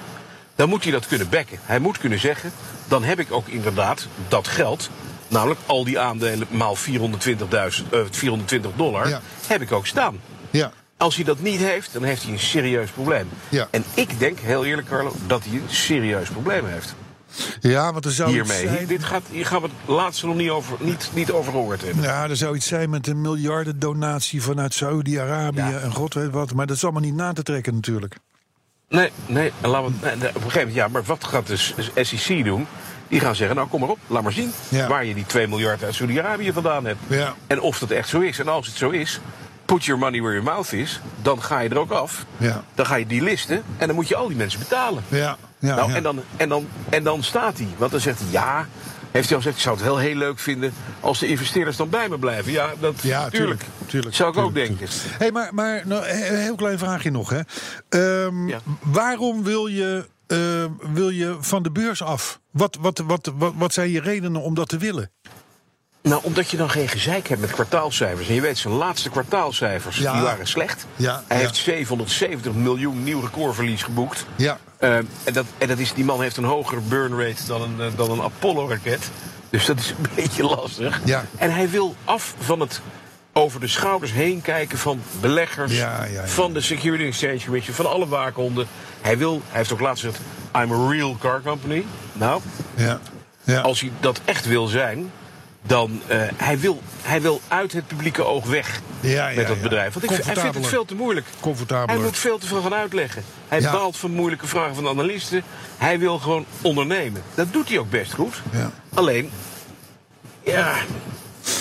dan 0.55 0.69
moet 0.69 0.83
hij 0.83 0.91
dat 0.91 1.07
kunnen 1.07 1.29
bekken. 1.29 1.59
Hij 1.61 1.79
moet 1.79 1.97
kunnen 1.97 2.19
zeggen, 2.19 2.51
dan 2.87 3.03
heb 3.03 3.19
ik 3.19 3.31
ook 3.31 3.47
inderdaad 3.47 4.07
dat 4.27 4.47
geld, 4.47 4.89
namelijk 5.27 5.59
al 5.65 5.83
die 5.83 5.99
aandelen 5.99 6.47
maal 6.51 6.75
420, 6.75 7.83
eh, 7.91 7.99
420 8.11 8.71
dollar, 8.75 9.09
Ja. 9.09 9.21
heb 9.47 9.61
ik 9.61 9.71
ook 9.71 9.87
staan. 9.87 10.19
Ja. 10.49 10.71
Als 10.97 11.15
hij 11.15 11.23
dat 11.23 11.39
niet 11.39 11.59
heeft, 11.59 11.93
dan 11.93 12.03
heeft 12.03 12.23
hij 12.23 12.31
een 12.31 12.39
serieus 12.39 12.89
probleem. 12.89 13.29
Ja. 13.49 13.67
En 13.71 13.83
ik 13.93 14.19
denk, 14.19 14.39
heel 14.39 14.65
eerlijk 14.65 14.87
Carlo, 14.87 15.13
dat 15.27 15.43
hij 15.43 15.53
een 15.53 15.63
serieus 15.67 16.29
probleem 16.29 16.65
heeft. 16.65 16.95
Ja, 17.61 17.93
want 17.93 18.05
er 18.05 18.11
zou 18.11 18.29
iets 18.37 18.37
Hiermee. 18.51 18.75
zijn... 18.75 18.87
Dit 18.87 19.03
gaat, 19.03 19.21
hier 19.31 19.45
gaan 19.45 19.61
we 19.61 19.67
het 19.67 19.95
laatste 19.95 20.25
nog 20.25 20.35
niet 20.35 20.49
over, 20.49 20.77
niet, 20.79 21.09
niet 21.13 21.31
over 21.31 21.51
gehoord 21.51 21.81
hebben. 21.81 22.03
Ja, 22.03 22.23
er 22.29 22.35
zou 22.35 22.55
iets 22.55 22.67
zijn 22.67 22.89
met 22.89 23.07
een 23.07 23.21
miljardendonatie 23.21 24.41
vanuit 24.41 24.73
Saudi-Arabië 24.73 25.57
Ja. 25.57 25.79
en 25.79 25.91
god 25.93 26.13
weet 26.13 26.29
wat. 26.31 26.53
Maar 26.53 26.65
dat 26.67 26.75
is 26.75 26.83
allemaal 26.83 27.01
niet 27.01 27.15
na 27.15 27.33
te 27.33 27.43
trekken 27.43 27.73
natuurlijk. 27.73 28.15
Nee, 28.89 29.11
nee, 29.25 29.51
en 29.61 29.69
laten 29.69 29.89
we, 29.99 30.05
nee, 30.05 30.15
nee, 30.15 30.29
op 30.29 30.35
een 30.35 30.41
gegeven 30.41 30.59
moment, 30.59 30.75
ja, 30.75 30.87
maar 30.87 31.03
wat 31.03 31.23
gaat 31.23 31.47
de 31.47 32.03
SEC 32.03 32.43
doen? 32.43 32.67
Die 33.07 33.19
gaan 33.19 33.35
zeggen, 33.35 33.55
nou 33.55 33.67
kom 33.67 33.79
maar 33.79 33.89
op, 33.89 33.97
laat 34.07 34.23
maar 34.23 34.31
zien 34.31 34.51
Ja. 34.69 34.87
waar 34.87 35.05
je 35.05 35.13
die 35.13 35.25
2 35.25 35.47
miljard 35.47 35.83
uit 35.83 35.95
Saudi-Arabië 35.95 36.51
vandaan 36.53 36.85
hebt. 36.85 36.99
Ja. 37.07 37.35
En 37.47 37.61
of 37.61 37.79
dat 37.79 37.89
echt 37.91 38.09
zo 38.09 38.19
is. 38.19 38.39
En 38.39 38.47
als 38.47 38.67
het 38.67 38.75
zo 38.75 38.89
is, 38.89 39.19
put 39.65 39.85
your 39.85 40.01
money 40.01 40.19
where 40.21 40.35
your 40.35 40.51
mouth 40.53 40.71
is, 40.73 41.01
dan 41.21 41.41
ga 41.43 41.59
je 41.59 41.69
er 41.69 41.79
ook 41.79 41.91
af. 41.91 42.25
Ja. 42.37 42.63
Dan 42.75 42.85
ga 42.85 42.95
je 42.95 43.05
die 43.05 43.21
listen 43.21 43.63
en 43.77 43.87
dan 43.87 43.95
moet 43.95 44.07
je 44.07 44.15
al 44.15 44.27
die 44.27 44.37
mensen 44.37 44.59
betalen. 44.59 45.03
Ja, 45.07 45.37
ja, 45.61 45.75
nou, 45.75 45.89
ja. 45.89 45.95
En, 45.95 46.03
dan, 46.03 46.19
en, 46.37 46.49
dan, 46.49 46.67
en 46.89 47.03
dan 47.03 47.23
staat 47.23 47.57
hij. 47.57 47.67
Want 47.77 47.91
dan 47.91 47.99
zegt 47.99 48.19
hij, 48.19 48.27
ja, 48.31 48.67
heeft 49.11 49.27
hij 49.27 49.35
al 49.37 49.41
gezegd, 49.43 49.55
ik 49.55 49.61
zou 49.63 49.75
het 49.75 49.85
wel 49.85 49.97
heel 49.97 50.15
leuk 50.15 50.39
vinden 50.39 50.73
als 50.99 51.19
de 51.19 51.27
investeerders 51.27 51.77
dan 51.77 51.89
bij 51.89 52.09
me 52.09 52.17
blijven. 52.19 52.51
Ja, 52.51 52.69
dat 52.79 53.01
Ja, 53.01 53.29
tuurlijk. 53.29 53.63
tuurlijk 53.85 54.15
Zou 54.15 54.31
ik 54.31 54.37
ook 54.37 54.53
denken. 54.53 54.77
tuurlijk. 54.89 55.17
hey, 55.19 55.31
maar, 55.31 55.53
maar 55.53 55.81
nou, 55.85 56.07
een 56.07 56.39
heel 56.39 56.55
klein 56.55 56.77
vraagje 56.79 57.11
nog. 57.11 57.29
Hè. 57.29 57.39
Ehm, 57.89 58.47
Ja. 58.47 58.59
Waarom 58.81 59.43
wil 59.43 59.67
je, 59.67 60.07
eh, 60.27 60.37
wil 60.93 61.09
je 61.09 61.37
van 61.39 61.63
de 61.63 61.71
beurs 61.71 62.01
af? 62.03 62.39
Wat, 62.51 62.77
wat, 62.81 62.97
wat, 62.97 63.31
wat, 63.35 63.53
wat 63.55 63.73
zijn 63.73 63.89
je 63.89 64.01
redenen 64.01 64.41
om 64.41 64.53
dat 64.53 64.69
te 64.69 64.77
willen? 64.77 65.11
Nou, 66.03 66.21
omdat 66.23 66.49
je 66.49 66.57
dan 66.57 66.69
geen 66.69 66.87
gezeik 66.87 67.27
hebt 67.27 67.41
met 67.41 67.51
kwartaalcijfers. 67.51 68.27
En 68.27 68.33
je 68.33 68.41
weet, 68.41 68.57
zijn 68.57 68.73
laatste 68.73 69.09
kwartaalcijfers 69.09 69.97
Ja. 69.97 70.13
die 70.13 70.21
waren 70.21 70.47
slecht. 70.47 70.85
Ja, 70.95 71.23
Hij 71.27 71.37
ja. 71.37 71.43
heeft 71.43 71.55
770 71.55 72.53
miljoen 72.53 73.03
nieuw 73.03 73.21
recordverlies 73.21 73.83
geboekt. 73.83 74.25
Ja. 74.35 74.57
Eh, 74.77 74.95
en 74.95 75.07
dat, 75.33 75.45
en 75.57 75.67
dat 75.67 75.77
is, 75.77 75.93
die 75.93 76.05
man 76.05 76.21
heeft 76.21 76.37
een 76.37 76.43
hogere 76.43 76.81
burn 76.81 77.19
rate 77.19 77.45
dan 77.47 77.61
een, 77.61 77.75
eh, 77.79 77.87
dan 77.95 78.11
een 78.11 78.21
Apollo-raket. 78.21 79.09
Dus 79.49 79.65
dat 79.65 79.79
is 79.79 79.89
een 79.89 80.05
beetje 80.15 80.43
lastig. 80.43 81.01
Ja. 81.05 81.25
En 81.37 81.53
hij 81.53 81.69
wil 81.69 81.95
af 82.05 82.33
van 82.39 82.59
het 82.59 82.81
over 83.33 83.59
de 83.59 83.67
schouders 83.67 84.11
heen 84.11 84.41
kijken 84.41 84.77
van 84.77 85.01
beleggers, 85.19 85.77
Ja, 85.77 86.03
ja, 86.05 86.11
ja. 86.11 86.27
van 86.27 86.53
de 86.53 86.61
Security 86.61 87.03
Exchange 87.03 87.39
Commission, 87.45 87.75
van 87.75 87.89
alle 87.89 88.07
waakhonden. 88.07 88.67
Hij, 89.01 89.17
wil, 89.17 89.41
hij 89.47 89.57
heeft 89.57 89.71
ook 89.73 89.79
laatst 89.79 90.03
gezegd, 90.03 90.21
I'm 90.55 90.71
a 90.71 90.89
real 90.91 91.15
car 91.19 91.41
company. 91.41 91.85
Nou, 92.13 92.41
Ja. 92.75 92.99
ja. 93.43 93.61
als 93.61 93.79
hij 93.81 93.91
dat 93.99 94.21
echt 94.25 94.45
wil 94.45 94.67
zijn, 94.67 95.11
dan 95.61 96.01
uh, 96.11 96.23
hij 96.35 96.59
wil 96.59 96.81
hij 97.01 97.21
wil 97.21 97.41
uit 97.47 97.73
het 97.73 97.87
publieke 97.87 98.23
oog 98.23 98.45
weg 98.45 98.81
Ja, 98.99 99.27
ja, 99.29 99.35
met 99.35 99.47
dat 99.47 99.55
ja. 99.55 99.61
bedrijf. 99.61 99.93
Want 99.93 100.11
ik, 100.11 100.23
hij 100.23 100.35
vindt 100.35 100.55
het 100.55 100.67
veel 100.67 100.85
te 100.85 100.95
moeilijk. 100.95 101.27
Comfortabeler. 101.39 101.95
Hij 101.95 102.03
moet 102.03 102.17
veel 102.17 102.37
te 102.37 102.47
veel 102.47 102.61
gaan 102.61 102.73
uitleggen. 102.73 103.23
Hij 103.47 103.61
baalt 103.61 103.97
van 103.97 104.11
moeilijke 104.11 104.47
vragen 104.47 104.75
van 104.75 104.83
de 104.83 104.89
analisten. 104.89 105.43
Hij 105.77 105.99
wil 105.99 106.19
gewoon 106.19 106.45
ondernemen. 106.61 107.23
Dat 107.35 107.53
doet 107.53 107.69
hij 107.69 107.77
ook 107.77 107.89
best 107.89 108.13
goed. 108.13 108.41
Ja. 108.51 108.71
Alleen, 108.93 109.31
ja, 110.43 110.75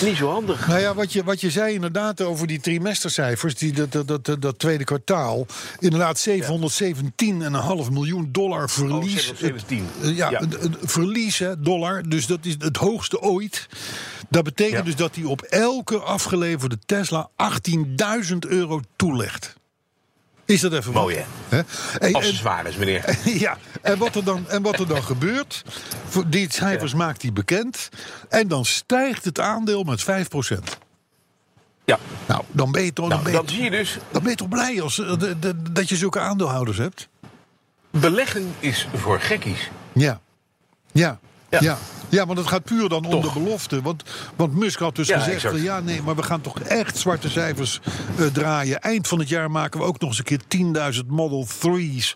niet 0.01 0.15
zo 0.17 0.29
handig. 0.29 0.67
Nou 0.67 0.79
ja, 0.79 0.93
wat 0.93 1.13
je, 1.13 1.23
wat 1.23 1.41
je 1.41 1.49
zei 1.51 1.73
inderdaad 1.73 2.21
over 2.21 2.47
die 2.47 2.59
trimestercijfers, 2.59 3.55
die, 3.55 3.73
dat, 3.73 3.91
dat, 3.91 4.25
dat, 4.25 4.41
dat 4.41 4.59
tweede 4.59 4.83
kwartaal. 4.83 5.45
Inderdaad, 5.79 6.27
717,5 6.29 6.35
miljoen 7.91 8.29
dollar 8.31 8.69
verlies. 8.69 9.29
Oh, 9.29 9.35
717. 9.37 9.87
Het, 9.99 10.09
eh, 10.09 10.15
ja, 10.15 10.41
verlies, 10.83 11.39
hè, 11.39 11.61
dollar. 11.61 12.03
Dus 12.09 12.25
dat 12.25 12.39
is 12.45 12.55
het 12.59 12.77
hoogste 12.77 13.21
ooit. 13.21 13.67
Dat 14.29 14.43
betekent 14.43 14.77
Ja. 14.77 14.83
dus 14.83 14.95
dat 14.95 15.15
hij 15.15 15.23
op 15.23 15.41
elke 15.41 15.97
afgeleverde 15.97 16.77
Tesla 16.85 17.29
18.000 17.35 18.37
euro 18.47 18.79
toelegt. 18.95 19.59
Is 20.51 20.61
dat 20.61 20.73
even 20.73 20.93
Mooi, 20.93 21.25
hè? 21.49 21.61
Zwaar 22.21 22.65
is, 22.65 22.75
meneer. 22.75 23.17
ja, 23.45 23.57
en 23.81 23.97
wat 23.97 24.15
er 24.15 24.23
dan, 24.23 24.49
en 24.49 24.61
wat 24.61 24.79
er 24.79 24.87
dan 24.87 25.03
gebeurt, 25.03 25.63
die 26.27 26.51
cijfers 26.53 26.93
maakt 26.93 27.21
hij 27.21 27.33
bekend. 27.33 27.89
En 28.29 28.47
dan 28.47 28.65
stijgt 28.65 29.25
het 29.25 29.39
aandeel 29.39 29.83
met 29.83 30.03
5%. 30.03 30.07
Ja. 31.85 31.97
Nou, 32.27 32.43
dan 32.51 32.71
ben 32.71 32.83
je 32.83 32.93
toch, 32.93 33.09
dan 33.09 33.17
Nou, 33.17 33.29
je, 33.31 33.35
dan 33.37 33.49
zie 33.49 33.63
je 33.63 33.69
dus, 33.69 33.97
dan 34.11 34.21
ben 34.21 34.31
je 34.31 34.37
toch 34.37 34.49
blij 34.49 34.81
als, 34.81 34.99
eh, 34.99 35.17
de- 35.17 35.39
de- 35.39 35.71
dat 35.71 35.89
je 35.89 35.95
zulke 35.95 36.19
aandeelhouders 36.19 36.77
hebt? 36.77 37.09
beleggen 37.89 38.53
is 38.59 38.87
voor 38.95 39.19
gekkies. 39.19 39.69
Ja. 39.93 40.21
Ja. 40.91 41.19
Ja. 41.49 41.59
Ja. 41.61 41.77
Ja. 42.11 42.25
want 42.25 42.37
het 42.37 42.47
gaat 42.47 42.63
puur 42.63 42.89
dan 42.89 43.05
om 43.05 43.21
de 43.21 43.31
belofte. 43.33 43.81
Want, 43.81 44.03
want 44.35 44.55
Musk 44.55 44.79
had 44.79 44.95
dus 44.95 45.07
Ja, 45.07 45.19
gezegd: 45.19 45.41
van, 45.41 45.61
ja, 45.61 45.79
nee, 45.79 46.01
maar 46.01 46.15
we 46.15 46.23
gaan 46.23 46.41
toch 46.41 46.59
echt 46.59 46.97
zwarte 46.97 47.29
cijfers 47.29 47.79
eh, 48.17 48.25
draaien. 48.25 48.81
Eind 48.81 49.07
van 49.07 49.19
het 49.19 49.29
jaar 49.29 49.51
maken 49.51 49.79
we 49.79 49.85
ook 49.85 49.99
nog 49.99 50.09
eens 50.09 50.17
een 50.17 50.23
keer 50.47 50.93
10.000 50.93 51.07
Model 51.07 51.47
3's. 51.47 52.15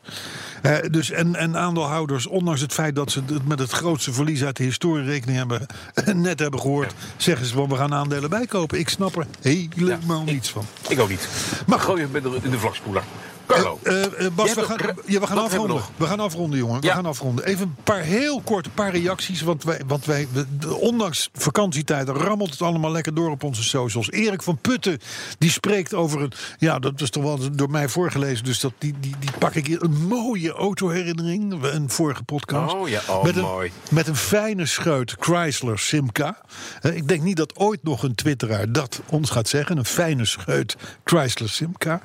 Eh, 0.62 0.77
dus 0.91 1.12
en, 1.12 1.36
en 1.36 1.58
aandeelhouders, 1.58 2.27
ondanks 2.27 2.62
het 2.62 2.73
feit 2.73 2.95
dat 2.95 3.12
ze 3.12 3.21
het 3.25 3.47
met 3.47 3.60
het 3.60 3.71
grootste 3.71 4.13
verlies 4.13 4.43
uit 4.43 4.58
de 4.58 4.63
historie 4.63 5.05
rekening 5.05 5.38
hebben, 5.38 5.65
net 6.23 6.39
hebben 6.39 6.60
gehoord, 6.60 6.93
zeggen 7.17 7.45
ze 7.45 7.53
van 7.53 7.69
we 7.69 7.75
gaan 7.75 7.93
aandelen 7.93 8.29
bijkopen. 8.29 8.79
Ik 8.79 8.89
snap 8.89 9.15
er 9.15 9.25
helemaal 9.41 10.23
niets 10.23 10.49
van. 10.49 10.65
Ik 10.88 10.99
ook 10.99 11.10
niet. 11.10 11.27
Maar 11.65 11.79
gooi 11.79 12.01
je 12.01 12.08
met 12.12 12.23
de, 12.23 12.39
in 12.41 12.51
de 12.51 12.60
vlakspoeler. 12.60 13.03
Carlo. 13.47 13.79
Eh, 13.84 14.03
eh, 14.03 14.31
Bas, 14.36 14.45
Jij 14.45 14.55
we 14.55 14.63
gaan, 14.63 14.95
ja, 15.05 15.19
we 15.19 15.27
gaan 15.27 15.36
we 15.38 15.41
afronden. 15.43 15.81
We 15.97 16.05
gaan 16.05 16.19
afronden, 16.19 16.60
jongen. 16.60 16.81
We 16.81 16.88
gaan 16.88 17.05
afronden. 17.05 17.45
Even 17.45 17.62
een 17.67 17.75
paar 17.84 18.01
heel 18.01 18.41
kort, 18.41 18.73
paar 18.73 18.91
reacties. 18.91 19.41
Want 19.41 19.63
wij, 19.63 19.81
want 19.88 20.05
wij 20.05 20.27
we- 20.31 20.45
de- 20.60 20.75
ondanks 20.75 21.29
vakantietijd 21.34 22.10
rammelt 22.10 22.49
het 22.51 22.62
allemaal 22.62 22.91
lekker 22.91 23.13
door 23.13 23.29
op 23.29 23.43
onze 23.43 23.63
socials. 23.63 24.12
Erik 24.12 24.41
van 24.43 24.58
Putten, 24.58 24.99
die 25.38 25.51
spreekt 25.51 25.93
over 25.93 26.21
een... 26.21 26.31
Ja, 26.58 26.79
dat 26.79 27.01
is 27.01 27.10
toch 27.10 27.23
wel 27.23 27.39
door 27.51 27.69
mij 27.69 27.89
voorgelezen. 27.89 28.43
Dus 28.45 28.60
dat, 28.60 28.73
die, 28.77 28.93
die, 28.99 29.15
die 29.19 29.29
pak 29.39 29.53
ik 29.55 29.67
hier. 29.67 29.84
Een 29.84 30.08
mooie 30.08 30.51
autoherinnering. 30.51 31.63
Een 31.63 31.89
vorige 31.89 32.23
podcast. 32.23 32.73
Oh 32.73 32.89
ja, 32.89 33.01
oh, 33.08 33.23
met 33.23 33.36
een, 33.36 33.41
mooi. 33.41 33.71
Met 33.91 34.08
een 34.08 34.15
fijne 34.15 34.65
scheut 34.65 35.15
Chrysler 35.19 35.79
Simca. 35.79 36.38
Eh, 36.81 36.95
Ik 36.95 37.08
denk 37.08 37.21
niet 37.21 37.38
dat 37.38 37.55
ooit 37.58 37.84
nog 37.84 38.03
een 38.03 38.15
twitteraar 38.15 38.71
dat 38.71 39.01
ons 39.10 39.29
gaat 39.29 39.47
zeggen. 39.47 39.77
Een 39.77 39.86
fijne 39.86 40.25
scheut 40.25 40.75
Chrysler 41.03 41.49
Simca. 41.49 42.01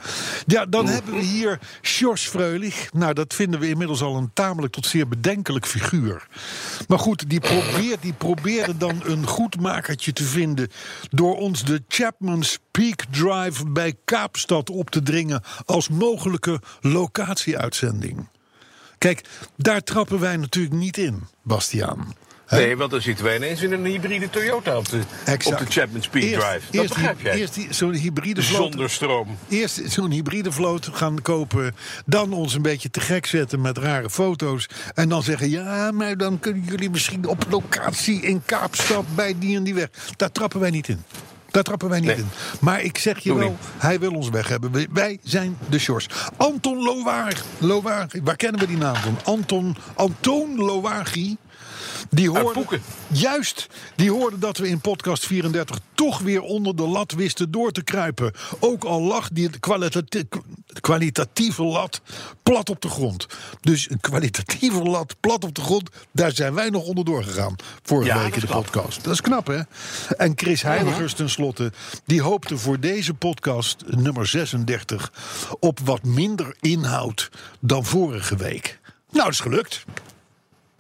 Ja, 0.47 0.67
dan 0.67 0.87
hebben 0.87 1.15
we 1.15 1.21
hier 1.31 1.59
Sjors 1.83 2.29
Freulich. 2.29 2.93
Nou, 2.93 3.13
dat 3.15 3.35
vinden 3.35 3.61
we 3.61 3.69
inmiddels 3.69 4.03
al 4.03 4.17
een 4.17 4.31
tamelijk 4.33 4.73
tot 4.73 4.87
zeer 4.87 5.09
bedenkelijk 5.09 5.67
figuur. 5.67 6.27
Maar 6.89 6.99
goed, 6.99 7.31
die, 7.31 7.41
probeert, 7.41 8.03
die 8.03 8.13
probeerde 8.13 8.77
dan 8.77 9.01
een 9.05 9.27
goedmakertje 9.27 10.13
te 10.13 10.25
vinden... 10.25 10.69
door 11.11 11.37
ons 11.37 11.65
de 11.65 11.83
Chapman's 11.89 12.59
Peak 12.71 13.05
Drive 13.11 13.67
bij 13.67 13.95
Kaapstad 14.05 14.71
op 14.71 14.91
te 14.91 15.03
dringen... 15.03 15.43
als 15.65 15.89
mogelijke 15.89 16.61
locatieuitzending. 16.81 18.29
Kijk, 18.99 19.25
daar 19.57 19.83
trappen 19.83 20.21
wij 20.21 20.37
natuurlijk 20.37 20.75
niet 20.75 20.99
in, 20.99 21.23
Bastiaan. 21.43 22.15
Nee, 22.51 22.77
want 22.77 22.91
dan 22.91 23.01
zitten 23.01 23.25
wij 23.25 23.37
ineens 23.37 23.63
in 23.63 23.73
een 23.73 23.85
hybride 23.85 24.31
Toyota 24.31 24.77
op 24.77 24.89
de, 24.89 25.01
op 25.45 25.59
de 25.59 25.65
Chapman 25.69 26.03
Speed 26.03 26.23
Eerst- 26.23 26.41
Drive. 26.47 26.67
Dat 26.71 26.75
eerst, 26.83 26.95
begrijp 26.95 27.21
jij. 27.21 27.35
Eerst 27.39 27.59
zo'n 27.71 27.93
hybride 27.93 28.43
vloot. 28.43 28.63
Zonder 28.73 28.91
stroom. 28.91 29.37
Eerst 29.49 29.81
zo'n 29.85 30.11
hybride 30.11 30.53
vloot 30.53 30.89
gaan 30.93 31.23
kopen. 31.23 31.75
Dan 32.07 32.33
ons 32.33 32.55
een 32.55 32.63
beetje 32.63 32.91
te 32.91 33.01
gek 33.01 33.27
zetten 33.27 33.61
met 33.61 33.79
rare 33.79 34.11
foto's. 34.11 34.67
En 34.95 35.09
dan 35.09 35.23
zeggen: 35.23 35.51
ja, 35.51 35.91
maar 35.91 36.17
dan 36.17 36.39
kunnen 36.41 36.63
jullie 36.65 36.91
misschien 36.91 37.27
op 37.27 37.45
locatie 37.51 38.21
in 38.23 38.43
Kaapstad 38.45 39.05
bij 39.15 39.35
die 39.39 39.57
en 39.57 39.63
die 39.63 39.75
weg. 39.75 39.89
Daar 40.17 40.33
trappen 40.33 40.61
wij 40.61 40.71
niet 40.71 40.89
in. 40.89 41.03
Daar 41.51 41.63
trappen 41.63 41.89
wij 41.89 41.99
niet 42.01 42.09
Nee. 42.09 42.17
in. 42.19 42.29
Maar 42.61 42.83
ik 42.83 42.99
zeg 42.99 43.19
je 43.19 43.29
Doe 43.31 43.39
wel, 43.39 43.49
niet. 43.49 43.59
hij 43.79 43.99
wil 44.01 44.13
ons 44.13 44.29
weg 44.29 44.49
hebben. 44.49 44.87
Wij- 44.93 45.19
zijn 45.23 45.57
de 45.69 45.79
Shores. 45.79 46.07
Anton 46.37 46.83
Lowaar. 46.83 47.43
Lowaar. 47.59 48.09
Waar 48.23 48.37
kennen 48.37 48.61
we 48.61 48.67
die 48.67 48.77
naam 48.77 48.95
van? 48.97 49.19
Anton, 49.25 49.77
Antoon 49.95 50.57
Lowagi. 50.57 51.37
Die 52.11 52.29
Uit 52.33 52.43
hoorde, 52.43 52.59
Poeken. 52.61 52.83
juist, 53.07 53.67
die 53.97 54.11
hoorde 54.11 54.39
dat 54.39 54.57
we 54.59 54.69
in 54.69 54.81
podcast 54.81 55.27
34 55.27 55.79
toch 55.95 56.19
weer 56.19 56.43
onder 56.43 56.77
de 56.77 56.83
lat 56.87 57.13
wisten 57.13 57.51
door 57.51 57.73
te 57.73 57.83
kruipen. 57.83 58.33
Ook 58.61 58.85
al 58.85 59.01
lag 59.03 59.29
die 59.33 59.59
kwalitati- 59.59 60.29
kwalitatieve 60.81 61.63
lat 61.63 62.01
plat 62.43 62.71
op 62.71 62.81
de 62.83 62.89
grond. 62.89 63.27
Dus 63.61 63.91
een 63.91 64.01
kwalitatieve 64.01 64.83
lat 64.83 65.15
plat 65.21 65.45
op 65.45 65.55
de 65.55 65.61
grond, 65.61 65.91
daar 66.13 66.33
zijn 66.33 66.55
wij 66.55 66.71
nog 66.71 66.85
onderdoor 66.85 67.25
gegaan. 67.25 67.57
Vorige 67.83 68.09
Ja, 68.09 68.23
week 68.23 68.35
in 68.35 68.41
de 68.41 68.47
knap. 68.47 68.63
podcast. 68.65 69.05
Dat 69.05 69.13
is 69.13 69.21
knap, 69.21 69.47
hè? 69.47 69.61
En 70.17 70.33
Chris 70.37 70.63
Heiligers 70.63 71.13
tenslotte, 71.15 71.73
die 72.07 72.23
hoopte 72.23 72.59
voor 72.59 72.81
deze 72.81 73.15
podcast 73.15 73.85
nummer 73.87 74.27
36 74.27 75.13
op 75.61 75.79
wat 75.85 76.05
minder 76.05 76.55
inhoud 76.61 77.31
dan 77.61 77.85
vorige 77.85 78.37
week. 78.37 78.79
Nou, 79.11 79.25
dat 79.25 79.33
is 79.33 79.41
gelukt. 79.41 79.85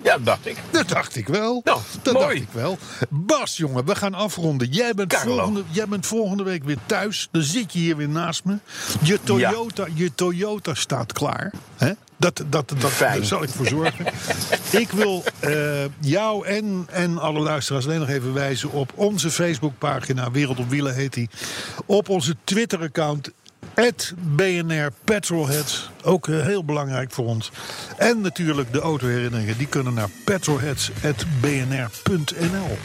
Ja, 0.02 0.16
dat 0.16 0.24
dacht 0.24 0.46
ik. 0.46 0.56
Dat 0.70 0.88
dacht 0.88 1.16
ik 1.16 1.28
wel. 1.28 1.60
Nou, 1.64 1.80
dat 2.02 2.14
mooi. 2.14 2.26
dacht 2.26 2.40
ik 2.40 2.52
wel. 2.52 2.78
Bas, 3.08 3.56
jongen, 3.56 3.84
we 3.84 3.94
gaan 3.94 4.14
afronden. 4.14 4.68
Jij 4.68 4.94
bent, 4.94 5.12
Carlo. 5.12 5.36
volgende, 5.36 5.62
jij 5.70 5.88
bent 5.88 6.06
volgende 6.06 6.42
week 6.42 6.64
weer 6.64 6.78
thuis. 6.86 7.28
Dan 7.30 7.42
zit 7.42 7.72
je 7.72 7.78
hier 7.78 7.96
weer 7.96 8.08
naast 8.08 8.44
me. 8.44 8.58
Je 9.02 9.18
Toyota, 9.24 9.86
je 9.94 10.14
Toyota 10.14 10.74
staat 10.74 11.12
klaar. 11.12 11.52
Hè? 11.76 11.92
Dat, 12.16 12.36
dat, 12.36 12.68
dat, 12.68 12.98
daar 12.98 13.24
zal 13.24 13.42
ik 13.42 13.48
voor 13.48 13.66
zorgen. 13.66 14.06
ik 14.82 14.90
wil 14.90 15.24
eh, 15.38 15.84
jou 15.98 16.46
en, 16.46 16.86
en 16.90 17.18
alle 17.18 17.40
luisteraars 17.40 17.84
alleen 17.86 17.98
nog 17.98 18.08
even 18.08 18.34
wijzen 18.34 18.70
op 18.72 18.92
onze 18.94 19.30
Facebookpagina. 19.30 20.30
Wereld 20.30 20.58
op 20.58 20.70
Wielen 20.70 20.94
heet 20.94 21.12
die. 21.12 21.28
Op 21.86 22.08
onze 22.08 22.36
Twitter-account. 22.44 23.30
BNR 24.18 24.90
Petrolheads. 25.04 25.90
Ook 26.02 26.28
eh, 26.28 26.40
heel 26.40 26.64
belangrijk 26.64 27.10
voor 27.10 27.26
ons. 27.26 27.50
En 27.96 28.20
natuurlijk 28.20 28.72
de 28.72 28.80
autoherinneringen. 28.80 29.58
Die 29.58 29.66
kunnen 29.66 29.94
naar 29.94 30.08
petrolheads.bnr.nl. 30.24 32.78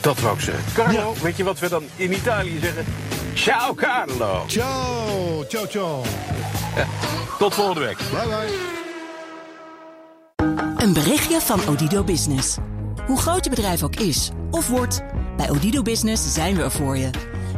Dat 0.00 0.20
wou 0.20 0.34
ik 0.34 0.40
zeggen. 0.40 0.64
Carlo, 0.74 1.14
weet 1.22 1.36
je 1.36 1.44
wat 1.44 1.58
we 1.58 1.68
dan 1.68 1.82
in 1.96 2.12
Italië 2.12 2.58
zeggen? 2.60 2.84
Ciao 3.34 3.74
Carlo. 3.74 4.44
Ciao, 4.46 5.44
ciao, 5.48 5.66
ciao. 5.66 6.02
Tot 7.38 7.54
volgende 7.54 7.80
week. 7.80 7.96
Bye 7.96 8.28
bye. 8.28 8.48
Een 10.76 10.92
berichtje 10.92 11.40
van 11.40 11.60
Odido 11.68 12.04
Business. 12.04 12.56
Hoe 13.06 13.18
groot 13.18 13.44
je 13.44 13.50
bedrijf 13.50 13.82
ook 13.82 13.96
is 13.96 14.30
of 14.50 14.68
wordt, 14.68 15.02
bij 15.36 15.50
Odido 15.50 15.82
Business 15.82 16.32
zijn 16.32 16.56
we 16.56 16.62
er 16.62 16.70
voor 16.70 16.96
je. 16.96 17.10